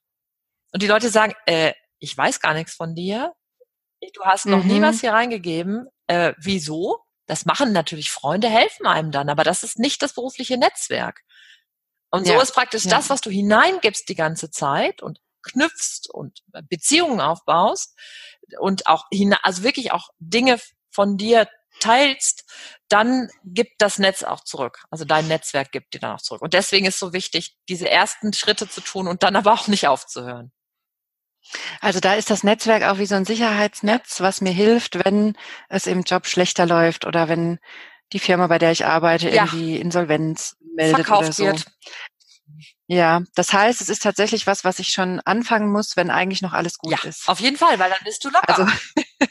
und 0.73 0.83
die 0.83 0.87
Leute 0.87 1.09
sagen, 1.09 1.35
äh, 1.47 1.73
ich 1.99 2.17
weiß 2.17 2.41
gar 2.41 2.55
nichts 2.55 2.75
von 2.75 2.95
dir, 2.95 3.33
du 4.01 4.25
hast 4.25 4.47
noch 4.47 4.65
mhm. 4.65 4.73
nie 4.73 4.83
was 4.83 5.01
hier 5.01 5.13
reingegeben, 5.13 5.89
äh, 6.07 6.33
wieso? 6.39 7.05
Das 7.27 7.45
machen 7.45 7.73
natürlich 7.73 8.11
Freunde, 8.11 8.49
helfen 8.49 8.87
einem 8.87 9.11
dann, 9.11 9.29
aber 9.29 9.45
das 9.45 9.63
ist 9.63 9.79
nicht 9.79 10.03
das 10.03 10.15
berufliche 10.15 10.57
Netzwerk. 10.57 11.23
Und 12.11 12.27
so 12.27 12.33
ja. 12.33 12.41
ist 12.41 12.55
praktisch 12.55 12.85
ja. 12.85 12.91
das, 12.91 13.11
was 13.11 13.21
du 13.21 13.31
hineingibst 13.31 14.09
die 14.09 14.15
ganze 14.15 14.51
Zeit 14.51 15.03
und 15.03 15.21
knüpfst 15.43 16.09
und 16.11 16.43
Beziehungen 16.69 17.21
aufbaust 17.21 17.97
und 18.59 18.87
auch 18.87 19.05
also 19.43 19.63
wirklich 19.63 19.93
auch 19.93 20.09
Dinge 20.19 20.59
von 20.91 21.17
dir 21.17 21.49
teilst, 21.81 22.45
dann 22.89 23.29
gibt 23.45 23.75
das 23.79 23.99
Netz 23.99 24.23
auch 24.23 24.43
zurück. 24.43 24.85
Also 24.91 25.05
dein 25.05 25.29
Netzwerk 25.29 25.71
gibt 25.71 25.95
dir 25.95 26.01
dann 26.01 26.17
auch 26.17 26.23
zurück. 26.23 26.43
Und 26.43 26.55
deswegen 26.55 26.87
ist 26.87 26.99
so 26.99 27.13
wichtig, 27.13 27.57
diese 27.69 27.89
ersten 27.89 28.33
Schritte 28.33 28.69
zu 28.69 28.81
tun 28.81 29.07
und 29.07 29.23
dann 29.23 29.37
aber 29.37 29.53
auch 29.53 29.69
nicht 29.69 29.87
aufzuhören. 29.87 30.51
Also 31.81 32.01
da 32.01 32.15
ist 32.15 32.31
das 32.31 32.45
Netzwerk 32.45 32.83
auch 32.83 32.99
wie 32.99 33.07
so 33.07 33.15
ein 33.15 33.25
Sicherheitsnetz, 33.25 34.21
was 34.21 34.41
mir 34.41 34.53
hilft, 34.53 35.05
wenn 35.05 35.37
es 35.69 35.87
im 35.87 36.03
Job 36.03 36.27
schlechter 36.27 36.67
läuft 36.67 37.07
oder 37.07 37.29
wenn 37.29 37.59
die 38.13 38.19
Firma, 38.19 38.47
bei 38.47 38.59
der 38.59 38.73
ich 38.73 38.87
arbeite, 38.87 39.31
ja. 39.31 39.45
irgendwie 39.45 39.77
Insolvenz 39.77 40.57
meldet 40.75 40.97
Verkauft 40.97 41.25
oder 41.25 41.33
so. 41.33 41.45
Wird. 41.45 41.67
Ja, 42.87 43.21
das 43.35 43.53
heißt, 43.53 43.83
es 43.83 43.91
ist 43.91 44.03
tatsächlich 44.03 44.47
was, 44.47 44.65
was 44.65 44.79
ich 44.79 44.89
schon 44.89 45.21
anfangen 45.21 45.71
muss, 45.71 45.97
wenn 45.97 46.11
eigentlich 46.11 46.41
noch 46.41 46.55
alles 46.55 46.79
gut 46.79 46.93
ja, 46.93 46.99
ist. 47.07 47.29
Auf 47.29 47.41
jeden 47.41 47.59
Fall, 47.59 47.79
weil 47.79 47.91
dann 47.91 47.99
bist 48.05 48.25
du 48.25 48.31
locker. 48.31 48.49
Also, 48.49 48.67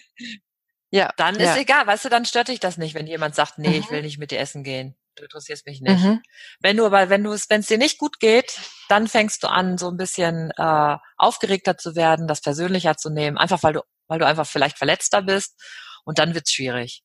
ja. 0.92 1.10
Dann 1.18 1.36
ist 1.36 1.42
ja. 1.42 1.58
egal, 1.58 1.88
weißt 1.88 2.06
du, 2.06 2.10
dann 2.10 2.26
stört 2.26 2.50
dich 2.50 2.60
das 2.60 2.78
nicht, 2.78 2.94
wenn 2.94 3.08
jemand 3.08 3.34
sagt, 3.34 3.58
nee, 3.58 3.70
mhm. 3.70 3.76
ich 3.76 3.90
will 3.90 4.04
nicht 4.04 4.20
mit 4.20 4.30
dir 4.30 4.40
essen 4.40 4.64
gehen. 4.64 4.96
Du 5.18 5.24
interessierst 5.24 5.66
mich 5.66 5.82
nicht. 5.82 6.04
Mhm. 6.04 6.22
Wenn 6.60 6.78
du 6.78 6.86
aber, 6.86 7.10
wenn 7.10 7.24
du 7.24 7.32
es, 7.32 7.50
wenn 7.50 7.62
es 7.62 7.68
dir 7.68 7.80
nicht 7.80 7.98
gut 7.98 8.20
geht, 8.20 8.60
dann 8.88 9.08
fängst 9.08 9.44
du 9.44 9.48
an, 9.50 9.78
so 9.78 9.90
ein 9.90 9.98
bisschen 9.98 10.52
äh, 10.58 10.98
aufgeregter 11.18 11.76
zu 11.78 11.96
werden, 11.96 12.28
das 12.28 12.42
persönlicher 12.42 12.98
zu 12.98 13.10
nehmen, 13.10 13.38
einfach 13.38 13.64
weil 13.64 13.74
du, 13.74 13.82
weil 14.08 14.20
du 14.20 14.28
einfach 14.28 14.46
vielleicht 14.46 14.78
verletzter 14.78 15.24
bist 15.24 15.60
und 16.06 16.20
dann 16.20 16.36
wird's 16.36 16.52
schwierig. 16.52 17.04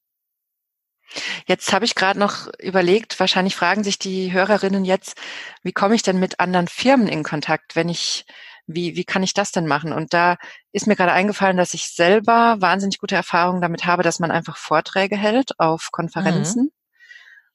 Jetzt 1.47 1.73
habe 1.73 1.85
ich 1.85 1.95
gerade 1.95 2.19
noch 2.19 2.49
überlegt, 2.59 3.19
wahrscheinlich 3.19 3.57
fragen 3.57 3.83
sich 3.83 3.99
die 3.99 4.33
Hörerinnen 4.33 4.85
jetzt, 4.85 5.17
wie 5.63 5.73
komme 5.73 5.95
ich 5.95 6.03
denn 6.03 6.19
mit 6.19 6.39
anderen 6.41 6.69
Firmen 6.69 7.09
in 7.09 7.23
Kontakt, 7.23 7.77
wenn 7.77 7.89
ich, 7.89 8.25
wie, 8.67 8.95
wie 8.95 9.05
kann 9.05 9.23
ich 9.23 9.35
das 9.35 9.53
denn 9.53 9.67
machen? 9.67 9.93
Und 9.93 10.15
da 10.15 10.37
ist 10.71 10.87
mir 10.87 10.97
gerade 10.97 11.13
eingefallen, 11.13 11.57
dass 11.57 11.75
ich 11.75 11.89
selber 11.91 12.57
wahnsinnig 12.61 12.99
gute 12.99 13.15
Erfahrungen 13.15 13.61
damit 13.63 13.85
habe, 13.87 14.03
dass 14.03 14.21
man 14.21 14.31
einfach 14.31 14.57
Vorträge 14.57 15.17
hält 15.17 15.59
auf 15.59 15.89
Konferenzen 15.93 16.65
mhm. 16.65 16.82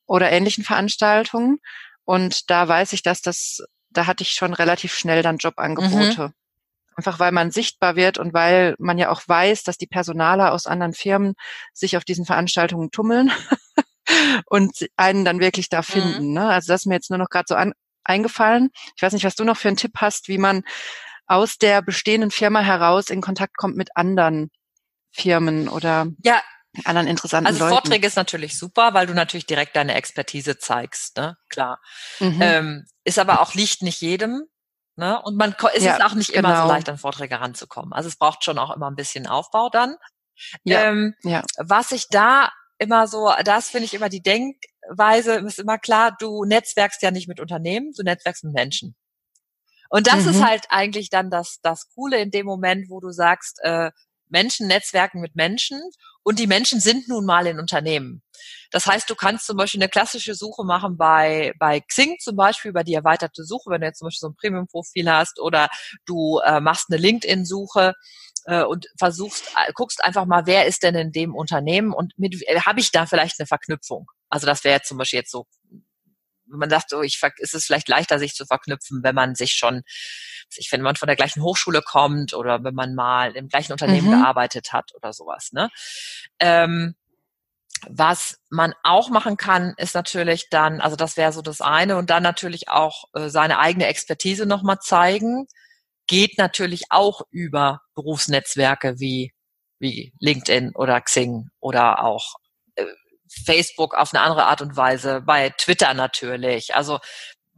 Oder 0.08 0.32
ähnlichen 0.32 0.64
Veranstaltungen. 0.64 1.60
Und 2.04 2.50
da 2.50 2.68
weiß 2.68 2.94
ich, 2.94 3.04
dass 3.04 3.22
das, 3.22 3.64
da 3.90 4.08
hatte 4.08 4.24
ich 4.24 4.32
schon 4.32 4.54
relativ 4.54 4.96
schnell 4.96 5.22
dann 5.22 5.38
Jobangebote. 5.38 6.30
Mhm. 6.30 6.34
Einfach 6.96 7.20
weil 7.20 7.32
man 7.32 7.52
sichtbar 7.52 7.96
wird 7.96 8.18
und 8.18 8.34
weil 8.34 8.76
man 8.80 8.98
ja 8.98 9.12
auch 9.12 9.22
weiß, 9.28 9.64
dass 9.64 9.78
die 9.78 9.86
Personaler 9.86 10.52
aus 10.52 10.66
anderen 10.66 10.94
Firmen 10.94 11.36
sich 11.72 11.96
auf 11.96 12.04
diesen 12.04 12.26
Veranstaltungen 12.26 12.90
tummeln 12.90 13.32
und 14.48 14.88
einen 14.96 15.24
dann 15.24 15.40
wirklich 15.40 15.70
da 15.70 15.80
mhm. 15.80 15.84
finden. 15.84 16.28
Mhm. 16.30 16.34
Ne? 16.34 16.50
Also 16.50 16.74
das 16.74 16.82
ist 16.82 16.86
mir 16.88 16.96
jetzt 16.96 17.12
nur 17.12 17.20
noch 17.20 17.30
gerade 17.30 17.46
so 17.48 17.56
an, 17.56 17.74
eingefallen. 18.04 18.70
Ich 18.96 19.04
weiß 19.04 19.14
nicht, 19.14 19.26
was 19.26 19.36
du 19.36 19.44
noch 19.44 19.58
für 19.58 19.68
einen 19.68 19.78
Tipp 19.78 19.94
hast, 19.98 20.28
wie 20.28 20.40
man 20.40 20.64
aus 21.28 21.58
der 21.58 21.82
bestehenden 21.82 22.32
Firma 22.32 22.62
heraus 22.62 23.10
in 23.10 23.22
Kontakt 23.22 23.58
kommt 23.58 23.76
mit 23.76 23.96
anderen 23.96 24.50
Firmen 25.12 25.68
oder 25.68 26.08
ja, 26.24 26.42
anderen 26.84 27.08
interessanten 27.08 27.48
also 27.48 27.60
Leuten. 27.60 27.74
Also 27.74 27.82
Vorträge 27.82 28.08
ist 28.08 28.16
natürlich 28.16 28.58
super, 28.58 28.94
weil 28.94 29.08
du 29.08 29.14
natürlich 29.14 29.46
direkt 29.46 29.76
deine 29.76 29.96
Expertise 29.96 30.58
zeigst, 30.58 31.18
ne? 31.18 31.38
Klar. 31.50 31.82
Mhm. 32.20 32.40
Ähm, 32.42 32.86
ist 33.04 33.20
aber 33.20 33.42
auch 33.42 33.54
liegt 33.54 33.82
nicht 33.82 34.02
jedem. 34.02 34.44
Ne? 34.96 35.22
Und 35.22 35.38
man 35.38 35.56
es 35.76 35.84
ja, 35.84 35.96
ist 35.96 36.04
auch 36.04 36.16
nicht 36.16 36.34
genau. 36.34 36.50
immer 36.50 36.56
so 36.56 36.62
genau. 36.64 36.74
leicht, 36.74 36.90
an 36.90 36.98
Vorträge 36.98 37.40
ranzukommen. 37.40 37.94
Also 37.94 38.10
es 38.10 38.16
braucht 38.16 38.44
schon 38.44 38.58
auch 38.58 38.76
immer 38.76 38.90
ein 38.90 38.96
bisschen 38.96 39.28
Aufbau 39.28 39.70
dann. 39.70 39.96
Ja, 40.64 40.86
ähm, 40.86 41.14
ja. 41.22 41.44
Was 41.58 41.92
ich 41.92 42.08
da 42.10 42.50
immer 42.80 43.08
so, 43.08 43.32
das 43.44 43.70
finde 43.70 43.86
ich 43.86 43.94
immer 43.94 44.10
die 44.10 44.24
Denkweise, 44.24 45.36
ist 45.36 45.60
immer 45.60 45.78
klar, 45.78 46.16
du 46.20 46.46
netzwerkst 46.46 47.02
ja 47.04 47.12
nicht 47.12 47.28
mit 47.28 47.40
Unternehmen, 47.40 47.92
du 47.96 48.04
netzwerkst 48.04 48.44
mit 48.44 48.54
Menschen. 48.54 48.96
Und 49.90 50.08
das 50.08 50.24
mhm. 50.24 50.32
ist 50.32 50.44
halt 50.44 50.66
eigentlich 50.70 51.10
dann 51.10 51.30
das, 51.30 51.60
das 51.62 51.90
Coole 51.94 52.20
in 52.20 52.32
dem 52.32 52.46
Moment, 52.46 52.90
wo 52.90 53.00
du 53.00 53.12
sagst, 53.12 53.60
äh, 53.62 53.92
Menschen 54.30 54.68
netzwerken 54.68 55.22
mit 55.22 55.36
Menschen 55.36 55.82
und 56.24 56.40
die 56.40 56.48
Menschen 56.48 56.80
sind 56.80 57.08
nun 57.08 57.26
mal 57.26 57.48
in 57.48 57.60
Unternehmen. 57.60 58.22
Das 58.72 58.86
heißt, 58.86 59.10
du 59.10 59.16
kannst 59.16 59.46
zum 59.46 59.58
Beispiel 59.58 59.82
eine 59.82 59.90
klassische 59.90 60.36
Suche 60.36 60.66
machen 60.66 60.98
bei, 60.98 61.54
bei 61.58 61.80
Xing 61.80 62.18
zum 62.20 62.36
Beispiel, 62.36 62.70
über 62.70 62.84
die 62.84 62.94
erweiterte 62.94 63.44
Suche, 63.44 63.70
wenn 63.72 63.82
du 63.82 63.88
jetzt 63.88 64.00
zum 64.00 64.08
Beispiel 64.08 64.20
so 64.20 64.28
ein 64.30 64.36
Premium-Profil 64.36 65.10
hast 65.10 65.40
oder 65.40 65.70
du 66.06 66.40
äh, 66.40 66.60
machst 66.60 66.88
eine 66.90 67.02
LinkedIn-Suche 67.02 67.94
äh, 68.46 68.64
und 68.64 68.88
versuchst, 68.98 69.48
äh, 69.56 69.72
guckst 69.74 70.04
einfach 70.04 70.26
mal, 70.26 70.46
wer 70.46 70.66
ist 70.66 70.84
denn 70.84 70.96
in 70.96 71.12
dem 71.12 71.36
Unternehmen 71.36 71.94
und 71.94 72.14
mit, 72.18 72.42
äh, 72.48 72.60
habe 72.62 72.80
ich 72.80 72.92
da 72.92 73.06
vielleicht 73.06 73.40
eine 73.40 73.48
Verknüpfung? 73.48 74.08
Also 74.30 74.48
das 74.48 74.64
wäre 74.64 74.76
jetzt 74.76 74.90
zum 74.90 74.98
Beispiel 74.98 75.20
jetzt 75.20 75.32
so 75.32 75.46
man 76.48 76.70
sagt 76.70 76.90
so, 76.90 77.02
ich, 77.02 77.22
ist 77.38 77.54
es 77.54 77.66
vielleicht 77.66 77.88
leichter, 77.88 78.20
sich 78.20 78.34
zu 78.36 78.46
verknüpfen, 78.46 79.04
wenn 79.04 79.16
man 79.16 79.36
sich 79.36 79.54
schon, 79.54 79.84
ich 80.56 80.72
wenn 80.72 80.82
man 80.82 80.96
von 80.96 81.08
der 81.08 81.16
gleichen 81.16 81.44
Hochschule 81.44 81.82
kommt 81.82 82.34
oder 82.34 82.64
wenn 82.64 82.76
man 82.76 82.96
mal 82.96 83.36
im 83.36 83.48
gleichen 83.48 83.72
Unternehmen 83.72 84.08
mhm. 84.08 84.22
gearbeitet 84.22 84.74
hat 84.74 84.94
oder 84.96 85.14
sowas. 85.14 85.52
Ne? 85.52 85.70
Ähm, 86.40 86.96
was 87.88 88.40
man 88.50 88.74
auch 88.84 89.10
machen 89.10 89.38
kann, 89.38 89.74
ist 89.78 89.94
natürlich 89.94 90.50
dann, 90.50 90.82
also 90.82 90.96
das 90.96 91.18
wäre 91.18 91.32
so 91.32 91.42
das 91.42 91.62
eine, 91.62 91.98
und 91.98 92.10
dann 92.10 92.24
natürlich 92.24 92.70
auch 92.70 93.06
äh, 93.14 93.30
seine 93.30 93.60
eigene 93.60 93.88
Expertise 93.88 94.46
nochmal 94.46 94.80
zeigen. 94.80 95.48
Geht 96.08 96.38
natürlich 96.38 96.86
auch 96.90 97.22
über 97.30 97.82
Berufsnetzwerke 97.94 99.00
wie, 99.00 99.34
wie 99.80 100.14
LinkedIn 100.20 100.72
oder 100.76 101.00
Xing 101.02 101.50
oder 101.60 102.04
auch 102.04 102.36
Facebook 103.46 103.94
auf 103.96 104.14
eine 104.14 104.24
andere 104.24 104.46
Art 104.46 104.62
und 104.62 104.76
Weise, 104.76 105.22
bei 105.22 105.50
Twitter 105.50 105.94
natürlich. 105.94 106.76
Also 106.76 107.00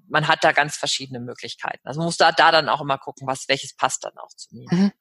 man 0.08 0.28
hat 0.28 0.44
da 0.44 0.52
ganz 0.52 0.76
verschiedene 0.76 1.20
Möglichkeiten. 1.20 1.88
Also 1.88 2.00
man 2.00 2.06
muss 2.06 2.18
da, 2.18 2.32
da 2.32 2.52
dann 2.52 2.70
auch 2.70 2.82
immer 2.82 2.98
gucken, 2.98 3.28
was 3.28 3.48
welches 3.48 3.76
passt 3.76 4.04
dann 4.04 4.18
auch 4.18 4.30
zu 4.30 4.48
mir. 4.56 4.68
Mhm. 4.72 4.92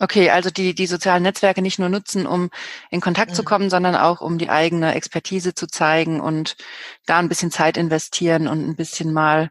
Okay, 0.00 0.30
also 0.30 0.50
die, 0.50 0.74
die 0.74 0.86
sozialen 0.86 1.24
Netzwerke 1.24 1.60
nicht 1.60 1.80
nur 1.80 1.88
nutzen, 1.88 2.26
um 2.26 2.50
in 2.90 3.00
Kontakt 3.00 3.32
mhm. 3.32 3.34
zu 3.34 3.42
kommen, 3.42 3.68
sondern 3.68 3.96
auch 3.96 4.20
um 4.20 4.38
die 4.38 4.48
eigene 4.48 4.94
Expertise 4.94 5.54
zu 5.54 5.66
zeigen 5.66 6.20
und 6.20 6.56
da 7.04 7.18
ein 7.18 7.28
bisschen 7.28 7.50
Zeit 7.50 7.76
investieren 7.76 8.46
und 8.46 8.64
ein 8.64 8.76
bisschen 8.76 9.12
mal 9.12 9.50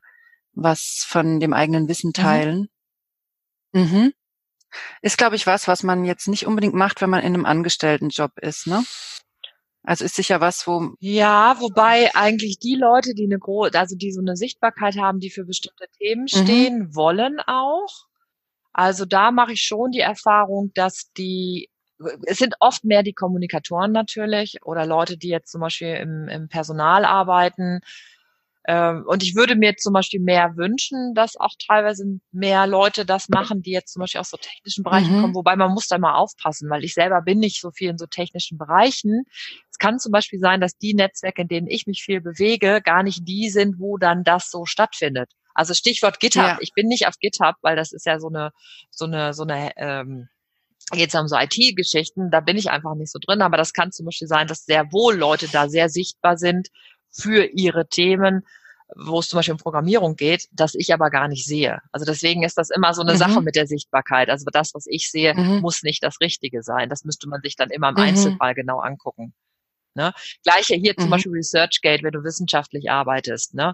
was 0.53 1.05
von 1.05 1.41
dem 1.41 1.53
eigenen 1.53 1.89
Wissen 1.89 2.09
mhm. 2.09 2.21
teilen. 2.21 2.69
Mhm. 3.73 3.81
Mhm. 3.81 4.13
Ist, 5.01 5.17
glaube 5.17 5.35
ich, 5.35 5.47
was, 5.47 5.67
was 5.67 5.83
man 5.83 6.05
jetzt 6.05 6.27
nicht 6.27 6.45
unbedingt 6.45 6.73
macht, 6.73 7.01
wenn 7.01 7.09
man 7.09 7.21
in 7.21 7.33
einem 7.33 7.45
Angestelltenjob 7.45 8.37
ist, 8.39 8.67
ne? 8.67 8.83
Also 9.87 10.03
ist 10.03 10.15
sicher 10.17 10.41
was, 10.41 10.67
wo. 10.67 10.95
Ja, 10.99 11.55
wobei 11.61 12.13
eigentlich 12.13 12.59
die 12.59 12.75
Leute, 12.75 13.13
die 13.13 13.23
eine 13.23 13.39
große, 13.39 13.79
also 13.79 13.95
die 13.95 14.11
so 14.11 14.19
eine 14.19 14.35
Sichtbarkeit 14.35 14.97
haben, 14.97 15.21
die 15.21 15.29
für 15.29 15.45
bestimmte 15.45 15.85
Themen 15.97 16.23
mhm. 16.23 16.27
stehen, 16.27 16.79
mhm. 16.79 16.95
wollen 16.95 17.39
auch. 17.39 17.87
Also 18.73 19.05
da 19.05 19.31
mache 19.31 19.53
ich 19.53 19.61
schon 19.61 19.91
die 19.91 20.01
Erfahrung, 20.01 20.71
dass 20.73 21.13
die, 21.13 21.69
es 22.25 22.37
sind 22.37 22.55
oft 22.59 22.83
mehr 22.83 23.01
die 23.01 23.13
Kommunikatoren 23.13 23.93
natürlich 23.93 24.57
oder 24.63 24.85
Leute, 24.85 25.17
die 25.17 25.29
jetzt 25.29 25.53
zum 25.53 25.61
Beispiel 25.61 25.93
im, 25.93 26.27
im 26.27 26.49
Personal 26.49 27.05
arbeiten, 27.05 27.79
und 28.69 29.23
ich 29.23 29.35
würde 29.35 29.55
mir 29.55 29.77
zum 29.77 29.93
Beispiel 29.93 30.19
mehr 30.19 30.57
wünschen, 30.57 31.13
dass 31.13 31.37
auch 31.37 31.53
teilweise 31.65 32.03
mehr 32.33 32.67
Leute 32.67 33.05
das 33.05 33.29
machen, 33.29 33.61
die 33.61 33.71
jetzt 33.71 33.93
zum 33.93 34.01
Beispiel 34.01 34.19
aus 34.19 34.29
so 34.29 34.35
technischen 34.35 34.83
Bereichen 34.83 35.15
mhm. 35.15 35.21
kommen, 35.21 35.35
wobei 35.35 35.55
man 35.55 35.71
muss 35.71 35.87
da 35.87 35.97
mal 35.97 36.15
aufpassen, 36.15 36.69
weil 36.69 36.83
ich 36.83 36.93
selber 36.93 37.21
bin 37.21 37.39
nicht 37.39 37.61
so 37.61 37.71
viel 37.71 37.89
in 37.89 37.97
so 37.97 38.07
technischen 38.07 38.57
Bereichen. 38.57 39.23
Es 39.71 39.77
kann 39.77 39.99
zum 39.99 40.11
Beispiel 40.11 40.39
sein, 40.39 40.59
dass 40.59 40.77
die 40.77 40.93
Netzwerke, 40.93 41.43
in 41.43 41.47
denen 41.47 41.67
ich 41.67 41.87
mich 41.87 42.03
viel 42.03 42.19
bewege, 42.19 42.81
gar 42.83 43.03
nicht 43.03 43.25
die 43.25 43.49
sind, 43.49 43.79
wo 43.79 43.97
dann 43.97 44.25
das 44.25 44.51
so 44.51 44.65
stattfindet. 44.65 45.31
Also 45.53 45.73
Stichwort 45.73 46.19
GitHub. 46.19 46.43
Ja. 46.43 46.57
Ich 46.59 46.73
bin 46.73 46.87
nicht 46.87 47.07
auf 47.07 47.15
GitHub, 47.19 47.55
weil 47.61 47.77
das 47.77 47.93
ist 47.93 48.05
ja 48.05 48.19
so 48.19 48.27
eine, 48.27 48.51
so 48.91 49.05
eine, 49.05 49.33
so 49.33 49.43
eine, 49.43 49.71
ähm, 49.77 50.27
jetzt 50.93 51.15
haben 51.15 51.29
so 51.29 51.37
IT-Geschichten, 51.37 52.31
da 52.31 52.41
bin 52.41 52.57
ich 52.57 52.69
einfach 52.69 52.95
nicht 52.95 53.11
so 53.13 53.19
drin, 53.19 53.41
aber 53.41 53.55
das 53.55 53.71
kann 53.71 53.93
zum 53.93 54.05
Beispiel 54.05 54.27
sein, 54.27 54.47
dass 54.47 54.65
sehr 54.65 54.91
wohl 54.91 55.15
Leute 55.15 55.47
da 55.47 55.69
sehr 55.69 55.87
sichtbar 55.87 56.37
sind 56.37 56.67
für 57.17 57.45
ihre 57.45 57.87
Themen, 57.87 58.45
wo 58.95 59.19
es 59.19 59.29
zum 59.29 59.37
Beispiel 59.37 59.53
um 59.53 59.59
Programmierung 59.59 60.15
geht, 60.15 60.47
das 60.51 60.75
ich 60.75 60.93
aber 60.93 61.09
gar 61.09 61.27
nicht 61.27 61.45
sehe. 61.45 61.79
Also 61.91 62.05
deswegen 62.05 62.43
ist 62.43 62.57
das 62.57 62.69
immer 62.69 62.93
so 62.93 63.01
eine 63.01 63.13
mhm. 63.13 63.17
Sache 63.17 63.41
mit 63.41 63.55
der 63.55 63.67
Sichtbarkeit. 63.67 64.29
Also 64.29 64.45
das, 64.51 64.73
was 64.73 64.85
ich 64.87 65.11
sehe, 65.11 65.33
mhm. 65.33 65.59
muss 65.59 65.83
nicht 65.83 66.03
das 66.03 66.21
Richtige 66.21 66.63
sein. 66.63 66.89
Das 66.89 67.03
müsste 67.03 67.27
man 67.27 67.41
sich 67.41 67.55
dann 67.55 67.69
immer 67.69 67.89
im 67.89 67.95
mhm. 67.95 68.01
Einzelfall 68.01 68.55
genau 68.55 68.79
angucken. 68.79 69.33
Ne? 69.93 70.13
Gleiche 70.43 70.75
hier 70.75 70.95
zum 70.95 71.07
mhm. 71.07 71.11
Beispiel 71.11 71.31
ResearchGate, 71.33 72.03
wenn 72.03 72.11
du 72.11 72.23
wissenschaftlich 72.23 72.89
arbeitest. 72.89 73.55
Ne? 73.55 73.73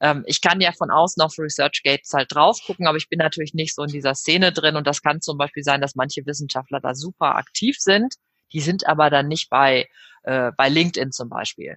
Ähm, 0.00 0.24
ich 0.26 0.40
kann 0.40 0.60
ja 0.60 0.72
von 0.72 0.90
außen 0.90 1.22
auf 1.22 1.38
ResearchGates 1.38 2.12
halt 2.12 2.34
drauf 2.34 2.60
gucken, 2.66 2.86
aber 2.86 2.98
ich 2.98 3.08
bin 3.08 3.20
natürlich 3.20 3.54
nicht 3.54 3.74
so 3.74 3.84
in 3.84 3.92
dieser 3.92 4.14
Szene 4.14 4.52
drin 4.52 4.76
und 4.76 4.86
das 4.86 5.00
kann 5.00 5.20
zum 5.20 5.38
Beispiel 5.38 5.62
sein, 5.62 5.80
dass 5.80 5.94
manche 5.94 6.26
Wissenschaftler 6.26 6.80
da 6.80 6.94
super 6.94 7.36
aktiv 7.36 7.76
sind. 7.78 8.16
Die 8.52 8.60
sind 8.60 8.86
aber 8.86 9.08
dann 9.08 9.28
nicht 9.28 9.48
bei, 9.48 9.88
äh, 10.24 10.52
bei 10.56 10.68
LinkedIn 10.68 11.12
zum 11.12 11.30
Beispiel. 11.30 11.76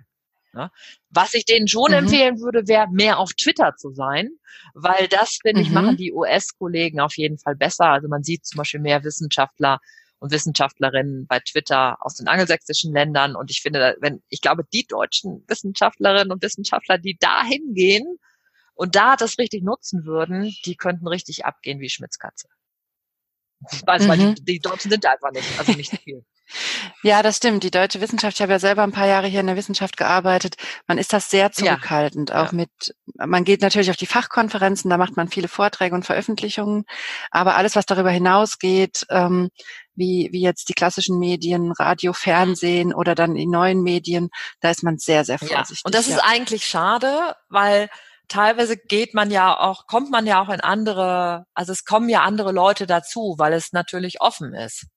Ne? 0.55 0.71
Was 1.09 1.33
ich 1.33 1.43
denen 1.43 1.67
schon 1.67 1.91
mhm. 1.91 1.97
empfehlen 1.97 2.39
würde, 2.39 2.67
wäre 2.67 2.87
mehr 2.89 3.19
auf 3.19 3.33
Twitter 3.33 3.75
zu 3.75 3.91
sein, 3.91 4.29
weil 4.73 5.09
das, 5.09 5.39
finde 5.41 5.61
ich, 5.61 5.67
mhm. 5.67 5.73
machen 5.73 5.97
die 5.97 6.13
US-Kollegen 6.13 7.01
auf 7.01 7.17
jeden 7.17 7.37
Fall 7.37 7.55
besser. 7.55 7.87
Also 7.87 8.07
man 8.07 8.23
sieht 8.23 8.45
zum 8.45 8.59
Beispiel 8.59 8.79
mehr 8.79 9.03
Wissenschaftler 9.03 9.79
und 10.19 10.31
Wissenschaftlerinnen 10.31 11.27
bei 11.27 11.39
Twitter 11.41 11.97
aus 11.99 12.15
den 12.15 12.29
angelsächsischen 12.29 12.93
Ländern. 12.93 13.35
Und 13.35 13.51
ich 13.51 13.61
finde, 13.61 13.97
wenn, 13.99 14.23
ich 14.29 14.39
glaube, 14.39 14.63
die 14.71 14.87
deutschen 14.87 15.43
Wissenschaftlerinnen 15.47 16.31
und 16.31 16.41
Wissenschaftler, 16.41 16.97
die 16.97 17.17
da 17.19 17.43
hingehen 17.43 18.17
und 18.75 18.95
da 18.95 19.17
das 19.17 19.37
richtig 19.37 19.61
nutzen 19.61 20.05
würden, 20.05 20.55
die 20.65 20.77
könnten 20.77 21.07
richtig 21.07 21.43
abgehen 21.43 21.81
wie 21.81 21.89
Schmitzkatze. 21.89 22.47
Weil, 23.85 24.01
mhm. 24.01 24.07
weil 24.07 24.17
die, 24.35 24.45
die 24.45 24.59
Deutschen 24.59 24.91
sind 24.91 25.05
einfach 25.05 25.31
nicht, 25.31 25.59
also 25.59 25.73
nicht 25.73 25.97
viel. 26.03 26.23
Ja, 27.03 27.23
das 27.23 27.37
stimmt. 27.37 27.63
Die 27.63 27.71
deutsche 27.71 28.01
Wissenschaft, 28.01 28.37
ich 28.37 28.41
habe 28.41 28.51
ja 28.51 28.59
selber 28.59 28.83
ein 28.83 28.91
paar 28.91 29.07
Jahre 29.07 29.27
hier 29.27 29.39
in 29.39 29.47
der 29.47 29.55
Wissenschaft 29.55 29.97
gearbeitet. 29.97 30.55
Man 30.87 30.97
ist 30.97 31.13
das 31.13 31.29
sehr 31.29 31.51
zurückhaltend. 31.51 32.29
Ja. 32.29 32.43
Auch 32.43 32.51
ja. 32.51 32.57
mit, 32.57 32.95
man 33.15 33.43
geht 33.43 33.61
natürlich 33.61 33.89
auf 33.89 33.97
die 33.97 34.05
Fachkonferenzen, 34.05 34.89
da 34.89 34.97
macht 34.97 35.17
man 35.17 35.27
viele 35.27 35.47
Vorträge 35.47 35.95
und 35.95 36.05
Veröffentlichungen. 36.05 36.85
Aber 37.31 37.55
alles, 37.55 37.75
was 37.75 37.85
darüber 37.85 38.11
hinausgeht, 38.11 39.05
ähm, 39.09 39.49
wie, 39.95 40.29
wie 40.31 40.41
jetzt 40.41 40.69
die 40.69 40.73
klassischen 40.73 41.19
Medien, 41.19 41.71
Radio, 41.71 42.13
Fernsehen 42.13 42.93
oder 42.93 43.15
dann 43.15 43.35
die 43.35 43.47
neuen 43.47 43.81
Medien, 43.81 44.29
da 44.59 44.69
ist 44.69 44.83
man 44.83 44.97
sehr, 44.97 45.25
sehr 45.25 45.39
vorsichtig. 45.39 45.81
Ja. 45.83 45.85
Und 45.85 45.95
das 45.95 46.07
ist 46.07 46.19
eigentlich 46.19 46.65
schade, 46.67 47.35
weil 47.49 47.89
teilweise 48.27 48.77
geht 48.77 49.13
man 49.13 49.31
ja 49.31 49.57
auch, 49.57 49.87
kommt 49.87 50.11
man 50.11 50.25
ja 50.25 50.41
auch 50.41 50.49
in 50.49 50.61
andere, 50.61 51.45
also 51.53 51.71
es 51.71 51.85
kommen 51.85 52.09
ja 52.09 52.21
andere 52.21 52.51
Leute 52.51 52.87
dazu, 52.87 53.35
weil 53.37 53.53
es 53.53 53.71
natürlich 53.71 54.21
offen 54.21 54.53
ist. 54.53 54.87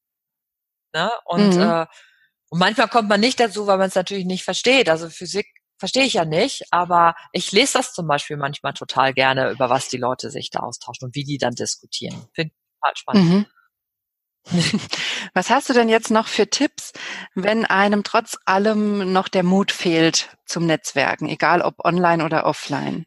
Ne? 0.92 1.10
Und, 1.24 1.56
mhm. 1.56 1.62
äh, 1.62 1.86
und 2.50 2.58
manchmal 2.58 2.88
kommt 2.88 3.08
man 3.08 3.20
nicht 3.20 3.40
dazu, 3.40 3.66
weil 3.66 3.78
man 3.78 3.88
es 3.88 3.94
natürlich 3.94 4.24
nicht 4.24 4.44
versteht. 4.44 4.88
Also 4.88 5.10
Physik 5.10 5.46
verstehe 5.78 6.04
ich 6.04 6.14
ja 6.14 6.24
nicht, 6.24 6.64
aber 6.70 7.14
ich 7.32 7.52
lese 7.52 7.74
das 7.74 7.92
zum 7.92 8.06
Beispiel 8.06 8.36
manchmal 8.36 8.72
total 8.72 9.14
gerne, 9.14 9.50
über 9.50 9.70
was 9.70 9.88
die 9.88 9.96
Leute 9.96 10.30
sich 10.30 10.50
da 10.50 10.60
austauschen 10.60 11.06
und 11.06 11.14
wie 11.14 11.24
die 11.24 11.38
dann 11.38 11.54
diskutieren. 11.54 12.28
Finde 12.34 12.52
ich 12.52 12.80
total 12.80 12.96
spannend. 12.96 13.30
Mhm. 13.30 13.46
Was 15.34 15.50
hast 15.50 15.68
du 15.68 15.74
denn 15.74 15.88
jetzt 15.88 16.10
noch 16.10 16.26
für 16.26 16.48
Tipps, 16.48 16.92
wenn 17.34 17.66
einem 17.66 18.02
trotz 18.02 18.38
allem 18.46 19.12
noch 19.12 19.28
der 19.28 19.42
Mut 19.42 19.72
fehlt 19.72 20.36
zum 20.46 20.66
Netzwerken, 20.66 21.28
egal 21.28 21.60
ob 21.60 21.84
online 21.84 22.24
oder 22.24 22.46
offline? 22.46 23.04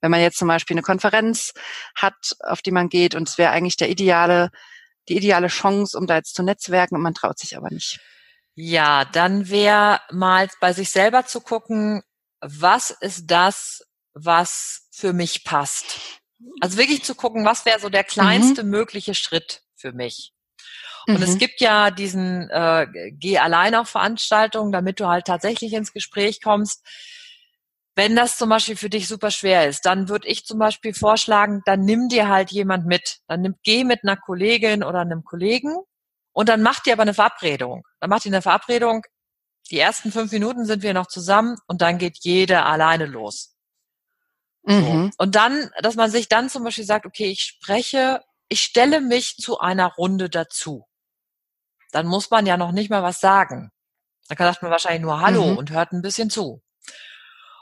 Wenn 0.00 0.10
man 0.10 0.20
jetzt 0.20 0.38
zum 0.38 0.48
Beispiel 0.48 0.74
eine 0.74 0.82
Konferenz 0.82 1.52
hat, 1.94 2.36
auf 2.40 2.62
die 2.62 2.70
man 2.70 2.88
geht 2.88 3.14
und 3.14 3.28
es 3.28 3.38
wäre 3.38 3.52
eigentlich 3.52 3.76
der 3.76 3.90
ideale 3.90 4.50
die 5.08 5.16
ideale 5.16 5.48
Chance, 5.48 5.98
um 5.98 6.06
da 6.06 6.16
jetzt 6.16 6.34
zu 6.34 6.42
netzwerken 6.42 6.94
und 6.96 7.02
man 7.02 7.14
traut 7.14 7.38
sich 7.38 7.56
aber 7.56 7.70
nicht. 7.70 8.00
Ja, 8.54 9.04
dann 9.04 9.48
wäre 9.48 10.00
mal 10.10 10.48
bei 10.60 10.72
sich 10.72 10.90
selber 10.90 11.24
zu 11.24 11.40
gucken, 11.40 12.02
was 12.40 12.90
ist 12.90 13.26
das, 13.26 13.82
was 14.12 14.88
für 14.90 15.12
mich 15.12 15.44
passt. 15.44 16.00
Also 16.60 16.78
wirklich 16.78 17.04
zu 17.04 17.14
gucken, 17.14 17.44
was 17.44 17.64
wäre 17.64 17.80
so 17.80 17.88
der 17.88 18.04
kleinste 18.04 18.64
mhm. 18.64 18.70
mögliche 18.70 19.14
Schritt 19.14 19.62
für 19.76 19.92
mich. 19.92 20.32
Und 21.06 21.18
mhm. 21.18 21.22
es 21.22 21.38
gibt 21.38 21.60
ja 21.60 21.90
diesen 21.90 22.48
äh, 22.50 22.86
Geh 23.12 23.38
allein 23.38 23.74
auf 23.74 23.88
Veranstaltungen, 23.88 24.72
damit 24.72 25.00
du 25.00 25.06
halt 25.06 25.26
tatsächlich 25.26 25.72
ins 25.72 25.92
Gespräch 25.92 26.40
kommst. 26.42 26.84
Wenn 28.00 28.16
das 28.16 28.38
zum 28.38 28.48
Beispiel 28.48 28.76
für 28.76 28.88
dich 28.88 29.08
super 29.08 29.30
schwer 29.30 29.68
ist, 29.68 29.84
dann 29.84 30.08
würde 30.08 30.26
ich 30.26 30.46
zum 30.46 30.58
Beispiel 30.58 30.94
vorschlagen, 30.94 31.60
dann 31.66 31.80
nimm 31.82 32.08
dir 32.08 32.30
halt 32.30 32.50
jemand 32.50 32.86
mit. 32.86 33.18
Dann 33.26 33.42
nimm, 33.42 33.56
geh 33.62 33.84
mit 33.84 34.04
einer 34.04 34.16
Kollegin 34.16 34.82
oder 34.82 35.00
einem 35.00 35.22
Kollegen 35.22 35.76
und 36.32 36.48
dann 36.48 36.62
mach 36.62 36.80
dir 36.80 36.94
aber 36.94 37.02
eine 37.02 37.12
Verabredung. 37.12 37.86
Dann 37.98 38.08
macht 38.08 38.24
ihr 38.24 38.30
eine 38.30 38.40
Verabredung. 38.40 39.02
Die 39.70 39.78
ersten 39.78 40.12
fünf 40.12 40.32
Minuten 40.32 40.64
sind 40.64 40.82
wir 40.82 40.94
noch 40.94 41.08
zusammen 41.08 41.58
und 41.66 41.82
dann 41.82 41.98
geht 41.98 42.16
jeder 42.22 42.64
alleine 42.64 43.04
los. 43.04 43.54
Mhm. 44.62 45.10
So. 45.12 45.22
Und 45.22 45.34
dann, 45.34 45.68
dass 45.82 45.94
man 45.94 46.10
sich 46.10 46.26
dann 46.26 46.48
zum 46.48 46.64
Beispiel 46.64 46.84
sagt, 46.84 47.04
okay, 47.04 47.26
ich 47.26 47.42
spreche, 47.42 48.22
ich 48.48 48.62
stelle 48.62 49.02
mich 49.02 49.36
zu 49.36 49.58
einer 49.58 49.92
Runde 49.92 50.30
dazu. 50.30 50.86
Dann 51.92 52.06
muss 52.06 52.30
man 52.30 52.46
ja 52.46 52.56
noch 52.56 52.72
nicht 52.72 52.88
mal 52.88 53.02
was 53.02 53.20
sagen. 53.20 53.70
Dann 54.30 54.38
sagt 54.38 54.62
man 54.62 54.70
wahrscheinlich 54.70 55.02
nur 55.02 55.20
Hallo 55.20 55.48
mhm. 55.48 55.58
und 55.58 55.70
hört 55.70 55.92
ein 55.92 56.00
bisschen 56.00 56.30
zu. 56.30 56.62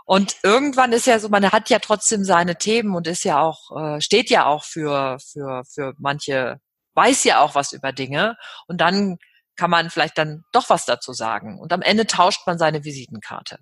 Und 0.08 0.36
irgendwann 0.42 0.92
ist 0.94 1.06
ja 1.06 1.18
so, 1.18 1.28
man 1.28 1.52
hat 1.52 1.68
ja 1.68 1.80
trotzdem 1.80 2.24
seine 2.24 2.56
Themen 2.56 2.94
und 2.96 3.06
ist 3.06 3.24
ja 3.24 3.42
auch, 3.42 3.76
äh, 3.76 4.00
steht 4.00 4.30
ja 4.30 4.46
auch 4.46 4.64
für, 4.64 5.18
für, 5.20 5.64
für 5.66 5.92
manche, 5.98 6.62
weiß 6.94 7.24
ja 7.24 7.40
auch 7.40 7.54
was 7.54 7.74
über 7.74 7.92
Dinge. 7.92 8.38
Und 8.68 8.80
dann 8.80 9.18
kann 9.56 9.68
man 9.68 9.90
vielleicht 9.90 10.16
dann 10.16 10.44
doch 10.50 10.70
was 10.70 10.86
dazu 10.86 11.12
sagen. 11.12 11.60
Und 11.60 11.74
am 11.74 11.82
Ende 11.82 12.06
tauscht 12.06 12.46
man 12.46 12.56
seine 12.56 12.84
Visitenkarte. 12.84 13.58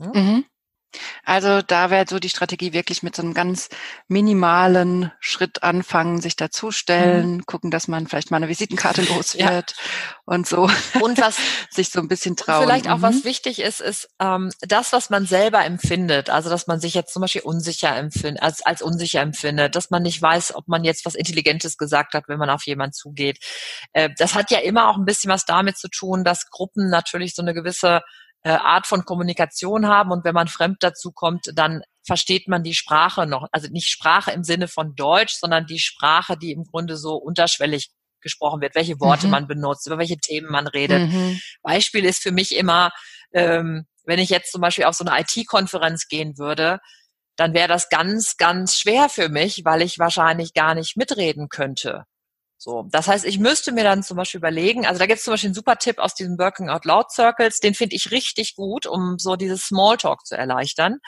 Hm? 0.00 0.10
Mhm. 0.12 0.44
Also 1.24 1.60
da 1.60 1.90
wäre 1.90 2.06
so 2.08 2.18
die 2.18 2.30
Strategie 2.30 2.72
wirklich 2.72 3.02
mit 3.02 3.14
so 3.14 3.22
einem 3.22 3.34
ganz 3.34 3.68
minimalen 4.08 5.12
Schritt 5.20 5.62
anfangen, 5.62 6.20
sich 6.20 6.36
dazustellen, 6.36 7.36
mhm. 7.36 7.46
gucken, 7.46 7.70
dass 7.70 7.88
man 7.88 8.06
vielleicht 8.06 8.30
mal 8.30 8.38
eine 8.38 8.48
Visitenkarte 8.48 9.02
los 9.02 9.34
wird 9.38 9.44
ja. 9.44 9.64
und 10.24 10.46
so. 10.46 10.70
Und 11.00 11.20
was 11.20 11.36
sich 11.70 11.90
so 11.90 12.00
ein 12.00 12.08
bisschen 12.08 12.36
trauen. 12.36 12.62
Vielleicht 12.62 12.88
auch 12.88 12.98
mhm. 12.98 13.02
was 13.02 13.24
wichtig 13.24 13.60
ist, 13.60 13.80
ist 13.80 14.08
ähm, 14.18 14.50
das, 14.60 14.92
was 14.92 15.10
man 15.10 15.26
selber 15.26 15.64
empfindet. 15.64 16.30
Also 16.30 16.48
dass 16.48 16.66
man 16.66 16.80
sich 16.80 16.94
jetzt 16.94 17.12
zum 17.12 17.20
Beispiel 17.20 17.42
unsicher 17.42 17.94
empfindet, 17.94 18.42
als, 18.42 18.62
als 18.62 18.80
unsicher 18.80 19.20
empfindet, 19.20 19.76
dass 19.76 19.90
man 19.90 20.02
nicht 20.02 20.22
weiß, 20.22 20.54
ob 20.54 20.68
man 20.68 20.84
jetzt 20.84 21.04
was 21.04 21.14
Intelligentes 21.14 21.76
gesagt 21.76 22.14
hat, 22.14 22.28
wenn 22.28 22.38
man 22.38 22.50
auf 22.50 22.64
jemanden 22.66 22.94
zugeht. 22.94 23.44
Äh, 23.92 24.08
das 24.16 24.34
hat 24.34 24.50
ja 24.50 24.58
immer 24.58 24.88
auch 24.88 24.96
ein 24.96 25.04
bisschen 25.04 25.30
was 25.30 25.44
damit 25.44 25.76
zu 25.76 25.88
tun, 25.88 26.24
dass 26.24 26.48
Gruppen 26.48 26.88
natürlich 26.88 27.34
so 27.34 27.42
eine 27.42 27.52
gewisse 27.52 28.00
äh, 28.48 28.52
Art 28.52 28.86
von 28.86 29.04
Kommunikation 29.04 29.86
haben 29.86 30.10
und 30.10 30.24
wenn 30.24 30.34
man 30.34 30.48
fremd 30.48 30.78
dazu 30.80 31.12
kommt, 31.12 31.50
dann 31.54 31.82
versteht 32.02 32.48
man 32.48 32.62
die 32.62 32.72
Sprache 32.72 33.26
noch, 33.26 33.46
also 33.52 33.68
nicht 33.70 33.90
Sprache 33.90 34.30
im 34.30 34.42
Sinne 34.42 34.68
von 34.68 34.94
Deutsch, 34.94 35.34
sondern 35.34 35.66
die 35.66 35.78
Sprache, 35.78 36.38
die 36.38 36.52
im 36.52 36.64
Grunde 36.64 36.96
so 36.96 37.16
unterschwellig 37.16 37.90
gesprochen 38.22 38.62
wird, 38.62 38.74
welche 38.74 38.98
Worte 39.00 39.26
mhm. 39.26 39.32
man 39.32 39.46
benutzt, 39.46 39.86
über 39.86 39.98
welche 39.98 40.16
Themen 40.16 40.50
man 40.50 40.66
redet. 40.66 41.12
Mhm. 41.12 41.38
Beispiel 41.62 42.06
ist 42.06 42.22
für 42.22 42.32
mich 42.32 42.56
immer, 42.56 42.90
ähm, 43.34 43.86
wenn 44.04 44.18
ich 44.18 44.30
jetzt 44.30 44.50
zum 44.50 44.62
Beispiel 44.62 44.84
auf 44.84 44.94
so 44.94 45.04
eine 45.04 45.20
IT-Konferenz 45.20 46.08
gehen 46.08 46.38
würde, 46.38 46.78
dann 47.36 47.52
wäre 47.52 47.68
das 47.68 47.90
ganz, 47.90 48.38
ganz 48.38 48.78
schwer 48.78 49.10
für 49.10 49.28
mich, 49.28 49.60
weil 49.66 49.82
ich 49.82 49.98
wahrscheinlich 49.98 50.54
gar 50.54 50.74
nicht 50.74 50.96
mitreden 50.96 51.50
könnte. 51.50 52.04
So, 52.60 52.88
das 52.90 53.06
heißt, 53.06 53.24
ich 53.24 53.38
müsste 53.38 53.70
mir 53.70 53.84
dann 53.84 54.02
zum 54.02 54.16
Beispiel 54.16 54.38
überlegen, 54.38 54.84
also 54.84 54.98
da 54.98 55.06
gibt 55.06 55.18
es 55.18 55.24
zum 55.24 55.32
Beispiel 55.32 55.48
einen 55.48 55.54
super 55.54 55.76
Tipp 55.76 55.98
aus 55.98 56.14
diesen 56.14 56.38
Working 56.40 56.68
Out 56.68 56.84
Loud 56.84 57.12
Circles, 57.12 57.60
den 57.60 57.72
finde 57.72 57.94
ich 57.94 58.10
richtig 58.10 58.56
gut, 58.56 58.84
um 58.84 59.16
so 59.18 59.36
dieses 59.36 59.66
Smalltalk 59.66 60.26
zu 60.26 60.36
erleichtern. 60.36 60.98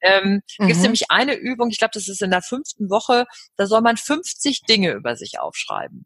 Ähm, 0.00 0.42
mhm. 0.58 0.66
Gibt 0.66 0.76
es 0.76 0.82
nämlich 0.82 1.10
eine 1.10 1.34
Übung, 1.34 1.70
ich 1.70 1.78
glaube, 1.78 1.92
das 1.94 2.08
ist 2.08 2.20
in 2.20 2.32
der 2.32 2.42
fünften 2.42 2.90
Woche, 2.90 3.26
da 3.56 3.66
soll 3.66 3.80
man 3.80 3.96
50 3.96 4.62
Dinge 4.62 4.90
über 4.90 5.14
sich 5.14 5.38
aufschreiben. 5.38 6.04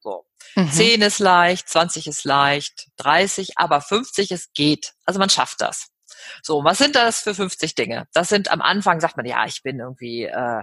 So. 0.00 0.24
Mhm. 0.54 0.70
10 0.70 1.02
ist 1.02 1.18
leicht, 1.18 1.68
20 1.68 2.06
ist 2.06 2.24
leicht, 2.24 2.88
30, 2.96 3.58
aber 3.58 3.82
50 3.82 4.32
es 4.32 4.52
geht. 4.54 4.94
Also 5.04 5.20
man 5.20 5.28
schafft 5.28 5.60
das. 5.60 5.88
So, 6.42 6.64
was 6.64 6.78
sind 6.78 6.96
das 6.96 7.20
für 7.20 7.34
50 7.34 7.74
Dinge? 7.74 8.08
Das 8.14 8.30
sind 8.30 8.50
am 8.50 8.62
Anfang, 8.62 9.00
sagt 9.00 9.18
man, 9.18 9.26
ja, 9.26 9.44
ich 9.44 9.62
bin 9.62 9.80
irgendwie 9.80 10.24
äh, 10.24 10.62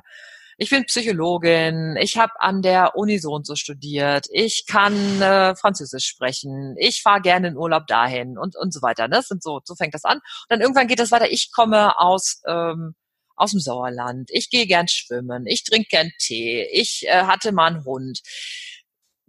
ich 0.61 0.69
bin 0.69 0.85
Psychologin, 0.85 1.97
ich 1.99 2.19
habe 2.19 2.33
an 2.39 2.61
der 2.61 2.95
Uni 2.95 3.17
so 3.17 3.31
und 3.31 3.47
so 3.47 3.55
studiert, 3.55 4.27
ich 4.29 4.65
kann 4.67 5.19
äh, 5.19 5.55
Französisch 5.55 6.05
sprechen, 6.05 6.75
ich 6.77 7.01
fahre 7.01 7.19
gerne 7.19 7.47
in 7.47 7.57
Urlaub 7.57 7.87
dahin 7.87 8.37
und 8.37 8.55
und 8.55 8.71
so 8.71 8.83
weiter. 8.83 9.07
Ne? 9.07 9.15
Das 9.15 9.27
sind 9.27 9.41
so, 9.41 9.61
so 9.65 9.73
fängt 9.73 9.95
das 9.95 10.03
an. 10.03 10.17
Und 10.17 10.23
dann 10.49 10.61
irgendwann 10.61 10.87
geht 10.87 10.99
das 10.99 11.09
weiter. 11.09 11.31
Ich 11.31 11.51
komme 11.51 11.97
aus 11.97 12.43
ähm, 12.47 12.93
aus 13.35 13.51
dem 13.51 13.59
Sauerland, 13.59 14.29
ich 14.31 14.51
gehe 14.51 14.67
gern 14.67 14.87
schwimmen, 14.87 15.47
ich 15.47 15.63
trinke 15.63 15.87
gern 15.89 16.11
Tee, 16.19 16.67
ich 16.71 17.07
äh, 17.07 17.23
hatte 17.23 17.53
mal 17.53 17.73
einen 17.73 17.83
Hund 17.83 18.19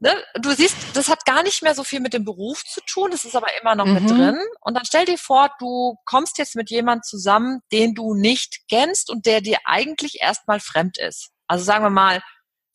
ne, 0.03 0.15
du 0.35 0.53
siehst, 0.53 0.77
das 0.95 1.09
hat 1.09 1.25
gar 1.25 1.43
nicht 1.43 1.63
mehr 1.63 1.75
so 1.75 1.85
viel 1.85 2.01
mit 2.01 2.13
dem 2.13 2.25
Beruf 2.25 2.65
zu 2.65 2.81
tun, 2.83 3.11
das 3.11 3.25
ist 3.25 3.37
aber 3.37 3.47
immer 3.61 3.75
noch 3.75 3.87
mhm. 3.87 3.95
mit 3.95 4.11
drin. 4.11 4.39
Und 4.61 4.75
dann 4.75 4.85
stell 4.85 5.05
dir 5.05 5.17
vor, 5.17 5.51
du 5.61 5.97
kommst 6.05 6.39
jetzt 6.39 6.57
mit 6.57 6.71
jemandem 6.71 7.05
zusammen, 7.05 7.61
den 7.73 7.95
du 7.95 8.15
nicht 8.15 8.63
kennst 8.69 9.11
und 9.11 9.27
der 9.27 9.41
dir 9.41 9.59
eigentlich 9.65 10.21
erstmal 10.21 10.61
fremd 10.61 10.99
ist. 10.99 11.31
Also 11.47 11.65
sagen 11.65 11.85
wir 11.85 11.91
mal, 11.91 12.21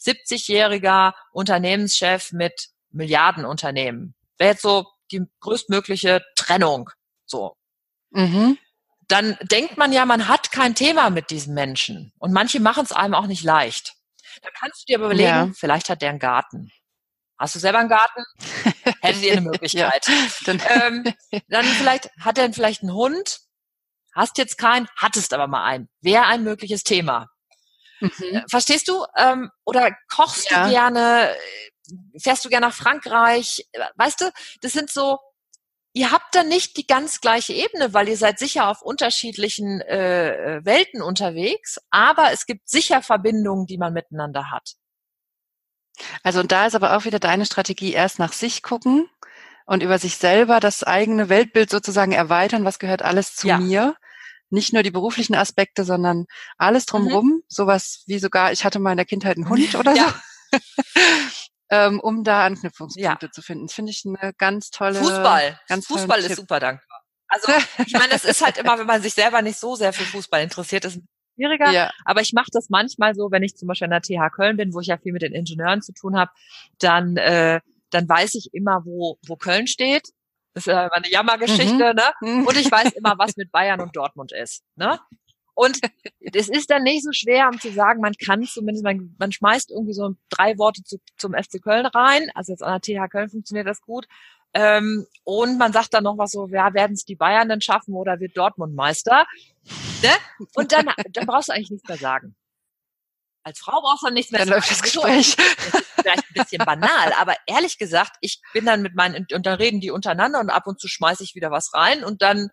70-jähriger 0.01 1.13
Unternehmenschef 1.33 2.31
mit 2.31 2.69
Milliardenunternehmen. 2.91 4.15
Wäre 4.37 4.51
jetzt 4.51 4.61
so 4.61 4.85
die 5.11 5.23
größtmögliche 5.41 6.23
Trennung. 6.35 6.89
So. 7.25 7.55
Mhm. 8.11 8.57
Dann 9.07 9.37
denkt 9.41 9.77
man 9.77 9.91
ja, 9.91 10.05
man 10.05 10.27
hat 10.27 10.51
kein 10.51 10.75
Thema 10.75 11.09
mit 11.09 11.29
diesen 11.29 11.53
Menschen. 11.53 12.13
Und 12.19 12.33
manche 12.33 12.59
machen 12.59 12.83
es 12.83 12.91
einem 12.91 13.13
auch 13.13 13.27
nicht 13.27 13.43
leicht. 13.43 13.95
Da 14.43 14.49
kannst 14.59 14.81
du 14.81 14.85
dir 14.85 14.97
aber 14.97 15.07
überlegen, 15.07 15.27
ja. 15.27 15.51
vielleicht 15.55 15.89
hat 15.89 16.01
der 16.01 16.09
einen 16.09 16.19
Garten. 16.19 16.71
Hast 17.39 17.55
du 17.55 17.59
selber 17.59 17.79
einen 17.79 17.89
Garten? 17.89 18.23
Hättet 19.01 19.23
ihr 19.23 19.31
eine 19.33 19.41
Möglichkeit. 19.41 20.07
ja, 20.07 20.27
dann, 20.45 20.61
ähm, 20.81 21.13
dann 21.49 21.65
vielleicht, 21.65 22.09
hat 22.19 22.37
er 22.37 22.51
vielleicht 22.51 22.81
einen 22.81 22.93
Hund? 22.93 23.41
Hast 24.13 24.37
jetzt 24.37 24.57
keinen, 24.57 24.87
hattest 24.95 25.33
aber 25.33 25.47
mal 25.47 25.63
einen. 25.63 25.89
Wäre 26.01 26.25
ein 26.25 26.43
mögliches 26.43 26.83
Thema. 26.83 27.27
Mhm. 27.99 28.11
Äh, 28.19 28.43
verstehst 28.49 28.87
du? 28.87 29.05
Ähm, 29.15 29.51
oder 29.65 29.91
kochst 30.09 30.49
ja. 30.49 30.65
du 30.65 30.71
gerne? 30.71 31.35
Fährst 32.19 32.43
du 32.43 32.49
gerne 32.49 32.67
nach 32.67 32.73
Frankreich? 32.73 33.67
Weißt 33.95 34.21
du, 34.21 34.31
das 34.61 34.73
sind 34.73 34.89
so, 34.89 35.19
ihr 35.93 36.11
habt 36.11 36.33
da 36.33 36.43
nicht 36.43 36.77
die 36.77 36.87
ganz 36.87 37.21
gleiche 37.21 37.53
Ebene, 37.53 37.93
weil 37.93 38.09
ihr 38.09 38.17
seid 38.17 38.39
sicher 38.39 38.67
auf 38.67 38.81
unterschiedlichen 38.81 39.81
äh, 39.81 40.61
Welten 40.63 41.01
unterwegs, 41.01 41.77
aber 41.91 42.31
es 42.31 42.45
gibt 42.45 42.67
sicher 42.69 43.01
Verbindungen, 43.01 43.67
die 43.67 43.77
man 43.77 43.93
miteinander 43.93 44.51
hat. 44.51 44.73
Also 46.23 46.39
und 46.39 46.51
da 46.51 46.65
ist 46.65 46.75
aber 46.75 46.95
auch 46.95 47.05
wieder 47.05 47.19
deine 47.19 47.45
Strategie, 47.45 47.93
erst 47.93 48.19
nach 48.19 48.33
sich 48.33 48.63
gucken 48.63 49.09
und 49.65 49.83
über 49.83 49.99
sich 49.99 50.17
selber 50.17 50.59
das 50.59 50.83
eigene 50.83 51.29
Weltbild 51.29 51.69
sozusagen 51.69 52.11
erweitern, 52.11 52.65
was 52.65 52.79
gehört 52.79 53.01
alles 53.01 53.35
zu 53.35 53.47
ja. 53.47 53.57
mir. 53.57 53.95
Nicht 54.49 54.71
nur 54.71 54.81
die 54.81 54.91
beruflichen 54.91 55.35
Aspekte, 55.35 55.83
sondern 55.83 56.25
alles 56.57 56.85
drumherum. 56.85 57.27
Mhm. 57.27 57.43
Sowas 57.49 58.03
wie 58.05 58.17
sogar, 58.17 58.53
ich 58.53 58.63
hatte 58.63 58.79
mal 58.79 58.91
in 58.91 58.97
der 58.97 59.05
Kindheit 59.05 59.35
einen 59.35 59.49
Hund 59.49 59.75
oder 59.75 59.93
ja. 59.93 60.13
so. 60.51 60.59
ähm, 61.69 61.99
um 61.99 62.23
da 62.23 62.45
Anknüpfungspunkte 62.45 63.25
ja. 63.25 63.31
zu 63.31 63.41
finden. 63.41 63.67
Das 63.67 63.73
finde 63.73 63.91
ich 63.91 64.03
eine 64.05 64.33
ganz 64.37 64.69
tolle. 64.69 64.99
Fußball. 64.99 65.59
Ganz 65.67 65.87
Fußball 65.87 66.19
ist 66.19 66.37
super 66.37 66.59
dankbar. 66.61 67.01
Also 67.27 67.51
ich 67.85 67.93
meine, 67.93 68.13
es 68.13 68.23
ist 68.23 68.43
halt 68.43 68.57
immer, 68.57 68.79
wenn 68.79 68.87
man 68.87 69.01
sich 69.01 69.13
selber 69.13 69.41
nicht 69.41 69.59
so 69.59 69.75
sehr 69.75 69.93
für 69.93 70.05
Fußball 70.05 70.41
interessiert, 70.41 70.85
ist 70.85 70.99
schwieriger. 71.37 71.71
Ja. 71.71 71.91
Aber 72.03 72.21
ich 72.21 72.33
mache 72.33 72.49
das 72.51 72.69
manchmal 72.69 73.15
so, 73.15 73.31
wenn 73.31 73.43
ich 73.43 73.55
zum 73.55 73.67
Beispiel 73.67 73.85
an 73.85 73.91
der 73.91 74.01
TH 74.01 74.33
Köln 74.33 74.57
bin, 74.57 74.73
wo 74.73 74.79
ich 74.79 74.87
ja 74.87 74.97
viel 74.97 75.13
mit 75.13 75.21
den 75.21 75.33
Ingenieuren 75.33 75.81
zu 75.81 75.93
tun 75.93 76.17
habe, 76.17 76.31
dann, 76.79 77.15
äh, 77.17 77.61
dann 77.91 78.09
weiß 78.09 78.35
ich 78.35 78.49
immer, 78.53 78.81
wo, 78.85 79.17
wo 79.25 79.35
Köln 79.35 79.67
steht. 79.67 80.09
Das 80.53 80.65
ist 80.65 80.73
äh, 80.73 80.89
eine 80.91 81.09
Jammergeschichte, 81.09 81.73
mhm. 81.73 81.79
ne? 81.79 82.11
Mhm. 82.21 82.47
Und 82.47 82.57
ich 82.57 82.71
weiß 82.71 82.93
immer, 82.93 83.15
was 83.17 83.37
mit 83.37 83.51
Bayern 83.51 83.79
und 83.79 83.95
Dortmund 83.95 84.31
ist. 84.31 84.63
Ne? 84.75 84.99
Und 85.53 85.79
es 86.19 86.49
ist 86.49 86.69
dann 86.69 86.83
nicht 86.83 87.03
so 87.03 87.11
schwer, 87.11 87.49
um 87.51 87.59
zu 87.59 87.71
sagen, 87.71 87.99
man 87.99 88.13
kann 88.13 88.43
zumindest, 88.43 88.83
man, 88.83 89.15
man 89.17 89.31
schmeißt 89.31 89.71
irgendwie 89.71 89.93
so 89.93 90.15
drei 90.29 90.57
Worte 90.59 90.83
zu, 90.83 90.97
zum 91.17 91.33
FC 91.33 91.61
Köln 91.61 91.87
rein. 91.87 92.29
Also 92.35 92.51
jetzt 92.51 92.61
an 92.61 92.79
der 92.79 93.07
TH 93.07 93.09
Köln 93.09 93.29
funktioniert 93.29 93.67
das 93.67 93.81
gut. 93.81 94.07
Ähm, 94.53 95.05
und 95.23 95.57
man 95.57 95.73
sagt 95.73 95.93
dann 95.93 96.03
noch 96.03 96.17
was 96.17 96.31
so, 96.31 96.47
ja, 96.47 96.73
werden 96.73 96.93
es 96.93 97.05
die 97.05 97.15
Bayern 97.15 97.49
denn 97.49 97.61
schaffen 97.61 97.93
oder 97.93 98.19
wird 98.19 98.37
Dortmund 98.37 98.75
Meister? 98.75 99.25
Ne? 100.01 100.09
Und 100.55 100.71
dann, 100.71 100.87
dann 101.13 101.25
brauchst 101.25 101.49
du 101.49 101.53
eigentlich 101.53 101.71
nichts 101.71 101.87
mehr 101.87 101.97
sagen. 101.97 102.35
Als 103.43 103.59
Frau 103.59 103.81
brauchst 103.81 104.03
du 104.03 104.09
nichts 104.09 104.31
mehr 104.31 104.39
dann 104.39 104.49
sagen. 104.49 104.59
läuft 104.59 104.71
das 104.71 104.81
Gespräch. 104.81 105.35
Das 105.35 105.81
ist 105.81 105.93
vielleicht 106.01 106.23
ein 106.29 106.33
bisschen 106.33 106.65
banal, 106.65 107.13
aber 107.19 107.35
ehrlich 107.45 107.77
gesagt, 107.77 108.17
ich 108.21 108.41
bin 108.53 108.65
dann 108.65 108.81
mit 108.81 108.95
meinen, 108.95 109.25
und 109.31 109.45
dann 109.45 109.55
reden 109.55 109.79
die 109.79 109.91
untereinander 109.91 110.39
und 110.39 110.49
ab 110.49 110.67
und 110.67 110.79
zu 110.79 110.87
schmeiße 110.87 111.23
ich 111.23 111.35
wieder 111.35 111.51
was 111.51 111.73
rein 111.73 112.03
und 112.03 112.21
dann 112.21 112.49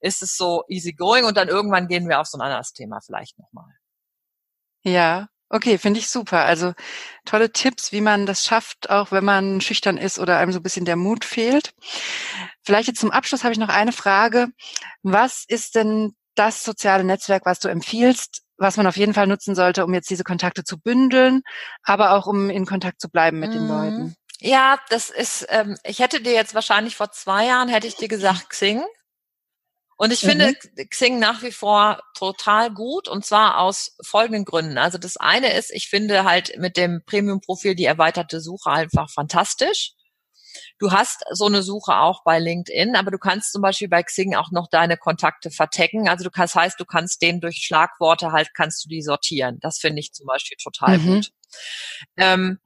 ist 0.00 0.22
es 0.22 0.36
so 0.36 0.64
easy 0.68 0.92
going 0.92 1.24
und 1.24 1.36
dann 1.36 1.48
irgendwann 1.48 1.86
gehen 1.86 2.08
wir 2.08 2.20
auf 2.20 2.26
so 2.26 2.38
ein 2.38 2.42
anderes 2.42 2.72
Thema 2.72 2.98
vielleicht 3.04 3.38
nochmal. 3.38 3.70
Ja, 4.82 5.28
Okay, 5.54 5.76
finde 5.76 6.00
ich 6.00 6.08
super. 6.08 6.46
Also 6.46 6.72
tolle 7.26 7.52
Tipps, 7.52 7.92
wie 7.92 8.00
man 8.00 8.24
das 8.24 8.42
schafft, 8.42 8.88
auch 8.88 9.12
wenn 9.12 9.24
man 9.24 9.60
schüchtern 9.60 9.98
ist 9.98 10.18
oder 10.18 10.38
einem 10.38 10.50
so 10.50 10.60
ein 10.60 10.62
bisschen 10.62 10.86
der 10.86 10.96
Mut 10.96 11.26
fehlt. 11.26 11.74
Vielleicht 12.62 12.88
jetzt 12.88 13.00
zum 13.00 13.10
Abschluss 13.10 13.44
habe 13.44 13.52
ich 13.52 13.58
noch 13.58 13.68
eine 13.68 13.92
Frage. 13.92 14.48
Was 15.02 15.44
ist 15.46 15.74
denn 15.74 16.14
das 16.34 16.64
soziale 16.64 17.04
Netzwerk, 17.04 17.44
was 17.44 17.58
du 17.58 17.68
empfiehlst, 17.68 18.40
was 18.56 18.78
man 18.78 18.86
auf 18.86 18.96
jeden 18.96 19.12
Fall 19.12 19.26
nutzen 19.26 19.54
sollte, 19.54 19.84
um 19.84 19.92
jetzt 19.92 20.08
diese 20.08 20.24
Kontakte 20.24 20.64
zu 20.64 20.80
bündeln, 20.80 21.42
aber 21.82 22.12
auch 22.12 22.26
um 22.26 22.48
in 22.48 22.64
Kontakt 22.64 23.02
zu 23.02 23.10
bleiben 23.10 23.38
mit 23.38 23.50
mhm. 23.50 23.54
den 23.54 23.68
Leuten? 23.68 24.16
Ja, 24.40 24.80
das 24.88 25.10
ist, 25.10 25.46
ähm, 25.50 25.76
ich 25.84 25.98
hätte 25.98 26.22
dir 26.22 26.32
jetzt 26.32 26.54
wahrscheinlich 26.54 26.96
vor 26.96 27.12
zwei 27.12 27.44
Jahren, 27.44 27.68
hätte 27.68 27.86
ich 27.86 27.96
dir 27.96 28.08
gesagt, 28.08 28.48
Xing. 28.48 28.82
Und 30.02 30.12
ich 30.12 30.18
finde 30.18 30.48
mhm. 30.48 30.88
Xing 30.90 31.20
nach 31.20 31.44
wie 31.44 31.52
vor 31.52 32.02
total 32.18 32.74
gut 32.74 33.06
und 33.06 33.24
zwar 33.24 33.60
aus 33.60 33.96
folgenden 34.04 34.44
Gründen. 34.44 34.76
Also 34.76 34.98
das 34.98 35.16
eine 35.16 35.56
ist, 35.56 35.70
ich 35.70 35.88
finde 35.88 36.24
halt 36.24 36.58
mit 36.58 36.76
dem 36.76 37.02
Premium-Profil 37.06 37.76
die 37.76 37.84
erweiterte 37.84 38.40
Suche 38.40 38.68
einfach 38.72 39.08
fantastisch. 39.08 39.92
Du 40.80 40.90
hast 40.90 41.22
so 41.30 41.46
eine 41.46 41.62
Suche 41.62 41.98
auch 41.98 42.24
bei 42.24 42.40
LinkedIn, 42.40 42.96
aber 42.96 43.12
du 43.12 43.18
kannst 43.18 43.52
zum 43.52 43.62
Beispiel 43.62 43.88
bei 43.88 44.02
Xing 44.02 44.34
auch 44.34 44.50
noch 44.50 44.66
deine 44.68 44.96
Kontakte 44.96 45.52
vertecken. 45.52 46.08
Also 46.08 46.24
du 46.24 46.30
kannst, 46.30 46.56
heißt, 46.56 46.80
du 46.80 46.84
kannst 46.84 47.22
den 47.22 47.40
durch 47.40 47.58
Schlagworte 47.58 48.32
halt, 48.32 48.48
kannst 48.54 48.84
du 48.84 48.88
die 48.88 49.02
sortieren. 49.02 49.58
Das 49.60 49.78
finde 49.78 50.00
ich 50.00 50.12
zum 50.12 50.26
Beispiel 50.26 50.56
total 50.60 50.98
mhm. 50.98 51.06
gut. 51.06 51.30
Ähm, 52.16 52.58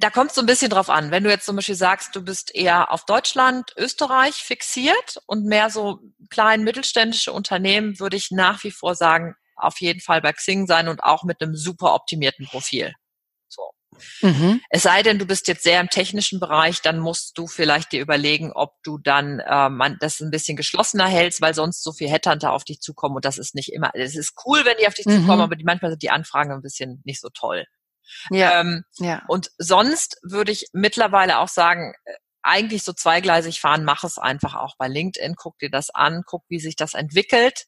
da 0.00 0.10
kommt 0.10 0.30
es 0.30 0.36
so 0.36 0.42
ein 0.42 0.46
bisschen 0.46 0.70
drauf 0.70 0.88
an. 0.88 1.10
Wenn 1.10 1.24
du 1.24 1.30
jetzt 1.30 1.46
zum 1.46 1.56
Beispiel 1.56 1.74
sagst, 1.74 2.16
du 2.16 2.22
bist 2.22 2.54
eher 2.54 2.90
auf 2.90 3.04
Deutschland, 3.04 3.72
Österreich 3.76 4.36
fixiert 4.36 5.18
und 5.26 5.44
mehr 5.44 5.70
so 5.70 6.00
klein 6.30 6.62
mittelständische 6.62 7.32
Unternehmen, 7.32 8.00
würde 8.00 8.16
ich 8.16 8.30
nach 8.30 8.64
wie 8.64 8.70
vor 8.70 8.94
sagen, 8.94 9.34
auf 9.56 9.80
jeden 9.80 10.00
Fall 10.00 10.22
bei 10.22 10.32
Xing 10.32 10.66
sein 10.66 10.88
und 10.88 11.02
auch 11.02 11.22
mit 11.24 11.42
einem 11.42 11.54
super 11.54 11.94
optimierten 11.94 12.46
Profil. 12.46 12.94
Mhm. 14.22 14.60
Es 14.70 14.82
sei 14.82 15.02
denn, 15.02 15.18
du 15.18 15.26
bist 15.26 15.48
jetzt 15.48 15.62
sehr 15.62 15.80
im 15.80 15.88
technischen 15.88 16.40
Bereich, 16.40 16.80
dann 16.80 16.98
musst 16.98 17.36
du 17.36 17.46
vielleicht 17.46 17.92
dir 17.92 18.00
überlegen, 18.00 18.52
ob 18.52 18.74
du 18.82 18.96
dann 18.96 19.40
äh, 19.40 19.68
man, 19.68 19.98
das 20.00 20.20
ein 20.20 20.30
bisschen 20.30 20.56
geschlossener 20.56 21.06
hältst, 21.06 21.40
weil 21.40 21.54
sonst 21.54 21.82
so 21.82 21.92
viel 21.92 22.08
Headhunter 22.08 22.52
auf 22.52 22.64
dich 22.64 22.80
zukommen 22.80 23.16
und 23.16 23.24
das 23.24 23.36
ist 23.36 23.54
nicht 23.54 23.72
immer, 23.72 23.90
es 23.94 24.16
ist 24.16 24.34
cool, 24.46 24.64
wenn 24.64 24.76
die 24.78 24.86
auf 24.86 24.94
dich 24.94 25.06
mhm. 25.06 25.20
zukommen, 25.20 25.42
aber 25.42 25.56
die, 25.56 25.64
manchmal 25.64 25.90
sind 25.90 26.02
die 26.02 26.10
Anfragen 26.10 26.52
ein 26.52 26.62
bisschen 26.62 27.02
nicht 27.04 27.20
so 27.20 27.28
toll. 27.28 27.66
Ja. 28.30 28.60
Ähm, 28.60 28.84
ja. 28.98 29.22
Und 29.28 29.50
sonst 29.58 30.18
würde 30.22 30.52
ich 30.52 30.66
mittlerweile 30.72 31.38
auch 31.38 31.48
sagen, 31.48 31.94
äh, 32.04 32.12
eigentlich 32.42 32.82
so 32.84 32.92
zweigleisig 32.92 33.60
fahren, 33.60 33.84
mach 33.84 34.04
es 34.04 34.18
einfach 34.18 34.54
auch 34.54 34.76
bei 34.78 34.88
LinkedIn, 34.88 35.34
guck 35.36 35.58
dir 35.58 35.70
das 35.70 35.90
an, 35.90 36.22
guck, 36.26 36.44
wie 36.48 36.58
sich 36.58 36.76
das 36.76 36.94
entwickelt, 36.94 37.66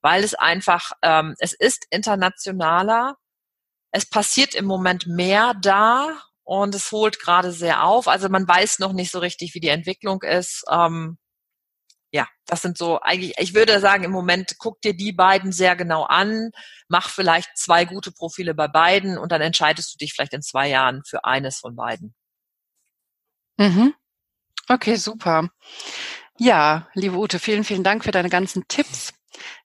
weil 0.00 0.24
es 0.24 0.34
einfach, 0.34 0.92
ähm, 1.02 1.34
es 1.38 1.52
ist 1.52 1.86
internationaler, 1.90 3.16
es 3.90 4.08
passiert 4.08 4.54
im 4.54 4.64
Moment 4.64 5.06
mehr 5.06 5.54
da 5.60 6.18
und 6.44 6.74
es 6.74 6.92
holt 6.92 7.18
gerade 7.18 7.52
sehr 7.52 7.84
auf. 7.84 8.08
Also 8.08 8.28
man 8.28 8.46
weiß 8.46 8.78
noch 8.78 8.92
nicht 8.92 9.10
so 9.10 9.18
richtig, 9.18 9.54
wie 9.54 9.60
die 9.60 9.68
Entwicklung 9.68 10.22
ist. 10.22 10.64
Ähm, 10.70 11.18
ja, 12.16 12.26
das 12.46 12.62
sind 12.62 12.78
so 12.78 12.98
eigentlich, 13.00 13.34
ich 13.38 13.54
würde 13.54 13.78
sagen, 13.78 14.04
im 14.04 14.10
Moment 14.10 14.56
guck 14.58 14.80
dir 14.80 14.96
die 14.96 15.12
beiden 15.12 15.52
sehr 15.52 15.76
genau 15.76 16.04
an, 16.04 16.50
mach 16.88 17.10
vielleicht 17.10 17.56
zwei 17.56 17.84
gute 17.84 18.10
Profile 18.10 18.54
bei 18.54 18.68
beiden 18.68 19.18
und 19.18 19.32
dann 19.32 19.42
entscheidest 19.42 19.94
du 19.94 19.98
dich 19.98 20.14
vielleicht 20.14 20.32
in 20.32 20.42
zwei 20.42 20.68
Jahren 20.68 21.02
für 21.06 21.24
eines 21.24 21.58
von 21.58 21.76
beiden. 21.76 22.14
Mhm. 23.58 23.94
Okay, 24.68 24.96
super. 24.96 25.50
Ja, 26.38 26.88
liebe 26.94 27.16
Ute, 27.16 27.38
vielen, 27.38 27.64
vielen 27.64 27.84
Dank 27.84 28.04
für 28.04 28.10
deine 28.10 28.30
ganzen 28.30 28.66
Tipps. 28.66 29.12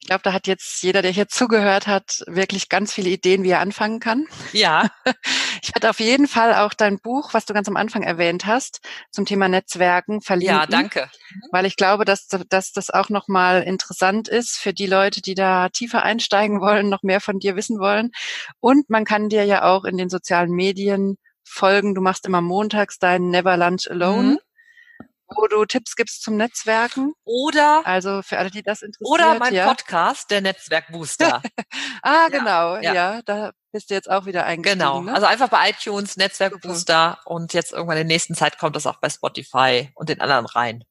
Ich 0.01 0.07
glaube, 0.07 0.23
da 0.23 0.33
hat 0.33 0.47
jetzt 0.47 0.81
jeder, 0.81 1.03
der 1.03 1.11
hier 1.11 1.27
zugehört 1.27 1.85
hat, 1.85 2.23
wirklich 2.25 2.69
ganz 2.69 2.91
viele 2.91 3.11
Ideen, 3.11 3.43
wie 3.43 3.51
er 3.51 3.59
anfangen 3.59 3.99
kann. 3.99 4.25
Ja. 4.51 4.89
Ich 5.63 5.75
werde 5.75 5.91
auf 5.91 5.99
jeden 5.99 6.27
Fall 6.27 6.55
auch 6.55 6.73
dein 6.73 6.97
Buch, 6.99 7.35
was 7.35 7.45
du 7.45 7.53
ganz 7.53 7.67
am 7.67 7.77
Anfang 7.77 8.01
erwähnt 8.01 8.47
hast, 8.47 8.79
zum 9.11 9.25
Thema 9.25 9.47
Netzwerken 9.47 10.19
verlinken. 10.19 10.55
Ja, 10.55 10.65
danke. 10.65 11.07
Weil 11.51 11.67
ich 11.67 11.75
glaube, 11.75 12.03
dass, 12.03 12.27
dass 12.27 12.71
das 12.71 12.89
auch 12.89 13.09
nochmal 13.09 13.61
interessant 13.61 14.27
ist 14.27 14.57
für 14.57 14.73
die 14.73 14.87
Leute, 14.87 15.21
die 15.21 15.35
da 15.35 15.69
tiefer 15.69 16.01
einsteigen 16.01 16.61
wollen, 16.61 16.89
noch 16.89 17.03
mehr 17.03 17.21
von 17.21 17.37
dir 17.37 17.55
wissen 17.55 17.77
wollen. 17.77 18.09
Und 18.59 18.89
man 18.89 19.05
kann 19.05 19.29
dir 19.29 19.45
ja 19.45 19.63
auch 19.63 19.85
in 19.85 19.97
den 19.97 20.09
sozialen 20.09 20.51
Medien 20.51 21.17
folgen. 21.43 21.93
Du 21.93 22.01
machst 22.01 22.25
immer 22.25 22.41
montags 22.41 22.97
deinen 22.97 23.29
Never 23.29 23.55
Lunch 23.55 23.87
Alone. 23.87 24.23
Mhm 24.23 24.39
wo 25.35 25.47
du 25.47 25.65
Tipps 25.65 25.95
gibst 25.95 26.23
zum 26.23 26.37
Netzwerken. 26.37 27.13
Oder 27.23 27.85
also 27.85 28.21
für 28.21 28.37
alle, 28.37 28.51
die 28.51 28.63
das 28.63 28.81
interessiert. 28.81 29.09
Oder 29.09 29.39
mein 29.39 29.53
ja. 29.53 29.67
Podcast, 29.67 30.31
der 30.31 30.41
Netzwerkbooster. 30.41 31.41
ah, 32.01 32.27
genau, 32.29 32.77
ja, 32.77 32.93
ja. 32.93 33.21
da 33.23 33.51
bist 33.71 33.89
du 33.89 33.93
jetzt 33.93 34.09
auch 34.09 34.25
wieder 34.25 34.45
eingestiegen. 34.45 34.79
Genau, 34.79 35.01
ne? 35.01 35.13
also 35.13 35.25
einfach 35.27 35.49
bei 35.49 35.69
iTunes, 35.69 36.17
Netzwerkbooster 36.17 37.19
und 37.25 37.53
jetzt 37.53 37.71
irgendwann 37.71 37.97
in 37.97 38.07
der 38.07 38.13
nächsten 38.13 38.35
Zeit 38.35 38.57
kommt 38.57 38.75
das 38.75 38.85
auch 38.85 38.99
bei 38.99 39.09
Spotify 39.09 39.89
und 39.95 40.09
den 40.09 40.21
anderen 40.21 40.45
rein. 40.45 40.83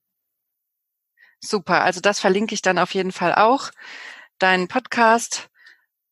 Super, 1.42 1.82
also 1.82 2.00
das 2.00 2.20
verlinke 2.20 2.54
ich 2.54 2.62
dann 2.62 2.78
auf 2.78 2.94
jeden 2.94 3.12
Fall 3.12 3.34
auch. 3.34 3.70
Deinen 4.38 4.68
Podcast. 4.68 5.49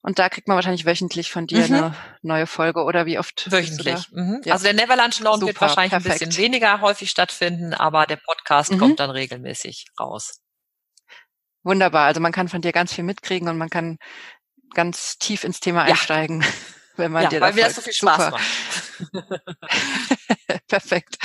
Und 0.09 0.19
da 0.19 0.31
kriegt 0.31 0.49
man 0.49 0.55
wahrscheinlich 0.55 0.87
wöchentlich 0.87 1.31
von 1.31 1.47
dir 1.47 1.69
mhm. 1.69 1.75
eine 1.75 1.95
neue 2.23 2.47
Folge 2.47 2.83
oder 2.85 3.05
wie 3.05 3.19
oft? 3.19 3.53
Wöchentlich. 3.53 4.11
Mhm. 4.11 4.41
Ja. 4.43 4.55
Also 4.55 4.65
der 4.65 4.73
Neverlunch 4.73 5.21
Lounge 5.21 5.43
wird 5.49 5.61
wahrscheinlich 5.61 5.91
perfekt. 5.91 6.23
ein 6.23 6.29
bisschen 6.31 6.43
weniger 6.43 6.81
häufig 6.81 7.11
stattfinden, 7.11 7.75
aber 7.75 8.07
der 8.07 8.17
Podcast 8.17 8.73
mhm. 8.73 8.79
kommt 8.79 9.01
dann 9.01 9.11
regelmäßig 9.11 9.89
raus. 10.01 10.41
Wunderbar. 11.63 12.07
Also 12.07 12.23
man 12.23 12.33
kann 12.33 12.49
von 12.49 12.63
dir 12.63 12.73
ganz 12.73 12.95
viel 12.95 13.05
mitkriegen 13.05 13.51
und 13.51 13.59
man 13.59 13.69
kann 13.69 13.99
ganz 14.73 15.19
tief 15.19 15.45
ins 15.45 15.61
Thema 15.61 15.83
einsteigen, 15.83 16.41
ja. 16.41 16.49
wenn 16.97 17.13
man 17.13 17.25
ja, 17.25 17.29
dir 17.29 17.43
weil 17.43 17.53
mir 17.53 17.65
das 17.65 17.75
so 17.75 17.83
viel 17.83 17.93
Spaß 17.93 18.25
Super. 18.25 18.31
macht. 18.31 19.43
Perfekt. 20.69 21.19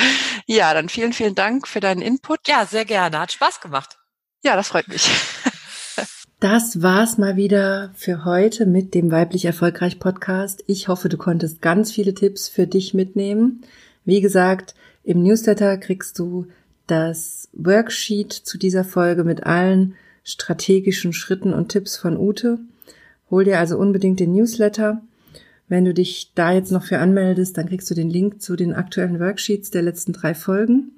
Ja, 0.46 0.74
dann 0.74 0.90
vielen, 0.90 1.14
vielen 1.14 1.36
Dank 1.36 1.70
für 1.70 1.80
deinen 1.80 2.02
Input. 2.02 2.50
Ja, 2.50 2.66
sehr 2.66 2.84
gerne. 2.84 3.18
Hat 3.18 3.32
Spaß 3.32 3.62
gemacht. 3.62 3.98
Ja, 4.44 4.58
das 4.58 4.68
freut 4.68 4.90
mich. 4.90 5.10
Das 6.44 6.82
war's 6.82 7.18
mal 7.18 7.38
wieder 7.38 7.92
für 7.96 8.26
heute 8.26 8.66
mit 8.66 8.94
dem 8.96 9.12
Weiblich 9.12 9.46
Erfolgreich 9.46 9.98
Podcast. 9.98 10.62
Ich 10.68 10.90
hoffe, 10.90 11.08
du 11.08 11.16
konntest 11.16 11.62
ganz 11.62 11.90
viele 11.90 12.14
Tipps 12.14 12.50
für 12.50 12.68
dich 12.68 12.94
mitnehmen. 12.94 13.62
Wie 14.04 14.20
gesagt, 14.20 14.76
im 15.06 15.24
Newsletter 15.24 15.78
kriegst 15.78 16.20
du 16.20 16.48
das 16.86 17.48
Worksheet 17.54 18.34
zu 18.34 18.58
dieser 18.58 18.84
Folge 18.84 19.24
mit 19.24 19.46
allen 19.46 19.96
strategischen 20.26 21.14
Schritten 21.14 21.54
und 21.54 21.70
Tipps 21.70 21.96
von 21.96 22.18
Ute. 22.18 22.60
Hol 23.32 23.46
dir 23.46 23.58
also 23.58 23.78
unbedingt 23.78 24.20
den 24.20 24.34
Newsletter. 24.34 25.02
Wenn 25.70 25.86
du 25.86 25.94
dich 25.94 26.34
da 26.36 26.52
jetzt 26.52 26.74
noch 26.74 26.84
für 26.84 27.00
anmeldest, 27.00 27.58
dann 27.58 27.70
kriegst 27.70 27.90
du 27.90 27.96
den 27.96 28.10
Link 28.10 28.42
zu 28.42 28.58
den 28.58 28.74
aktuellen 28.74 29.22
Worksheets 29.22 29.72
der 29.72 29.84
letzten 29.84 30.12
drei 30.12 30.34
Folgen. 30.34 30.92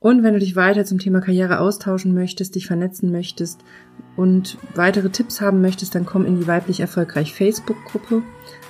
Und 0.00 0.22
wenn 0.22 0.32
du 0.32 0.40
dich 0.40 0.56
weiter 0.56 0.86
zum 0.86 0.98
Thema 0.98 1.20
Karriere 1.20 1.60
austauschen 1.60 2.14
möchtest, 2.14 2.54
dich 2.54 2.66
vernetzen 2.66 3.12
möchtest 3.12 3.60
und 4.16 4.56
weitere 4.74 5.10
Tipps 5.10 5.42
haben 5.42 5.60
möchtest, 5.60 5.94
dann 5.94 6.06
komm 6.06 6.24
in 6.24 6.40
die 6.40 6.46
weiblich 6.46 6.80
erfolgreich 6.80 7.34
Facebook-Gruppe. 7.34 8.22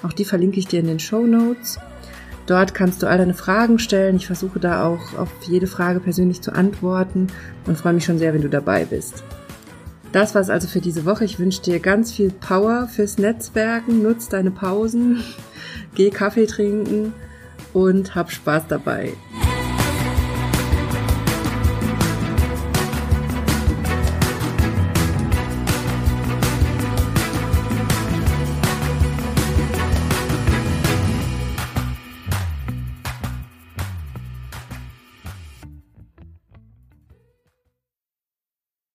Auch 0.03 0.12
die 0.12 0.24
verlinke 0.24 0.59
ich 0.59 0.66
dir 0.66 0.81
in 0.81 0.89
den 0.89 0.99
Show 0.99 1.24
Notes. 1.26 1.78
Dort 2.47 2.74
kannst 2.74 3.01
du 3.01 3.07
all 3.07 3.18
deine 3.18 3.35
Fragen 3.35 3.78
stellen. 3.78 4.16
Ich 4.16 4.26
versuche 4.26 4.59
da 4.59 4.85
auch 4.85 5.16
auf 5.16 5.28
jede 5.47 5.68
Frage 5.68 6.01
persönlich 6.01 6.41
zu 6.41 6.53
antworten 6.53 7.28
und 7.64 7.78
freue 7.78 7.93
mich 7.93 8.05
schon 8.05 8.18
sehr, 8.18 8.35
wenn 8.35 8.43
du 8.43 8.49
dabei 8.49 8.85
bist. 8.85 9.22
Das 10.11 10.35
war's 10.35 10.51
also 10.51 10.66
für 10.66 10.81
diese 10.81 11.05
Woche. 11.05 11.24
Ich 11.24 11.39
wünsche 11.39 11.62
dir 11.62 11.78
ganz 11.78 12.11
viel 12.11 12.33
Power 12.33 12.89
fürs 12.89 13.18
Netzwerken. 13.18 14.03
Nutz 14.03 14.28
deine 14.28 14.51
Pausen, 14.51 15.22
geh 15.95 16.11
Kaffee 16.11 16.47
trinken 16.47 17.12
und 17.72 18.16
hab 18.16 18.33
Spaß 18.33 18.64
dabei. 18.66 19.12